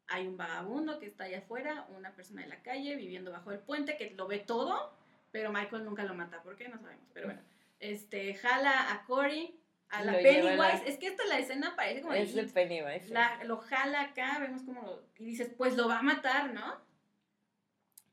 [0.07, 3.59] Hay un vagabundo que está allá afuera, una persona en la calle viviendo bajo el
[3.59, 4.93] puente que lo ve todo,
[5.31, 6.43] pero Michael nunca lo mata.
[6.43, 6.67] ¿Por qué?
[6.69, 7.07] No sabemos.
[7.13, 7.41] Pero bueno,
[7.79, 9.59] este, jala a Cory,
[9.89, 10.83] a la Pennywise.
[10.85, 12.43] Es que esta la escena parece como de Es de.
[12.43, 13.09] Pennywise.
[13.09, 16.79] La- lo jala acá, vemos como lo, y dices, pues lo va a matar, ¿no?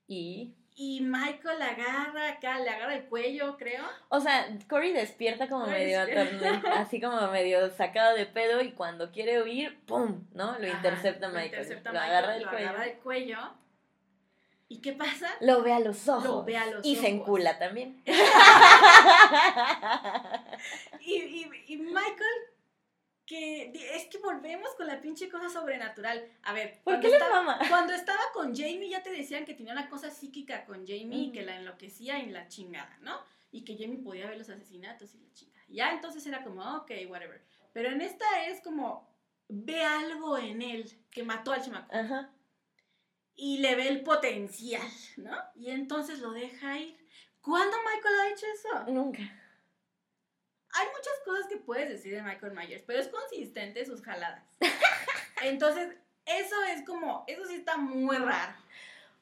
[0.07, 3.85] Y, Y Michael la agarra acá, le agarra el cuello, creo.
[4.09, 6.73] o sea, Cory despierta como Cory medio despierta.
[6.81, 10.25] así como medio sacado de pedo y cuando quiere huir, ¡pum!
[10.33, 10.57] ¿No?
[10.59, 11.63] Lo Ajá, intercepta lo Michael.
[11.63, 12.69] intercepta lo Michael, agarra del lo cuello.
[12.71, 13.39] agarra cuello.
[14.69, 15.29] ¿Y qué pasa?
[15.41, 16.25] Lo ve a los ojos.
[16.25, 18.03] Lo ve a los y se encula también.
[21.01, 22.37] Y, y, y Michael,
[23.33, 26.27] que es que volvemos con la pinche cosa sobrenatural.
[26.43, 27.59] A ver, ¿Por cuando qué estaba- mama?
[27.69, 31.33] Cuando estaba con Jamie ya te decían que tenía una cosa psíquica con Jamie y
[31.33, 33.19] que la enloquecía en la chingada, ¿no?
[33.51, 35.65] Y que Jamie podía ver los asesinatos y la chingada.
[35.69, 37.43] Ya entonces era como, ok, whatever.
[37.73, 39.09] Pero en esta es como,
[39.49, 41.95] ve algo en él que mató al chamaco.
[41.95, 42.31] Ajá.
[43.35, 44.87] Y le ve el potencial,
[45.17, 45.37] ¿no?
[45.55, 46.99] Y entonces lo deja ir.
[47.41, 48.93] ¿Cuándo Michael ha hecho eso?
[48.93, 49.23] Nunca.
[50.73, 54.45] Hay muchas cosas que puedes decir de Michael Myers, pero es consistente sus jaladas.
[55.43, 58.55] Entonces, eso es como, eso sí está muy raro.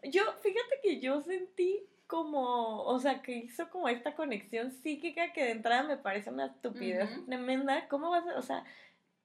[0.02, 5.44] Yo, fíjate que yo sentí como, o sea, que hizo como esta conexión psíquica que
[5.44, 7.86] de entrada me parece una estupidez tremenda.
[7.88, 8.64] ¿Cómo vas a, o sea,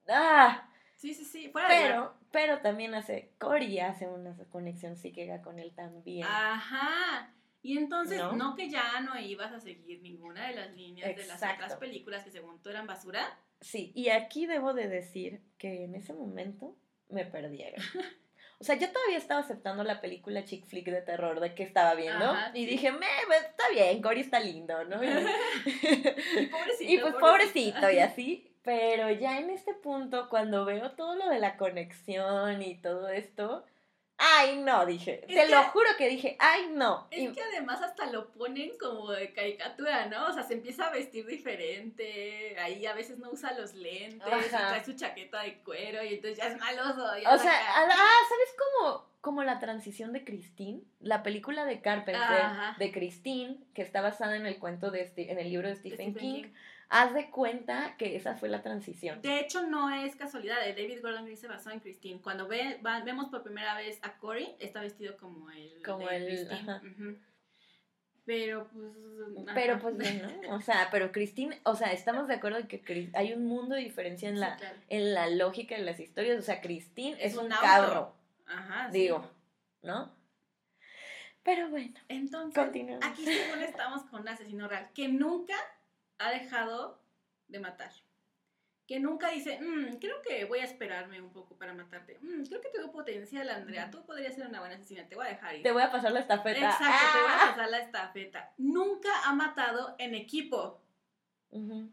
[0.10, 5.41] ah, Sí, sí, sí, fuera de Pero, pero también hace, Cory hace una conexión psíquica
[5.41, 6.26] con él también.
[6.26, 7.30] Ajá.
[7.66, 8.34] Y entonces, ¿No?
[8.34, 8.56] ¿No?
[8.56, 11.64] que ya no ibas a seguir ninguna de las líneas de las Exacto.
[11.64, 13.40] otras películas que según tú eran basura.
[13.60, 16.76] Sí, y aquí debo de decir que en ese momento
[17.10, 17.82] me perdieron.
[18.58, 21.94] O sea, yo todavía estaba aceptando la película chick flick de terror de que estaba
[21.94, 22.72] viendo Ajá, y sí.
[22.72, 25.02] dije, me, pues, está bien, Cory está lindo, ¿no?
[25.04, 26.94] Y, pobrecito.
[26.94, 31.40] y pues pobrecito y así, pero ya en este punto, cuando veo todo lo de
[31.40, 33.66] la conexión y todo esto,
[34.18, 37.08] ay no, dije, Es te que- lo juro que dije, ay no.
[37.12, 40.28] Y- Es que además hasta lo ponen como de caricatura, ¿no?
[40.28, 44.56] O sea, se empieza a vestir diferente, ahí a veces no usa los lentes, y
[44.56, 44.68] Ajá.
[44.70, 47.18] trae su chaqueta de cuero y entonces ya es maloso.
[47.18, 50.82] ya O sea, ah, ¿sabes cómo, como la transición de Christine?
[51.00, 52.76] La película de Carpenter Ajá.
[52.78, 56.16] de Christine, que está basada en el cuento de en el libro de Stephen, Stephen
[56.16, 56.44] King.
[56.44, 56.54] King.
[56.90, 59.22] Haz de cuenta que esa fue la transición.
[59.22, 60.62] De hecho, no es casualidad.
[60.64, 62.22] de David Gordon Green se basó en Christine.
[62.22, 65.82] Cuando ve, va- vemos por primera vez a Cory, está vestido como el.
[65.84, 66.60] Como de el- Christine.
[66.72, 66.82] ajá.
[66.86, 67.18] Ujú.
[68.26, 68.91] Pero pues.
[69.53, 69.82] Pero ajá.
[69.82, 70.56] pues bien, ¿no?
[70.56, 73.82] O sea, pero Christine, o sea, estamos de acuerdo en que hay un mundo de
[73.82, 74.78] diferencia en Sí, la, claro.
[74.90, 76.40] en la lógica de las historias.
[76.40, 78.16] O sea, Christine es, Es un, un carro,
[78.48, 78.91] Ajá.
[78.91, 78.99] sí.
[78.99, 79.30] digo,
[79.84, 80.12] ¿no?
[81.44, 83.06] Pero bueno, Entonces, continuamos.
[83.06, 85.53] aquí según estamos con un asesino real que nunca
[86.20, 87.02] ha dejado
[87.48, 87.92] de matar.
[88.88, 92.20] Que nunca dice, "Mm, creo que voy a esperarme un poco para matarte.
[92.22, 93.90] Mm, creo que tengo potencial, Andrea.
[93.90, 95.08] Tú podrías ser una buena asesina.
[95.08, 95.64] Te voy a dejar ir.
[95.64, 96.60] Te voy a pasar la estafeta.
[96.60, 97.50] Exacto, te voy a ¡Ah!
[97.50, 98.54] pasar la estafeta.
[98.58, 100.82] Nunca ha matado en equipo.
[101.50, 101.90] Ujú.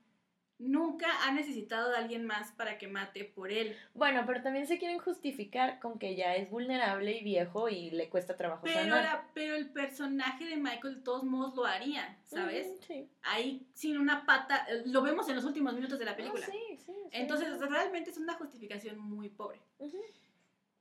[0.63, 3.77] Nunca ha necesitado de alguien más para que mate por él.
[3.95, 8.09] Bueno, pero también se quieren justificar con que ya es vulnerable y viejo y le
[8.09, 9.03] cuesta trabajo Pero, sanar.
[9.03, 12.69] la- pero el personaje de Michael de todos modos lo haría, ¿sabes?
[12.69, 13.09] Ujú, Sí.
[13.23, 16.47] Ahí sin una pata, eh, lo vemos en los últimos minutos de la película.
[16.49, 16.93] Ah, sí, sí, sí.
[17.13, 19.61] Entonces, realmente es una justificación muy pobre.
[19.79, 19.99] Ujú.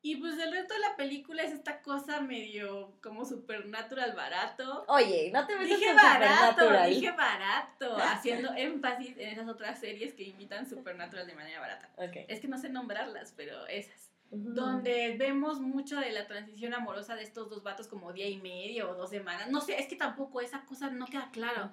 [0.04, 4.84] Y pues el resto de la película es esta cosa medio como supernatural barato.
[4.88, 10.24] Oye, no te metas Dije barato, dije barato, haciendo énfasis en esas otras series que
[10.24, 11.90] imitan Supernatural de manera barata.
[12.28, 14.10] Es que no sé nombrarlas, pero esas.
[14.34, 18.90] Donde vemos mucho de la transición amorosa de estos dos vatos como día y medio
[18.90, 19.50] o dos semanas.
[19.52, 21.70] No sé, es que tampoco esa cosa no queda claro.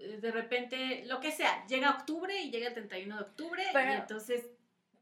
[0.00, 3.92] Eh, De repente, lo que sea, llega octubre y llega el 31 de octubre Pero-
[3.92, 4.46] y entonces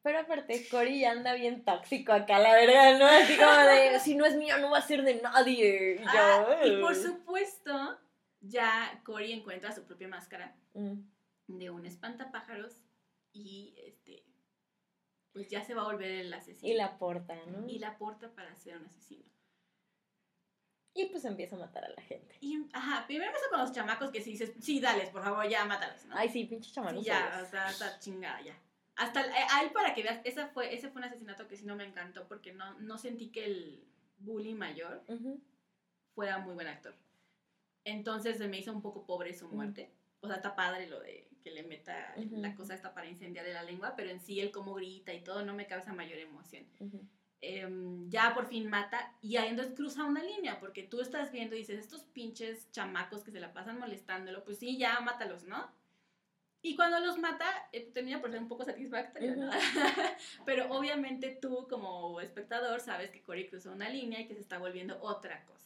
[0.03, 3.07] Pero aparte, Cory ya anda bien tóxico acá, la verdad, ¿no?
[3.07, 5.97] Así como de, si no es mío, no va a ser de nadie.
[6.01, 7.99] Y yo, Ah, y por supuesto,
[8.41, 11.01] ya Cory encuentra su propia máscara Mm.
[11.49, 12.81] de un espantapájaros
[13.33, 14.25] y este
[15.33, 16.73] pues ya se va a volver el asesino.
[16.73, 17.69] Y la porta, ¿no?
[17.69, 19.25] Y la porta para ser un asesino.
[20.95, 22.37] Y pues empieza a matar a la gente.
[22.41, 25.65] Y, ajá, primero empieza con los chamacos que si dices, sí, dales, por favor, ya
[25.65, 26.17] mátalos, ¿no?
[26.17, 27.05] Ay, sí, pinche Sí, chamacos.
[27.05, 28.57] ya, o sea, está chingada, ya.
[28.97, 31.57] Hasta el- eh, a él para que veas, esa fue, ese fue un asesinato que
[31.57, 33.85] sí no me encantó porque no, no sentí que el
[34.19, 35.41] bully mayor Ujú.
[36.15, 36.95] fuera muy buen actor.
[37.85, 39.91] Entonces se me hizo un poco pobre su muerte.
[40.21, 43.63] O sea, está padre lo de que le meta la cosa esta para incendiarle la
[43.63, 46.67] lengua, pero en sí el cómo grita y todo no me causa mayor emoción.
[47.43, 51.55] Em, ya por fin mata y ahí entonces cruza una línea, porque tú estás viendo
[51.55, 55.73] y dices, estos pinches chamacos que se la pasan molestándolo, pues sí, ya mátalos, ¿no?
[56.63, 59.51] Y cuando los mata, eh, termina por ser un poco satisfactorio, ¿no?
[60.45, 64.59] Pero obviamente tú como espectador sabes que Cory cruzó una línea y que se está
[64.59, 65.57] volviendo otra cosa.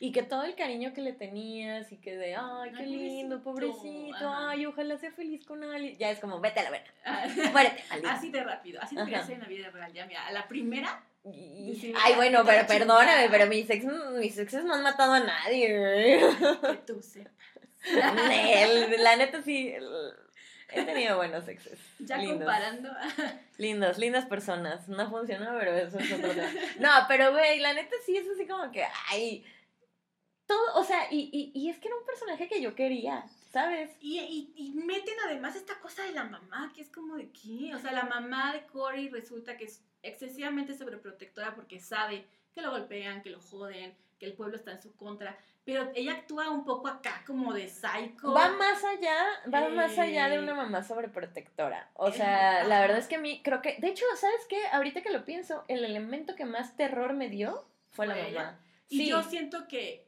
[0.00, 3.42] Y que todo el cariño que le tenías y que de, ay, qué Ay, lindo,
[3.42, 5.96] pobrecito, ay, ojalá sea feliz con alguien.
[5.96, 7.84] Ya es como, vete a la verga, Ah, muérete.
[8.06, 9.22] Así de rápido, así Ajá.
[9.24, 9.92] ser en la vida real.
[9.92, 13.30] Ya, mira, a la primera, Y- Sí, Ay, bueno, pero perdóname, chingada.
[13.30, 13.84] pero mis ex,
[14.18, 15.68] mis exes no han matado a nadie.
[16.60, 17.32] que tú sepas.
[18.98, 19.72] La neta sí,
[20.68, 21.78] he tenido buenos exes.
[21.98, 22.38] Ya lindos.
[22.38, 22.90] comparando.
[23.58, 24.88] Lindos, lindas personas.
[24.88, 26.50] No funcionó, pero eso es otro tema.
[26.78, 29.44] No, pero güey, la neta sí es así como que, ay,
[30.46, 33.90] todo, o sea, y, y, y es que era un personaje que yo quería, ¿sabes?
[34.00, 37.74] Y, y, y meten además esta cosa de la mamá, que es como de qué.
[37.74, 42.70] O sea, la mamá de Cory resulta que es excesivamente sobreprotectora porque sabe que lo
[42.70, 45.38] golpean, que lo joden, que el pueblo está en su contra.
[45.66, 48.32] Pero ella actúa un poco acá como de psycho.
[48.32, 49.16] Va más allá,
[49.52, 50.38] va más allá de Eh.
[50.38, 51.90] una mamá sobreprotectora.
[51.94, 52.80] O sea, Eh, la ajá.
[52.82, 54.64] verdad es que a mí creo que, de hecho, ¿sabes qué?
[54.72, 58.30] Ahorita que lo pienso, el elemento que más terror me dio fue la ¿Fue mamá.
[58.30, 58.58] ella?
[58.88, 59.08] Y Sí.
[59.08, 60.06] yo siento que,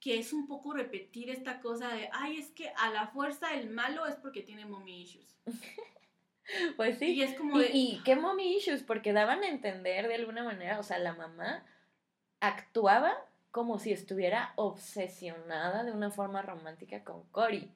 [0.00, 3.70] que es un poco repetir esta cosa de, ay, es que a la fuerza el
[3.70, 5.38] malo es porque tiene mommy issues.
[6.76, 7.06] Pues sí.
[7.14, 10.82] Y es como y qué mommy issues, porque daban a entender de alguna manera, o
[10.84, 11.64] sea, la mamá
[12.38, 13.16] actuaba
[13.56, 17.72] como si estuviera obsesionada de una forma romántica con Cory.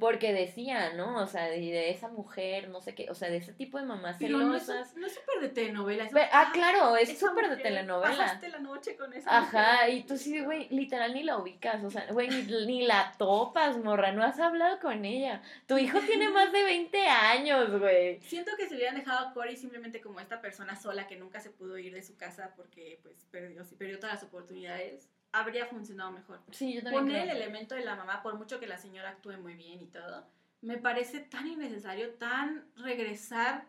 [0.00, 1.22] Porque decía, ¿no?
[1.22, 3.84] O sea, de, de, esa mujer, no sé qué, o sea, de ese tipo de
[3.84, 4.96] mamás Pero celosas.
[4.96, 6.08] No es súper de telenovela.
[6.32, 8.16] ah, claro, es súper de telenovela.
[8.16, 11.90] Pasaste la noche con esa Ajá, y tú sí, güey, literal ni la ubicas, o
[11.90, 15.40] sea, güey, ni, ni, la topas, morra, no has hablado con ella.
[15.66, 18.20] Tu hijo tiene más de 20 años, güey.
[18.22, 21.50] Siento que se hubieran dejado a Cory simplemente como esta persona sola que nunca se
[21.50, 26.40] pudo ir de su casa porque, pues, perdió, perdió todas las oportunidades habría funcionado mejor.
[26.52, 29.54] Sí, yo Poner el elemento de la mamá, por mucho que la señora actúe muy
[29.54, 30.24] bien y todo,
[30.62, 33.66] me parece tan innecesario, tan regresar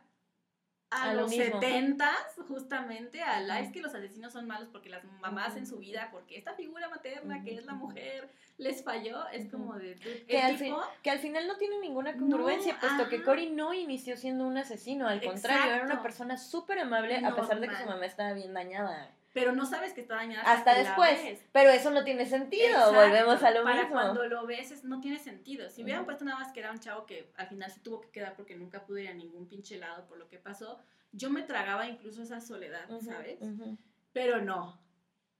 [0.91, 5.57] a, los setentas, justamente, a la es que los asesinos son malos porque las mamás
[5.57, 9.73] en su vida, porque esta figura materna que es la mujer les falló, es como
[9.73, 9.95] de...
[10.27, 10.57] Que al,
[11.01, 15.07] que al final no tiene ninguna congruencia, puesto que Cory no inició siendo un asesino,
[15.07, 18.53] al contrario, era una persona súper amable a pesar de que su mamá estaba bien
[18.53, 21.19] dañada pero no sabes que está dañada hasta, después.
[21.51, 25.69] Pero eso no tiene sentido, volvemos a lo para cuando lo ves no tiene sentido.
[25.69, 28.09] Si hubieran puesto nada más que era un chavo que al final se tuvo que
[28.11, 30.79] quedar porque nunca pudo ir a ningún pinche lado por lo que pasó,
[31.11, 33.39] yo me tragaba incluso esa soledad, ¿sabes?
[34.13, 34.79] Pero no,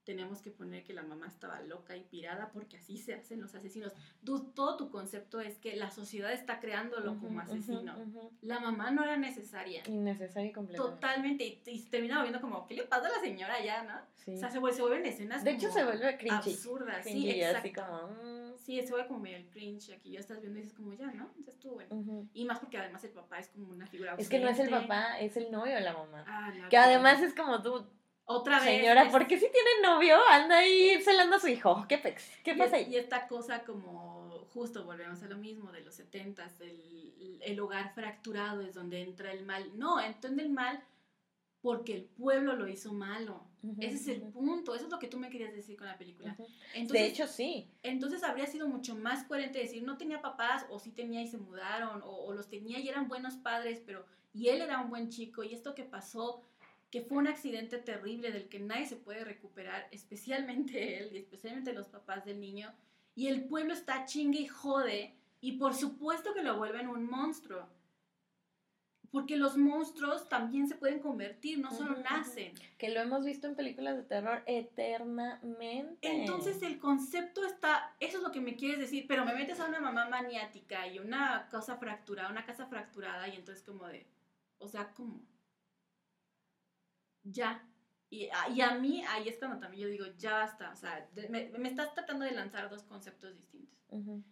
[0.05, 3.55] tenemos que poner que la mamá estaba loca y pirada porque así se hacen los
[3.55, 3.91] asesinos.
[4.23, 7.95] todo tu concepto es que la sociedad está creándolo como asesino.
[8.41, 9.83] La mamá no era necesaria.
[9.87, 10.95] Innecesaria y completamente.
[10.95, 11.61] Totalmente.
[11.65, 14.33] Y, terminaba viendo como, ¿qué le pasa a la señora ya, no?
[14.33, 16.51] O sea, se, vuelve, se vuelven escenas De hecho, se vuelve cringy.
[16.51, 17.03] Absurdas.
[17.03, 18.09] sí, exacto.
[18.23, 18.45] Mm.
[18.57, 19.91] Sí, se vuelve como medio el cringe.
[19.93, 21.31] Aquí ya estás viendo y dices como, ya, ¿no?
[21.45, 22.27] Ya estuvo bueno.
[22.33, 24.69] Y más porque además el papá es como una figura Es que no es el
[24.69, 26.23] papá, es el novio de la mamá.
[26.27, 27.87] Ah, que además es como tú
[28.25, 28.81] otra vez.
[28.81, 31.85] Señora, ¿por qué si tiene novio anda ahí celando a su hijo?
[31.87, 32.23] ¿Qué, pex?
[32.43, 32.87] ¿Qué pasa ahí?
[32.89, 37.93] Y esta cosa como, justo volvemos a lo mismo de los setentas, el, el hogar
[37.93, 39.77] fracturado es donde entra el mal.
[39.77, 40.83] No, entra el mal
[41.61, 43.43] porque el pueblo lo hizo malo.
[43.79, 46.37] Ese es el punto, eso es lo que tú me querías decir con la película.
[46.75, 47.67] Entonces, de hecho, sí.
[47.81, 51.39] Entonces habría sido mucho más coherente decir, no tenía papás, o sí tenía y se
[51.39, 55.09] mudaron, o, o los tenía y eran buenos padres, pero, y él era un buen
[55.09, 56.43] chico, y esto que pasó
[56.95, 61.73] que fue un accidente terrible del que nadie se puede recuperar, especialmente él y especialmente
[61.73, 62.73] los papás del niño,
[63.15, 67.67] y el pueblo está chingue y jode, y por supuesto que lo vuelven un monstruo.
[69.11, 72.53] Porque los monstruos también se pueden convertir, no solo nacen.
[72.77, 75.97] Que lo hemos visto en películas de terror eternamente.
[76.01, 79.65] Entonces el concepto está, eso es lo que me quieres decir, pero me metes a
[79.65, 84.07] una mamá maniática y una cosa fracturada, una casa fracturada, y entonces como de,
[84.59, 85.34] o sea, ¿cómo?
[87.25, 87.63] Ya.
[88.09, 91.07] Y, ah, y, a mí ahí es cuando también yo digo, ya basta, o sea,
[91.29, 93.75] me, me estás tratando de lanzar dos conceptos distintos.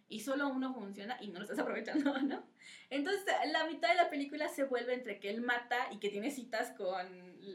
[0.08, 2.42] Y solo uno funciona y no lo estás aprovechando, ¿no?
[2.90, 6.30] Entonces, la mitad de la película se vuelve entre que él mata y que tiene
[6.30, 7.06] citas con,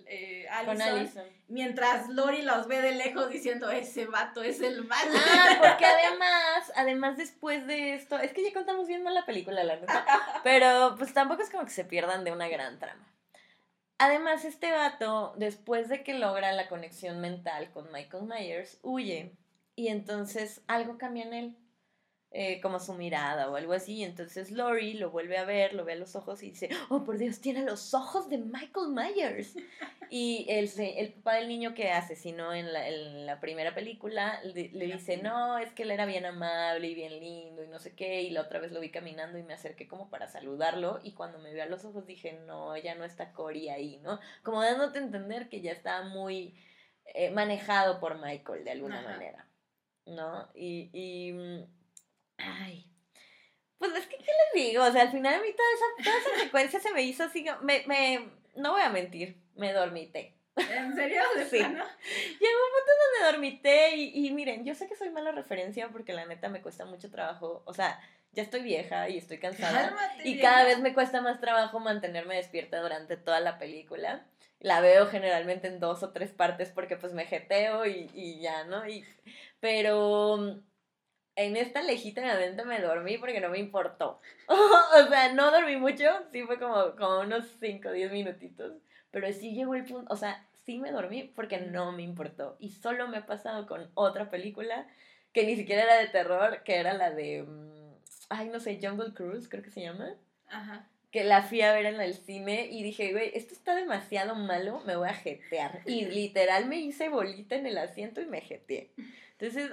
[0.07, 5.11] eh, Allison, mientras Lori los ve de lejos diciendo, ese vato es el malo.
[5.16, 9.64] Ah, porque además, además después de esto, es que ya contamos bien mal la película,
[9.64, 10.06] la neta,
[10.44, 13.06] pero pues tampoco es como que se pierdan de una gran trama.
[14.00, 19.36] Además, este vato, después de que logra la conexión mental con Michael Myers, huye.
[19.76, 21.58] Y entonces algo cambia en él.
[22.32, 24.04] Eh, como su mirada o algo así.
[24.04, 27.18] Entonces Lori lo vuelve a ver, lo ve a los ojos y dice, oh por
[27.18, 29.56] Dios, tiene los ojos de Michael Myers.
[30.12, 34.70] y el, el papá del niño que asesinó en la, en la primera película le,
[34.70, 38.22] dice, no, es que él era bien amable y bien lindo y no sé qué.
[38.22, 41.00] Y la otra vez lo vi caminando y me acerqué como para saludarlo.
[41.02, 44.20] Y cuando me vio a los ojos dije, no, ya no está Cory ahí, ¿no?
[44.44, 46.54] Como dándote a entender que ya estaba muy
[47.06, 49.48] eh, manejado por Michael de alguna manera.
[50.06, 50.50] ¿No?
[50.56, 51.79] y, y mm,
[52.40, 52.86] Ay.
[53.78, 54.84] Pues es que, ¿qué les digo?
[54.84, 57.45] O sea, al final a mí toda esa, toda esa secuencia se me hizo así,
[57.61, 60.36] me, me, no voy a mentir, me dormité.
[60.57, 61.22] ¿En serio?
[61.49, 61.57] sí.
[61.57, 62.91] Llegó un punto
[63.22, 66.61] donde dormité y, y miren, yo sé que soy mala referencia porque la neta me
[66.61, 67.99] cuesta mucho trabajo, o sea,
[68.34, 72.80] ya estoy vieja y estoy cansada y cada vez me cuesta más trabajo mantenerme despierta
[72.82, 74.26] durante toda la película.
[74.60, 78.66] La veo generalmente en dos o tres partes porque pues me jeteo y, y ya,
[78.66, 78.86] ¿no?
[78.88, 79.06] Y,
[79.61, 80.61] pero
[81.40, 84.20] en esta legítimamente me dormí porque no me importó.
[84.48, 88.74] o sea, no dormí mucho, sí fue como, como unos 5 o 10 minutitos.
[89.11, 92.57] Pero sí llegó el punto, o sea, sí me dormí porque no me importó.
[92.60, 94.86] Y solo me ha pasado con otra película
[95.32, 97.94] que ni siquiera era de terror, que era la de, mm,
[98.30, 100.14] ay, no sé, Jungle Cruise, creo que se llama.
[100.48, 100.90] Ajá.
[101.10, 104.82] Que la fui a ver en el cine y dije, güey, esto está demasiado malo,
[104.86, 105.80] me voy a jetear.
[105.86, 108.91] Y literal me hice bolita en el asiento y me jeteé.
[109.40, 109.72] Entonces,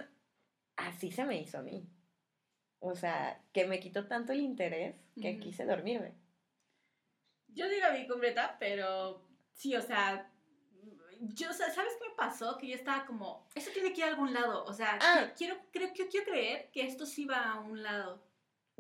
[0.77, 1.87] así se me hizo a mí.
[2.79, 6.15] O sea, que me quitó tanto el interés que quise dormirme.
[7.49, 10.31] Yo digo a mí completa, pero sí, o sea,
[11.21, 12.59] yo, ¿sabes qué me pasó?
[12.59, 14.65] Que yo estaba como, eso tiene que ir a algún lado.
[14.65, 15.33] O sea, Ah.
[15.37, 18.23] quiero, creo, quiero, quiero creer que esto sí va a un lado.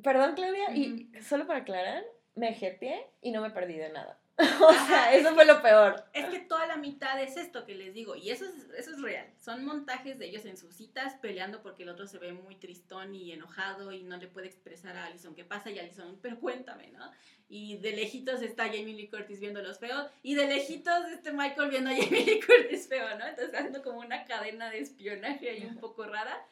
[0.02, 2.04] Perdón, Claudia, y solo para aclarar,
[2.34, 4.20] me jeteé y no me perdí de nada.
[4.38, 6.04] o sea, Ajá, eso fue lo peor.
[6.12, 9.00] Es que toda la mitad es esto que les digo, y eso es, eso es
[9.00, 9.26] real.
[9.38, 13.14] Son montajes de ellos en sus citas peleando porque el otro se ve muy tristón
[13.14, 16.88] y enojado y no le puede expresar a Alison qué pasa y Alison, pero cuéntame,
[16.88, 17.10] ¿no?
[17.48, 21.70] Y de lejitos está Jamie Lee Curtis viendo los feos y de lejitos este Michael
[21.70, 23.26] viendo a Jamie Lee Curtis feo, ¿no?
[23.26, 26.46] Entonces haciendo como una cadena de espionaje ahí un poco rara.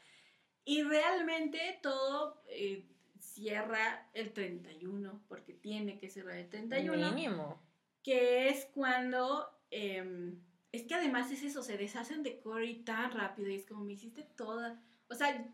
[0.65, 2.87] Y realmente todo eh,
[3.19, 7.61] cierra el 31, porque tiene que cerrar el 31 Mínimo.
[8.05, 10.39] Que es cuando em,
[10.71, 13.95] es que además es eso, se deshacen de Cory tan rápido y es como me
[13.95, 15.45] hiciste toda, o sea,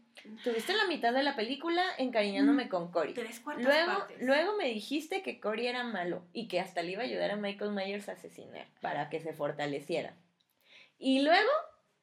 [0.45, 3.15] Tuviste la mitad de la película encariñándome con Cory.
[3.15, 4.21] tres cuartas Luego, partes.
[4.21, 7.37] luego me dijiste que Cory era malo y que hasta le iba a ayudar a
[7.37, 10.15] Michael Myers a asesinar para que se fortaleciera.
[10.99, 11.49] Y luego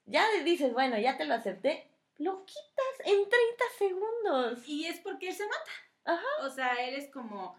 [0.05, 1.87] ya dices, bueno, ya te lo acepté,
[2.17, 3.31] lo quitas en 30
[3.77, 4.67] segundos.
[4.67, 5.71] Y es porque él se mata.
[6.05, 6.45] Ajá.
[6.47, 7.55] O sea, él es como,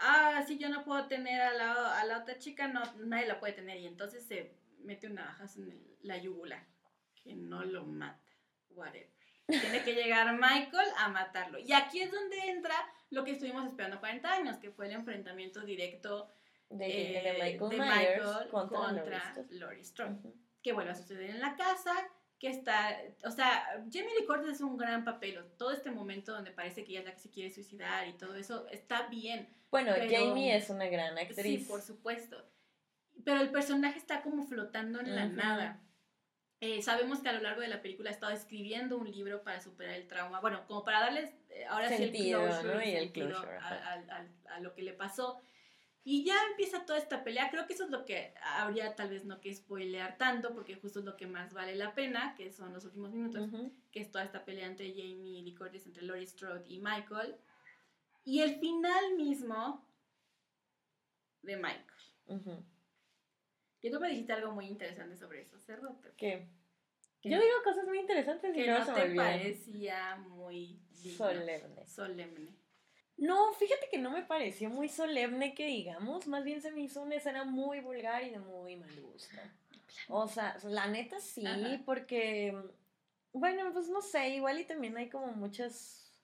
[0.00, 3.38] ah, si yo no puedo tener a la, a la otra chica, no, nadie la
[3.40, 3.78] puede tener.
[3.78, 6.66] Y entonces se mete una bajazo en el- la yugular,
[7.22, 8.20] que no lo mata,
[8.70, 9.10] whatever.
[9.46, 11.58] Tiene que llegar Michael a matarlo.
[11.58, 12.74] Y aquí es donde entra
[13.10, 16.30] lo que estuvimos esperando 40 años, que fue el enfrentamiento directo
[16.68, 16.86] De,
[17.18, 19.54] eh, de Michael de Michael contra, contra Laurie Strode.
[19.58, 20.36] Laurie Strode Ujú.
[20.62, 21.92] que vuelve a suceder en la casa,
[22.40, 26.50] que está, o sea, Jamie Lee Curtis es un gran papel, todo este momento donde
[26.50, 29.92] parece que ella es la que se quiere suicidar y todo eso está bien, Bueno,
[29.94, 31.60] Pero- Jamie es una gran actriz.
[31.60, 32.42] sí, por supuesto,
[33.24, 35.80] pero el personaje está como flotando en la nada.
[36.62, 39.60] Eh, sabemos que a lo largo de la película ha estado escribiendo un libro para
[39.60, 42.82] superar el trauma, bueno, como para darles eh, ahora Sentido, sí el closure, ¿no?
[42.82, 43.92] Y el closure, a, ajá.
[44.10, 45.40] a- a- a lo que le pasó.
[46.02, 47.50] Y ya empieza toda esta pelea.
[47.50, 51.00] Creo que eso es lo que habría tal vez no que spoilear tanto, porque justo
[51.00, 53.50] es lo que más vale la pena, que son los últimos minutos,
[53.92, 57.36] que es toda esta pelea entre Jamie Lee Curtis, entre Laurie Strode y Michael.
[58.24, 59.86] Y el final mismo
[61.42, 61.86] de Michael.
[62.26, 62.64] Ujú.
[63.82, 66.10] Y tú me dijiste algo muy interesante sobre eso rato.
[66.16, 66.48] ¿Qué?
[67.20, 71.16] Que Yo no- digo cosas muy interesantes y que no se te parecía muy digno,
[71.18, 71.86] Solemne.
[71.86, 72.59] solemne.
[73.20, 77.02] No, fíjate que no me pareció muy solemne que digamos, más bien se me hizo
[77.02, 79.36] una escena muy vulgar y de muy mal gusto.
[80.08, 81.82] O sea, la neta sí, Ajá.
[81.84, 82.56] porque,
[83.34, 86.14] bueno, pues no sé, igual y también hay como muchas,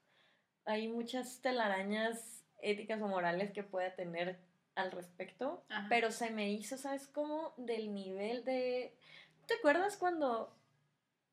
[0.64, 4.38] hay muchas telarañas éticas o morales que pueda tener
[4.74, 5.86] al respecto, Ajá.
[5.90, 7.52] pero se me hizo, ¿sabes cómo?
[7.58, 8.96] Del nivel de...
[9.46, 10.56] ¿Te acuerdas cuando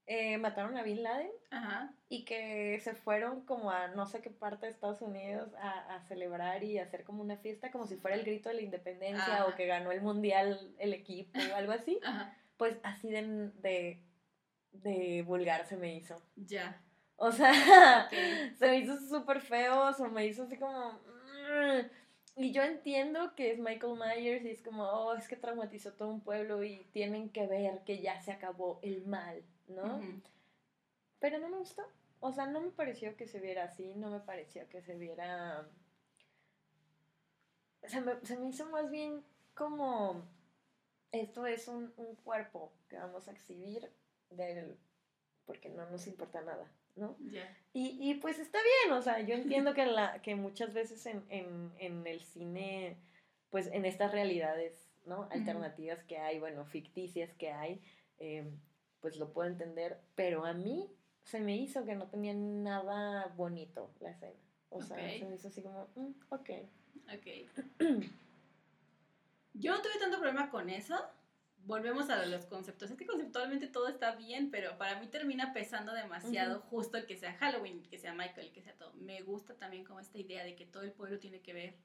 [0.06, 1.32] eh, mataron a Bin Laden?
[1.52, 1.94] Ajá.
[2.10, 6.02] y que se fueron como a no sé qué parte de Estados Unidos a, a
[6.08, 9.48] celebrar y hacer como una fiesta como si fuera el grito de la independencia Ajá.
[9.48, 12.36] o que ganó el mundial el equipo o algo así, Ajá.
[12.58, 14.04] pues así de, de,
[14.72, 16.22] de vulgar se me hizo.
[16.36, 16.82] Ya.
[17.16, 17.54] O sea,
[18.60, 20.92] se me hizo súper feo, se me hizo así como...
[20.94, 21.90] mm.
[22.36, 26.10] Y yo entiendo que es Michael Myers y es como, oh, es que traumatizó todo
[26.10, 30.02] un pueblo y tienen que ver que ya se acabó el mal, ¿no?
[31.20, 31.84] Pero no me gustó.
[32.20, 35.68] O sea, no me pareció que se viera así, no me pareció que se viera...
[37.84, 39.24] Se me, se me hizo más bien
[39.54, 40.24] como...
[41.12, 43.92] Esto es un, un cuerpo que vamos a exhibir
[44.30, 44.78] del...
[45.46, 47.16] porque no nos importa nada, ¿no?
[47.74, 51.24] Y, y pues está bien, o sea, yo entiendo que, la, que muchas veces en,
[51.30, 52.98] en, en el cine,
[53.50, 55.28] pues en estas realidades, ¿no?
[55.30, 57.82] Alternativas que hay, bueno, ficticias que hay,
[58.18, 58.50] eh,
[59.04, 60.90] pues lo puedo entender, pero a mí
[61.24, 64.40] se me hizo que no tenía nada bonito la escena.
[64.70, 65.20] O sea, Ok.
[65.20, 66.50] se me hizo así como, mm, ok.
[67.14, 67.28] Ok.
[69.56, 70.96] Yo no tuve tanto problema con eso.
[71.66, 72.92] Volvemos a los conceptos.
[72.92, 77.18] Es que conceptualmente todo está bien, pero para mí termina pesando demasiado justo el que
[77.18, 78.94] sea Halloween, que sea Michael, que sea todo.
[78.94, 81.76] Me gusta también como esta idea de que todo el pueblo tiene que ver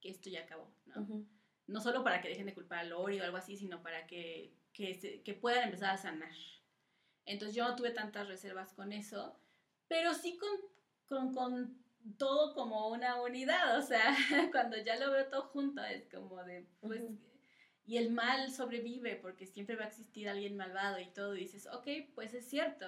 [0.00, 1.02] que esto ya acabó, ¿no?
[1.02, 1.26] Ujú.
[1.68, 4.52] No solo para que dejen de culpar a Lori o algo así, sino para que,
[4.80, 6.32] que, se- que puedan empezar a sanar.
[7.26, 9.38] Entonces yo no tuve tantas reservas con eso,
[9.88, 10.48] pero sí con,
[11.06, 11.84] con, con
[12.16, 14.16] todo como una unidad, o sea,
[14.52, 17.18] cuando ya lo veo todo junto es como de, pues, Ujú.
[17.84, 21.66] y el mal sobrevive porque siempre va a existir alguien malvado y todo, y dices,
[21.66, 22.86] ok, pues es cierto.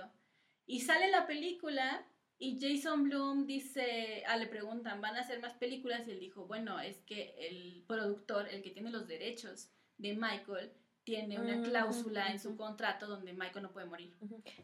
[0.67, 2.07] Y sale la película
[2.39, 6.09] y Jason Bloom dice, ah, le preguntan, ¿van a hacer más películas?
[6.09, 10.73] Y él dijo, bueno, es que el productor, el que tiene los derechos de Michael,
[11.05, 14.15] tiene una Mm, cláusula en su contrato donde Michael no puede morir.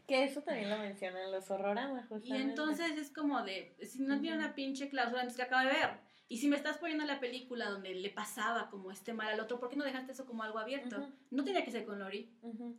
[0.07, 4.37] Que eso también lo mencionan los horroramas, Y entonces es como de, si no tiene
[4.37, 5.89] una pinche cláusula antes que acabo de ver.
[6.31, 9.59] Y si me estás poniendo la película donde le pasaba como este mal al otro,
[9.59, 11.09] ¿por qué no dejaste eso como algo abierto?
[11.31, 12.31] No tenía que ser con Lori.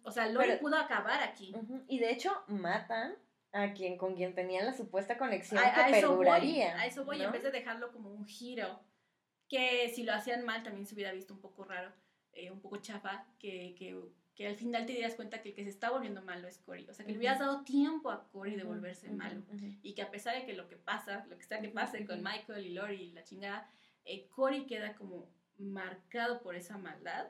[0.04, 1.52] O sea, Lori Pero- pudo acabar aquí.
[1.88, 3.14] Y de hecho matan
[3.52, 6.28] a quien con quien tenían la supuesta conexión A, que a eso voy,
[6.62, 7.24] a eso voy, ¿no?
[7.24, 8.80] en vez de dejarlo como un giro,
[9.48, 11.92] que si lo hacían mal también se hubiera visto un poco raro,
[12.32, 14.00] eh, un poco chafa, que, que,
[14.34, 16.88] que al final te dieras cuenta que el que se está volviendo malo es Cory.
[16.88, 19.42] O sea, que le hubieras dado tiempo a Cory de volverse malo.
[19.82, 22.22] Y que a pesar de que lo que pasa, lo que sea que pase con.
[22.22, 23.70] Michael y Lori y la chingada,
[24.04, 25.28] eh, Cory queda como
[25.58, 27.28] marcado por esa maldad.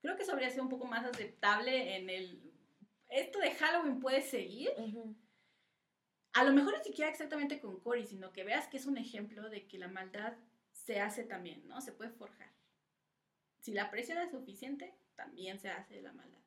[0.00, 2.52] Creo que eso habría sido un poco más aceptable en el...
[3.08, 4.70] Esto de Halloween puede seguir,
[6.32, 9.50] a lo mejor ni siquiera exactamente con Cory, sino que veas que es un ejemplo
[9.50, 10.34] de que la maldad
[10.72, 11.80] se hace también, ¿no?
[11.82, 12.50] Se puede forjar.
[13.62, 16.40] Si la presión es suficiente, también se hace la maldad.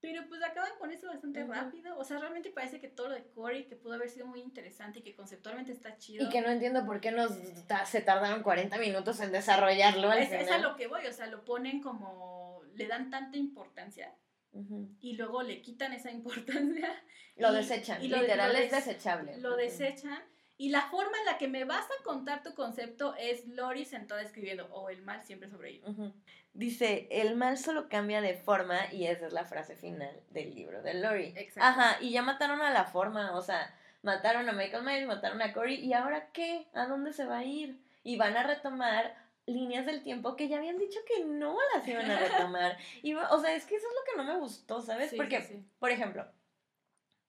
[0.00, 1.52] Pero pues acaban con eso bastante Ujú.
[1.52, 1.98] rápido.
[1.98, 5.00] O sea, realmente parece que todo lo de Cory, que pudo haber sido muy interesante
[5.00, 6.24] y que conceptualmente está chido.
[6.24, 7.32] Y que no entiendo por qué nos
[7.66, 10.62] ta- se tardaron 40 minutos en desarrollarlo al es, es a final.
[10.62, 12.62] lo que voy, o sea, lo ponen como.
[12.74, 14.12] le dan tanta importancia
[14.52, 14.88] Ujú.
[15.00, 16.10] y luego le quitan esa
[16.80, 16.90] importancia.
[17.36, 19.38] Lo y- desechan, y literal lo es des- desechable.
[19.38, 19.58] lo Ujú.
[19.58, 20.22] desechan.
[20.56, 24.22] Y la forma en la que me vas a contar tu concepto es Lori sentada
[24.22, 25.88] escribiendo, o el mal siempre sobrevive.
[25.90, 26.12] Ujú.
[26.52, 30.82] Dice, el mal solo cambia de forma y esa es la frase final del libro
[30.82, 31.34] de Lori.
[31.36, 31.62] Exacto.
[31.62, 35.52] Ajá, y ya mataron a la forma, o sea, mataron a Michael Myers, mataron a
[35.52, 36.68] Cory, ¿y ahora qué?
[36.74, 37.80] ¿A dónde se va a ir?
[38.04, 39.16] Y van a retomar
[39.46, 42.78] líneas del tiempo que ya habían dicho que no las iban a retomar.
[43.02, 45.10] Y, o sea, es que eso es lo que no me gustó, ¿sabes?
[45.10, 45.64] Sí, Porque, sí, sí.
[45.78, 46.26] por ejemplo,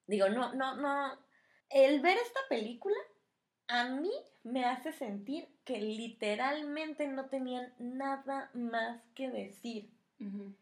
[0.06, 1.18] digo, no, no, no,
[1.70, 2.96] el ver esta película
[3.68, 4.12] a mí
[4.44, 9.90] me hace sentir que literalmente no tenían nada más que decir.
[10.20, 10.54] Ujú.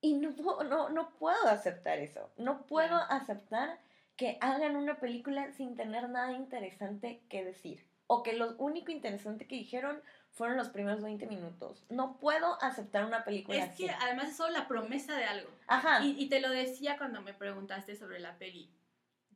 [0.00, 2.30] Y no, puedo- no, no puedo aceptar eso.
[2.36, 3.06] No puedo Claro.
[3.10, 3.78] aceptar
[4.16, 7.84] que hagan una película sin tener nada interesante que decir.
[8.08, 10.00] O que lo único interesante que dijeron
[10.32, 11.84] fueron los primeros 20 minutos.
[11.88, 13.84] No puedo aceptar una película Es así.
[13.86, 15.50] que además es solo la promesa de algo.
[15.66, 16.04] Ajá.
[16.04, 18.70] Y, y te lo decía cuando me preguntaste sobre la peli.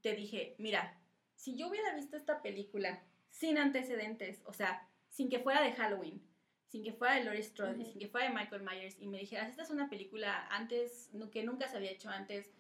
[0.03, 0.94] Te dije, mira,
[1.36, 3.01] si yo hubiera visto esta película
[3.38, 6.22] sin antecedentes, o sea, sin que fuera de Halloween,
[6.68, 9.50] sin que fuera de Laurie Strode, sin que fuera de Michael Myers, y me dijeras,
[9.50, 12.50] esta es una película antes, que nunca se había hecho antes,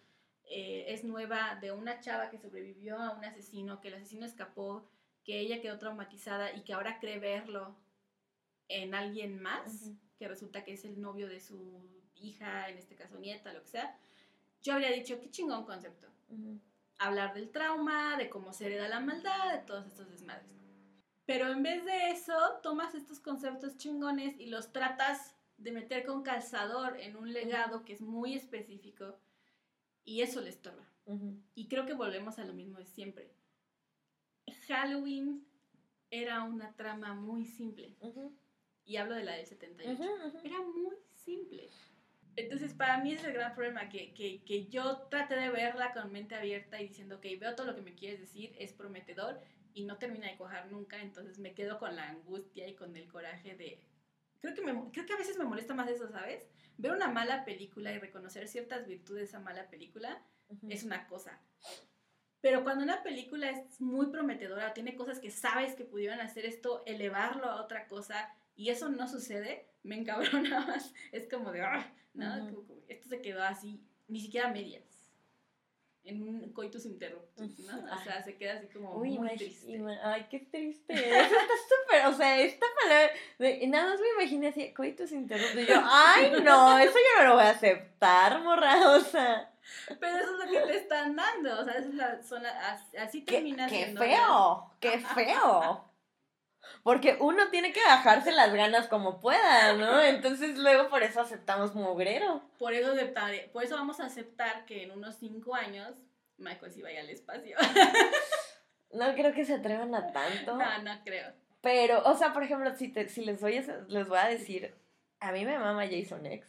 [0.44, 4.86] eh, es nueva, de una chava que sobrevivió a un asesino, que el asesino escapó,
[5.24, 7.74] que ella quedó traumatizada y que ahora cree verlo
[8.68, 11.80] en alguien más, que resulta que es el novio de su
[12.16, 13.98] hija, en este caso nieta, lo que sea,
[14.62, 16.08] yo habría dicho, qué chingón concepto.
[16.98, 20.56] Hablar del trauma, de cómo se hereda la maldad, de todos estos desmadres.
[21.26, 22.32] Pero en vez de eso,
[22.62, 27.94] tomas estos conceptos chingones y los tratas de meter con calzador en un legado que
[27.94, 29.18] es muy específico
[30.04, 30.86] y eso le estorba.
[31.54, 33.32] Y creo que volvemos a lo mismo de siempre.
[34.68, 35.44] Halloween
[36.10, 37.96] era una trama muy simple.
[38.84, 40.00] Y hablo de la del 78.
[40.00, 40.38] Ujú, ujú.
[40.44, 41.68] Era muy simple.
[42.36, 45.92] Entonces, para mí ese es el gran problema, que, que, que yo traté de verla
[45.92, 49.40] con mente abierta y diciendo, ok, veo todo lo que me quieres decir, es prometedor
[49.72, 53.08] y no termina de cuajar nunca, entonces me quedo con la angustia y con el
[53.08, 53.80] coraje de...
[54.40, 56.46] Creo que, me, creo que a veces me molesta más eso, ¿sabes?
[56.76, 60.68] Ver una mala película y reconocer ciertas virtudes de esa mala película Ujú.
[60.70, 61.40] es una cosa.
[62.42, 66.82] Pero cuando una película es muy prometedora, tiene cosas que sabes que pudieran hacer esto,
[66.86, 70.92] elevarlo a otra cosa, y eso no sucede, me encabrona más.
[71.12, 72.48] Es como de, "Ah", ¿no?
[72.88, 74.84] Esto se quedó así, ni siquiera medias.
[76.04, 77.84] En un coitus interruptus, ¿no?
[77.92, 79.82] O sea, se queda así como Uy, muy triste.
[80.04, 80.94] ay, qué triste.
[80.94, 83.10] Eso está súper, o sea, esta palabra,
[83.40, 87.28] de- nada más me imaginé así, coitus interruptus, y yo, ay, no, eso yo no
[87.30, 89.52] lo voy a aceptar, morra, o sea,
[89.98, 92.96] Pero eso es lo que te están dando, o sea, es la, son la- así,
[92.98, 93.40] así qué,
[93.98, 95.84] feo, qué feo.
[96.82, 100.00] Porque uno tiene que bajarse las ganas como pueda, ¿no?
[100.04, 102.42] Entonces luego por eso aceptamos mugrero.
[102.58, 105.94] Por eso, aceptaré- por eso vamos a aceptar que en unos cinco años
[106.38, 107.56] Michael sí vaya al espacio.
[108.92, 110.56] No creo que se atrevan a tanto.
[110.56, 111.32] no, no creo.
[111.60, 114.74] Pero, o sea, por ejemplo, si, te, si les, voy a, les voy a decir,
[115.20, 116.46] a mí me mama Jason X.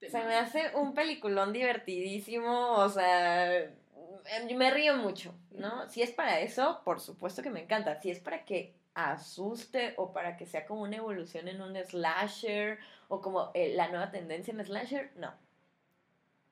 [0.00, 5.88] Se me hace un peliculón divertidísimo, o sea, em, me río mucho, ¿no?
[5.88, 8.00] Si es para eso, por supuesto que me encanta.
[8.00, 12.78] Si es para que asuste o para que sea como una evolución en un slasher
[13.08, 15.32] o como eh, la nueva tendencia en slasher, no.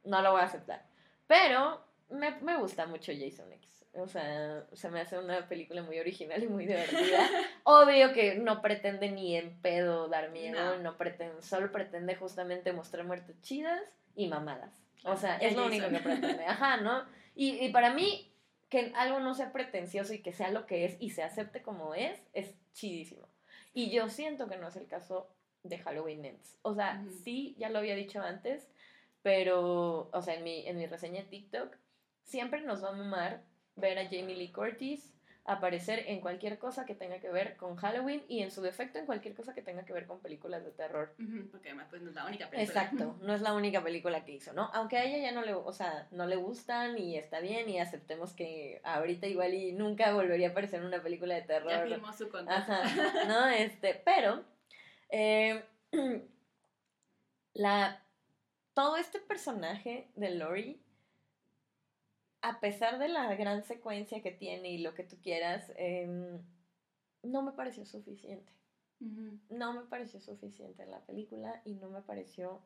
[0.05, 0.85] No lo voy a aceptar.
[1.27, 3.85] Pero me, me gusta mucho Jason X.
[3.95, 7.27] O sea, se me hace una película muy original y muy divertida.
[7.65, 10.83] Obvio que no pretende ni en pedo dar miedo, No.
[10.83, 13.81] no, pretende, solo pretende justamente mostrar muertes chidas
[14.15, 14.83] y mamadas.
[15.05, 16.45] O sea, es lo único que pretende.
[16.47, 17.05] Ajá, ¿no?
[17.35, 18.31] Y, y para mí,
[18.77, 21.95] que algo no sea pretencioso y que sea lo que es y se acepte como
[21.95, 23.27] es, es chidísimo.
[23.73, 25.31] Y yo siento que no es el caso
[25.63, 26.59] de Halloween Ends.
[26.61, 28.69] O sea, sí, ya lo había dicho antes,
[29.23, 31.75] pero, o sea, en mi, en mi reseña de TikTok,
[32.23, 33.45] siempre nos va a mamar
[33.77, 35.16] ver a Jamie Lee Curtis
[35.47, 39.07] aparecer en cualquier cosa que tenga que ver con Halloween y en su defecto en
[39.07, 41.15] cualquier cosa que tenga que ver con películas de terror.
[41.51, 42.83] porque además pues no es la única película.
[42.83, 44.71] Exacto, no es la única película que hizo, ¿no?
[44.75, 47.79] Aunque a ella ya no le, o sea, no le gustan y está bien y
[47.79, 51.71] aceptemos que ahorita igual y nunca volvería a aparecer en una película de terror.
[51.71, 52.73] Ya firmó su contrato.
[52.73, 52.83] Ajá,
[53.29, 54.45] no, este, pero
[55.11, 55.65] eh,
[57.55, 58.03] la,
[58.75, 60.83] todo este personaje de Lori
[62.47, 66.41] a pesar de la gran secuencia que tiene y lo que tú quieras, em,
[67.25, 68.53] no me pareció suficiente.
[69.51, 72.63] No me pareció suficiente en la película y no me pareció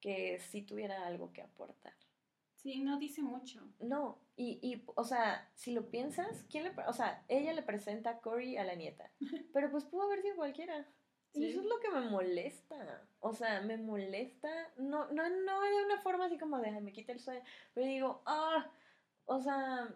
[0.00, 1.94] que sí tuviera algo que aportar.
[2.54, 3.60] Sí, no dice mucho.
[3.80, 8.10] No, y, y o sea, si lo piensas, ¿quién le, o sea, ella le presenta
[8.10, 9.10] a Cory a la nieta,
[9.54, 10.86] pero pues pudo haber sido cualquiera.
[11.32, 13.08] Y eso es lo que me molesta.
[13.20, 17.12] O sea, me molesta, no, no, no de una forma así como de, me quita
[17.12, 17.42] el sueño,
[17.74, 18.70] pero digo, ah,
[19.28, 19.94] o sea,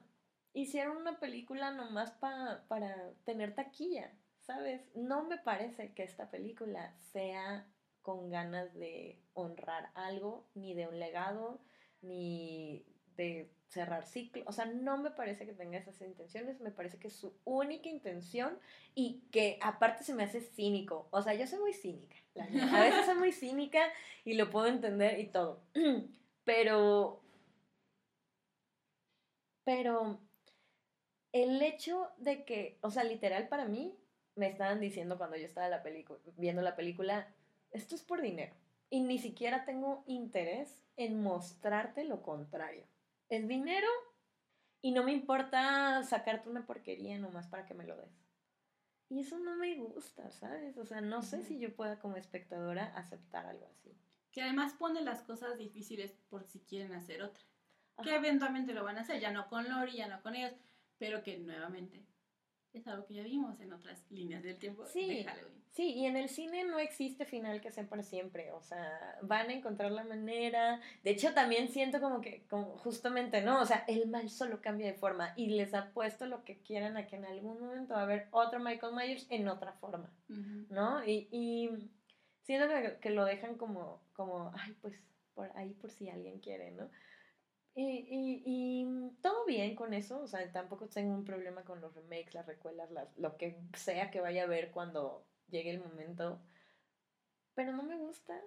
[0.53, 4.83] hicieron una película nomás para tener taquilla, ¿sabes?
[4.95, 7.67] No me parece que esta película sea
[8.03, 11.61] con ganas de honrar algo, ni de un legado,
[12.03, 12.85] ni
[13.17, 14.43] de cerrar ciclo.
[14.47, 17.89] O sea, no me parece que tenga esas intenciones, me parece que es su única
[17.89, 18.59] intención
[18.95, 21.09] y que aparte se me hace cínico.
[21.11, 22.17] O sea, yo soy muy cínica.
[22.37, 23.81] a veces soy muy cínica
[24.25, 25.63] y lo puedo entender y todo.
[26.45, 27.22] Pero
[29.65, 30.21] pero
[31.33, 33.97] el hecho de que, o sea, literal para mí,
[34.35, 35.83] me estaban diciendo cuando yo estaba la
[36.37, 37.35] viendo la película,
[37.71, 38.55] esto es por dinero.
[38.91, 42.85] Y ni siquiera tengo interés en mostrarte lo contrario.
[43.29, 43.89] Es dinero
[44.83, 48.13] y no me importa sacarte una porquería nomás para que me lo des.
[49.09, 50.77] Y eso no me gusta, ¿sabes?
[50.79, 53.95] O sea, no sé si yo pueda como espectadora aceptar algo así.
[54.31, 57.45] Que además pone las cosas difíciles por si quieren hacer otra
[58.02, 60.52] que eventualmente lo van a hacer, ya no con Lori, ya no con ellos,
[60.98, 62.05] pero que nuevamente
[62.73, 65.62] es algo que ya vimos en otras líneas del tiempo de Halloween.
[65.73, 69.48] Sí, y en el cine no existe final que sea para siempre, o sea, van
[69.48, 70.81] a encontrar la manera.
[71.02, 73.60] De hecho, también siento como que, como justamente, ¿no?
[73.60, 76.98] O sea, el mal solo cambia de forma y les ha puesto lo que quieran
[76.98, 81.05] a que en algún momento va a haber otro Michael Myers en otra forma, ¿no?
[81.06, 81.70] Y, y
[82.43, 84.94] siento que, que, lo dejan como, como, ay, pues,
[85.35, 86.90] por ahí por si alguien quiere, ¿no?
[87.74, 88.86] Y, y,
[89.23, 92.90] todo bien con eso, o sea, tampoco tengo un problema con los remakes, las recuelas,
[92.90, 96.40] las, lo que sea que vaya a ver cuando llegue el momento.
[97.55, 98.39] Pero no me gusta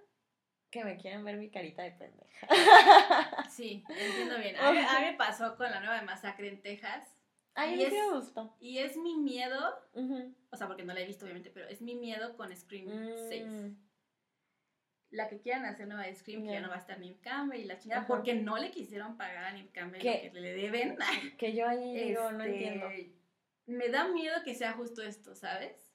[0.70, 2.48] que me quieran ver mi carita de pendeja.
[3.50, 4.58] Sí, entiendo bien.
[4.58, 7.08] A mí, me pasó con la nueva de Masacre en Texas.
[7.56, 8.54] Ay, me gustó.
[8.60, 9.80] Y es mi miedo,
[10.52, 12.90] o sea, porque no la he visto obviamente, pero es mi miedo con Scream
[13.30, 13.46] 6
[15.12, 17.66] la que quieran hacer nueva Scream, que ya no va a estar Nip Campbell y
[17.66, 20.98] la chingada, porque no le quisieron pagar a Nip Campbell lo que le deben.
[21.38, 22.90] Que yo ahí digo, no este, entiendo.
[23.68, 25.92] Me da miedo que sea justo esto, ¿sabes?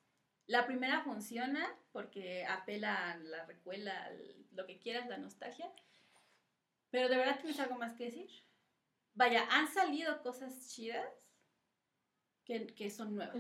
[0.47, 4.11] La primera funciona porque apela a la recuela,
[4.53, 5.71] lo que quieras, la nostalgia.
[6.91, 8.29] Pero de verdad tienes algo más que decir.
[9.15, 11.07] Vaya, han salido cosas chidas
[12.45, 13.37] que, que son nuevas,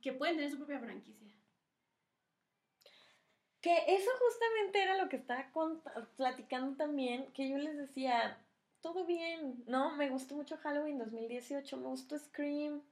[0.00, 1.33] que pueden tener su propia franquicia.
[3.64, 5.46] Que eso justamente era lo que estaba
[6.18, 8.36] platicando también, que yo les decía,
[8.82, 9.96] todo bien, ¿no?
[9.96, 12.82] Me gustó mucho Halloween 2018, me gustó Scream,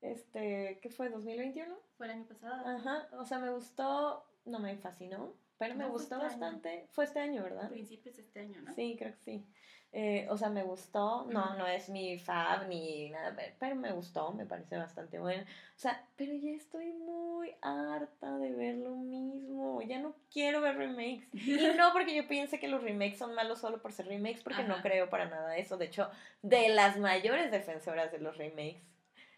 [0.00, 1.12] este, ¿qué fue?
[1.12, 1.76] ¿2021?
[1.98, 2.66] Fue el año pasado.
[2.66, 6.88] Ajá, o sea, me gustó, no me fascinó, pero me gustó este bastante.
[6.92, 7.68] Fue este año, ¿verdad?
[7.68, 8.72] Principios de este año, ¿no?
[8.72, 9.46] Sí, creo que sí.
[9.94, 14.32] Eh, o sea, me gustó, no, no es mi fab ni nada, pero me gustó,
[14.32, 15.42] me parece bastante bueno.
[15.42, 20.78] O sea, pero ya estoy muy harta de ver lo mismo, ya no quiero ver
[20.78, 21.28] remakes.
[21.34, 24.62] Y no porque yo piense que los remakes son malos solo por ser remakes, porque
[24.62, 25.76] no creo para nada eso.
[25.76, 26.08] De hecho,
[26.40, 28.80] de las mayores defensoras de los remakes.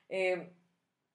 [0.09, 0.53] Eh,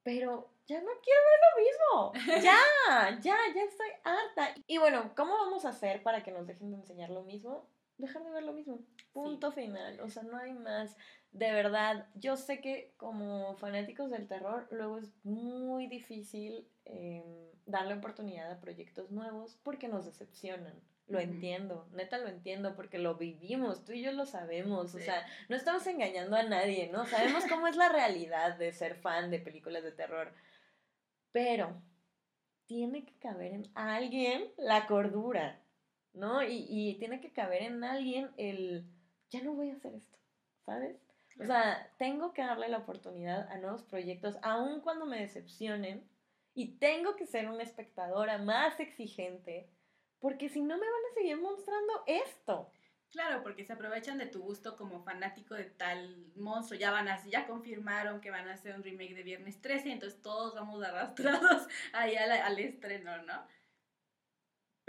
[0.03, 2.43] pero ya no quiero ver lo mismo.
[2.43, 2.59] Ya,
[3.21, 4.53] ya, ya estoy harta.
[4.67, 7.65] Y bueno, ¿cómo vamos a hacer para que nos dejen de enseñar lo mismo?
[7.99, 8.79] dejar de ver lo mismo.
[9.13, 9.99] Punto final.
[10.01, 10.95] O sea, no hay más.
[11.31, 17.23] De verdad, yo sé que como fanáticos del terror, luego es muy difícil em,
[17.65, 20.73] darle oportunidad a proyectos nuevos porque nos decepcionan.
[21.07, 25.25] Lo entiendo, neta lo entiendo porque lo vivimos, tú y yo lo sabemos, o sea,
[25.49, 27.03] no estamos engañando a nadie, ¿no?
[27.07, 30.31] Sabemos cómo es la realidad de ser fan de películas de terror,
[31.31, 31.81] pero
[32.67, 35.59] tiene que caber en alguien la cordura,
[36.13, 36.43] ¿no?
[36.43, 38.85] Y, y tiene que caber en alguien el,
[39.29, 40.17] ya no voy a hacer esto,
[40.65, 40.97] ¿sabes?
[41.39, 46.03] O sea, tengo que darle la oportunidad a nuevos proyectos, aun cuando me decepcionen,
[46.53, 49.69] y tengo que ser una espectadora más exigente
[50.19, 52.71] porque si no me van a seguir mostrando esto.
[53.11, 56.79] Claro, porque se aprovechan de tu gusto como fanático de tal monstruo.
[56.79, 60.21] Ya van a, ya confirmaron que van a hacer un remake de Viernes 13, entonces
[60.21, 63.47] todos vamos arrastrados ahí al, al estreno, ¿no?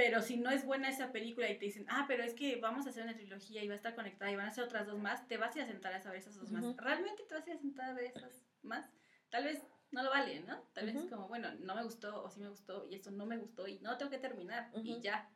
[0.01, 2.86] Pero si no es buena esa película y te dicen, ah, pero es que vamos
[2.86, 4.98] a hacer una trilogía y va a estar conectada y van a hacer otras dos
[4.98, 6.74] más, te vas a ir a sentar a saber esas dos más.
[6.78, 8.90] ¿Realmente te vas a ir a sentar a ver esas más?
[9.28, 10.59] Tal vez no lo vale, ¿no?
[10.72, 13.27] Tal vez es como, bueno, no me gustó o sí me gustó y esto no
[13.27, 15.31] me gustó y no tengo que terminar y ya.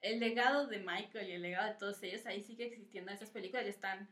[0.00, 3.10] El legado de Michael y el legado de todos ellos ahí sigue existiendo.
[3.10, 4.08] Esas películas ya están.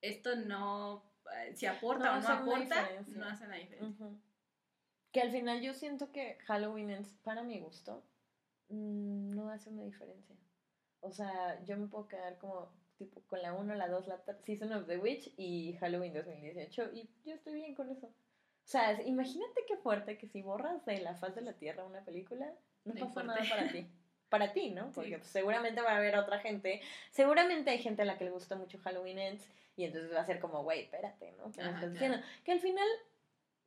[0.00, 4.06] Esto no, eh, si aporta o no aporta, no hace la diferencia.
[5.16, 8.04] Que al final yo siento que Halloween, es, para mi gusto,
[8.68, 10.36] mm, no hace una diferencia.
[11.00, 14.70] O sea, yo me puedo quedar como tipo con la 1, la 2, la Season
[14.74, 18.08] of the Witch y Halloween 2018 y yo estoy bien con eso.
[18.08, 22.04] O sea, imagínate qué fuerte que si borras de la faz de la Tierra una
[22.04, 22.52] película,
[22.84, 23.86] no pasa nada para ti.
[24.28, 24.90] Para ti, ¿no?
[24.94, 26.82] Porque pues, seguramente va a haber otra gente.
[27.10, 30.26] Seguramente hay gente a la que le gusta mucho Halloween Ends y entonces va a
[30.26, 31.50] ser como, güey, espérate, ¿no?
[31.52, 32.18] ¿Qué estás diciendo?
[32.44, 32.86] Que al final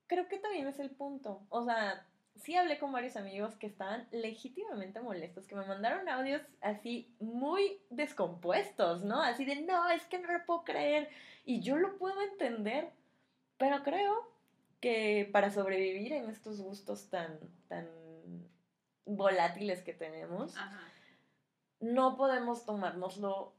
[0.10, 1.45] creo que también es el punto.
[1.49, 2.06] O sea,
[2.36, 7.80] sí hablé con varios amigos que estaban legítimamente molestos, que me mandaron audios así muy
[7.90, 9.22] descompuestos, ¿no?
[9.22, 11.10] Así de, no, es que no lo puedo creer.
[11.45, 12.90] Y yo lo puedo entender,
[13.57, 14.30] pero creo
[14.81, 17.88] que para sobrevivir en estos gustos tan, tan
[19.06, 20.56] volátiles que tenemos,
[21.80, 23.53] no podemos tomárnoslo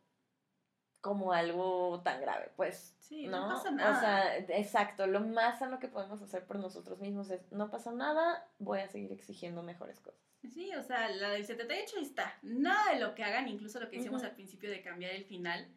[1.00, 2.96] como algo tan grave, pues.
[3.00, 3.96] Sí, no, pasa nada.
[3.96, 7.92] O sea, exacto, lo más sano que podemos hacer por nosotros mismos es, no pasa
[7.92, 10.20] nada, voy a seguir exigiendo mejores cosas.
[10.52, 12.38] Sí, o sea, la del 78 está.
[12.42, 15.68] Nada de lo que hagan, incluso lo que hicimos al principio de cambiar el final,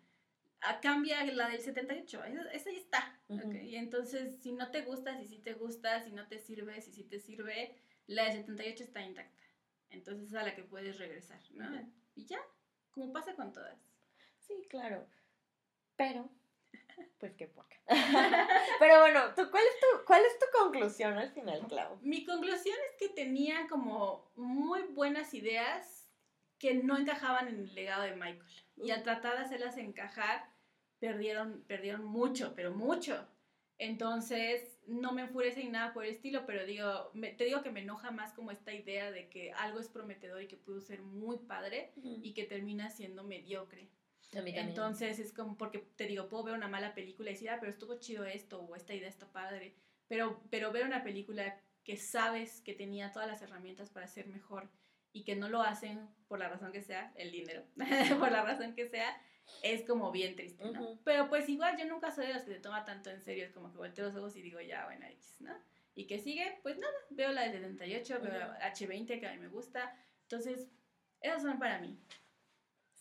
[0.62, 2.24] a cambia la del 78.
[2.52, 3.20] Esa, ya está.
[3.64, 6.94] Y entonces, si no te gusta, si sí te gusta, si no te sirve, si
[6.94, 7.76] sí te sirve,
[8.08, 9.44] la del 78 está intacta.
[9.90, 11.66] Entonces es a la que puedes regresar, ¿no?
[12.16, 12.40] Y ya,
[12.92, 13.93] como pasa con todas.
[14.48, 15.06] Sí, claro.
[15.96, 16.30] Pero,
[17.20, 17.78] pues qué poca.
[18.80, 21.98] Pero bueno, ¿tú, cuál, es tu, ¿cuál es tu conclusión al final, Clau?
[22.02, 26.08] Mi conclusión es que tenía como muy buenas ideas
[26.60, 28.44] que no encajaban en el legado de Michael.
[28.78, 30.50] Y al tratar de hacerlas encajar,
[31.00, 33.28] perdieron, perdieron mucho, pero mucho.
[33.78, 37.82] Entonces, no me enfurece ni nada por el estilo, pero digo, te digo que me
[37.82, 41.38] enoja más como esta idea de que algo es prometedor y que pudo ser muy
[41.38, 43.90] padre y que termina siendo mediocre.
[44.36, 47.72] Entonces es como porque te digo, puedo ver una mala película y decir, ah, pero
[47.72, 49.76] estuvo chido esto o esta idea está padre,
[50.08, 54.70] pero, pero ver una película que sabes que tenía todas las herramientas para ser mejor
[55.12, 57.64] y que no lo hacen por la razón que sea, el dinero,
[58.20, 59.16] por la razón que sea,
[59.62, 61.00] es como bien triste, ¿no?
[61.04, 63.52] Pero pues igual yo nunca soy de los que se toma tanto en serio, es
[63.52, 65.54] como que volteo los ojos y digo, ya, bueno, X, ¿no?
[65.96, 69.50] Y que sigue, pues nada, veo la de 78, veo H20 que a mí me
[69.50, 70.68] gusta, entonces,
[71.22, 72.00] esas son para mí.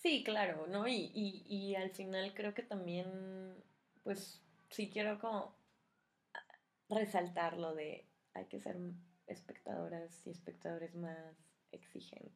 [0.02, 0.88] Sí, claro, ¿no?
[0.88, 3.54] Y, y, y al final creo que también,
[4.02, 5.54] pues, sí quiero como
[6.88, 8.76] resaltar lo de hay que ser
[9.28, 11.36] espectadoras y espectadores más
[11.70, 12.32] exigentes.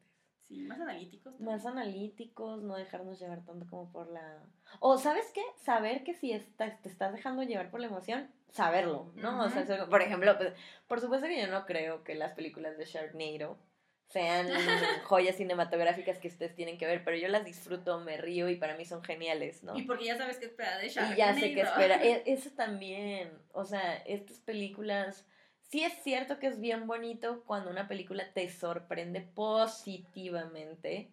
[0.47, 1.37] Sí, más analíticos.
[1.41, 4.41] Más analíticos, no dejarnos llevar tanto como por la...
[4.79, 5.41] O, ¿sabes qué?
[5.57, 9.43] Saber que si estás, te estás dejando llevar por la emoción, saberlo, ¿no?
[9.43, 10.53] O sea, por ejemplo, pues,
[10.87, 13.57] por supuesto que yo no creo que las películas de Sharknado
[14.07, 14.47] sean
[15.05, 18.77] joyas cinematográficas que ustedes tienen que ver, pero yo las disfruto, me río y para
[18.77, 19.77] mí son geniales, ¿no?
[19.77, 21.13] Y porque ya sabes qué espera de Sharknado.
[21.13, 21.97] Y ya sé qué espera.
[22.03, 25.25] E, eso también, o sea, estas películas
[25.69, 31.11] sí es cierto que es bien bonito cuando una película te sorprende positivamente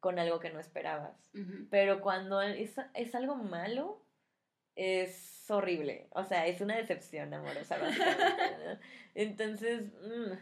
[0.00, 1.30] con algo que no esperabas.
[1.70, 4.02] Pero cuando es, es, algo malo,
[4.74, 6.08] es horrible.
[6.12, 7.76] O sea, es una decepción amorosa,
[9.14, 10.32] Entonces, mm,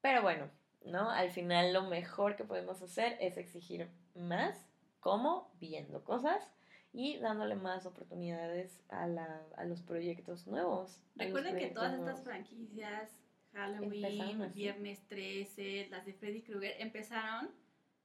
[0.00, 0.50] pero bueno,
[0.86, 1.10] ¿no?
[1.10, 4.68] Al final lo mejor que podemos hacer es exigir más,
[5.00, 6.48] como viendo cosas
[6.92, 11.00] y dándole más oportunidades a, la, a los proyectos nuevos.
[11.16, 13.10] Recuerden que todas estas franquicias,
[13.52, 17.50] Halloween, Viernes 13, las de Freddy Krueger, empezaron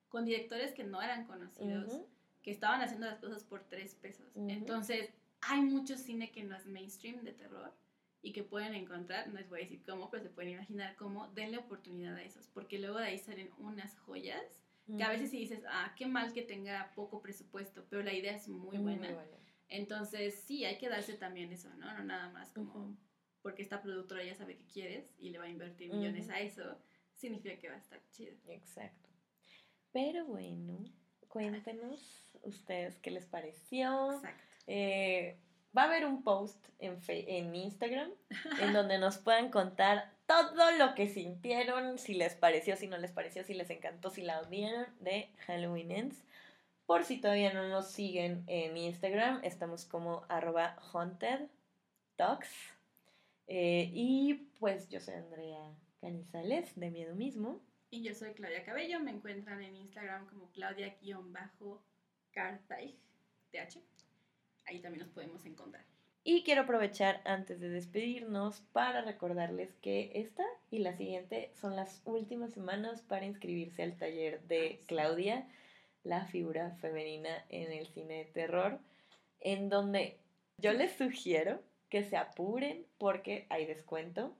[0.09, 2.01] con directores que no eran conocidos,
[2.41, 4.25] que estaban haciendo las cosas por tres pesos.
[4.35, 5.09] Entonces,
[5.41, 7.73] hay mucho cine que no es mainstream de terror
[8.21, 11.27] y que pueden encontrar, no les voy a decir cómo, pero se pueden imaginar cómo,
[11.29, 14.63] denle oportunidad a esos, porque luego de ahí salen unas joyas
[14.95, 18.33] que a veces sí dices, ah, qué mal que tenga poco presupuesto, pero la idea
[18.33, 19.13] es muy buena.
[19.67, 21.93] Entonces, sí, hay que darse también eso, ¿no?
[21.93, 22.95] No nada más como
[23.41, 26.63] porque esta productora ya sabe que quieres y le va a invertir millones a eso,
[27.13, 28.35] significa que va a estar chido.
[28.47, 29.09] Exacto.
[29.91, 30.83] Pero bueno,
[31.27, 34.15] cuéntenos ustedes qué les pareció.
[34.15, 34.43] Exacto.
[34.67, 35.39] Eh,
[35.77, 38.09] va a haber un post en, en Instagram
[38.61, 43.11] en donde nos puedan contar todo lo que sintieron, si les pareció, si no les
[43.11, 46.23] pareció, si les encantó, si la odiaron de Halloween Ends.
[46.85, 51.47] Por si todavía no nos siguen en Instagram, estamos como arroba haunted
[52.15, 52.49] talks.
[53.47, 57.61] Eh, y pues yo soy Andrea Canizales de Miedo Mismo.
[57.89, 62.97] Y yo soy Claudia Cabello, me encuentran en Instagram como Claudia-Cartaig,
[63.51, 63.96] TH.
[64.67, 65.83] Ahí también nos podemos encontrar.
[66.23, 72.01] Y quiero aprovechar antes de despedirnos para recordarles que esta y la siguiente son las
[72.03, 75.47] últimas semanas para inscribirse al taller de Claudia,
[76.03, 78.79] la figura femenina en el cine de terror,
[79.39, 80.17] en donde
[80.57, 84.35] yo les sugiero que se apuren porque hay descuento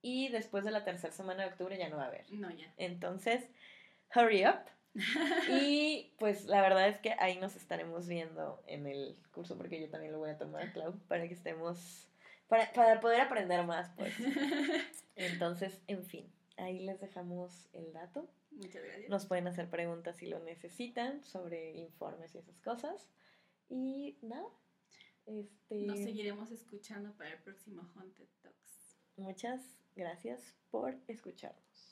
[0.00, 2.30] y después de la tercera semana de octubre ya no va a haber.
[2.32, 2.72] No, ya.
[2.76, 3.42] Entonces,
[4.14, 4.60] hurry up.
[5.50, 9.88] Y pues la verdad es que ahí nos estaremos viendo en el curso porque yo
[9.88, 12.08] también lo voy a tomar, Clau, para que estemos,
[12.48, 14.14] para, para poder aprender más, pues.
[15.16, 18.28] Entonces, en fin, ahí les dejamos el dato.
[18.50, 19.08] Muchas gracias.
[19.08, 23.08] Nos pueden hacer preguntas si lo necesitan sobre informes y esas cosas.
[23.68, 24.48] Y nada,
[25.24, 25.86] este...
[25.86, 28.98] Nos seguiremos escuchando para el próximo Haunted Talks.
[29.16, 29.62] Muchas
[29.96, 31.91] gracias por escucharnos.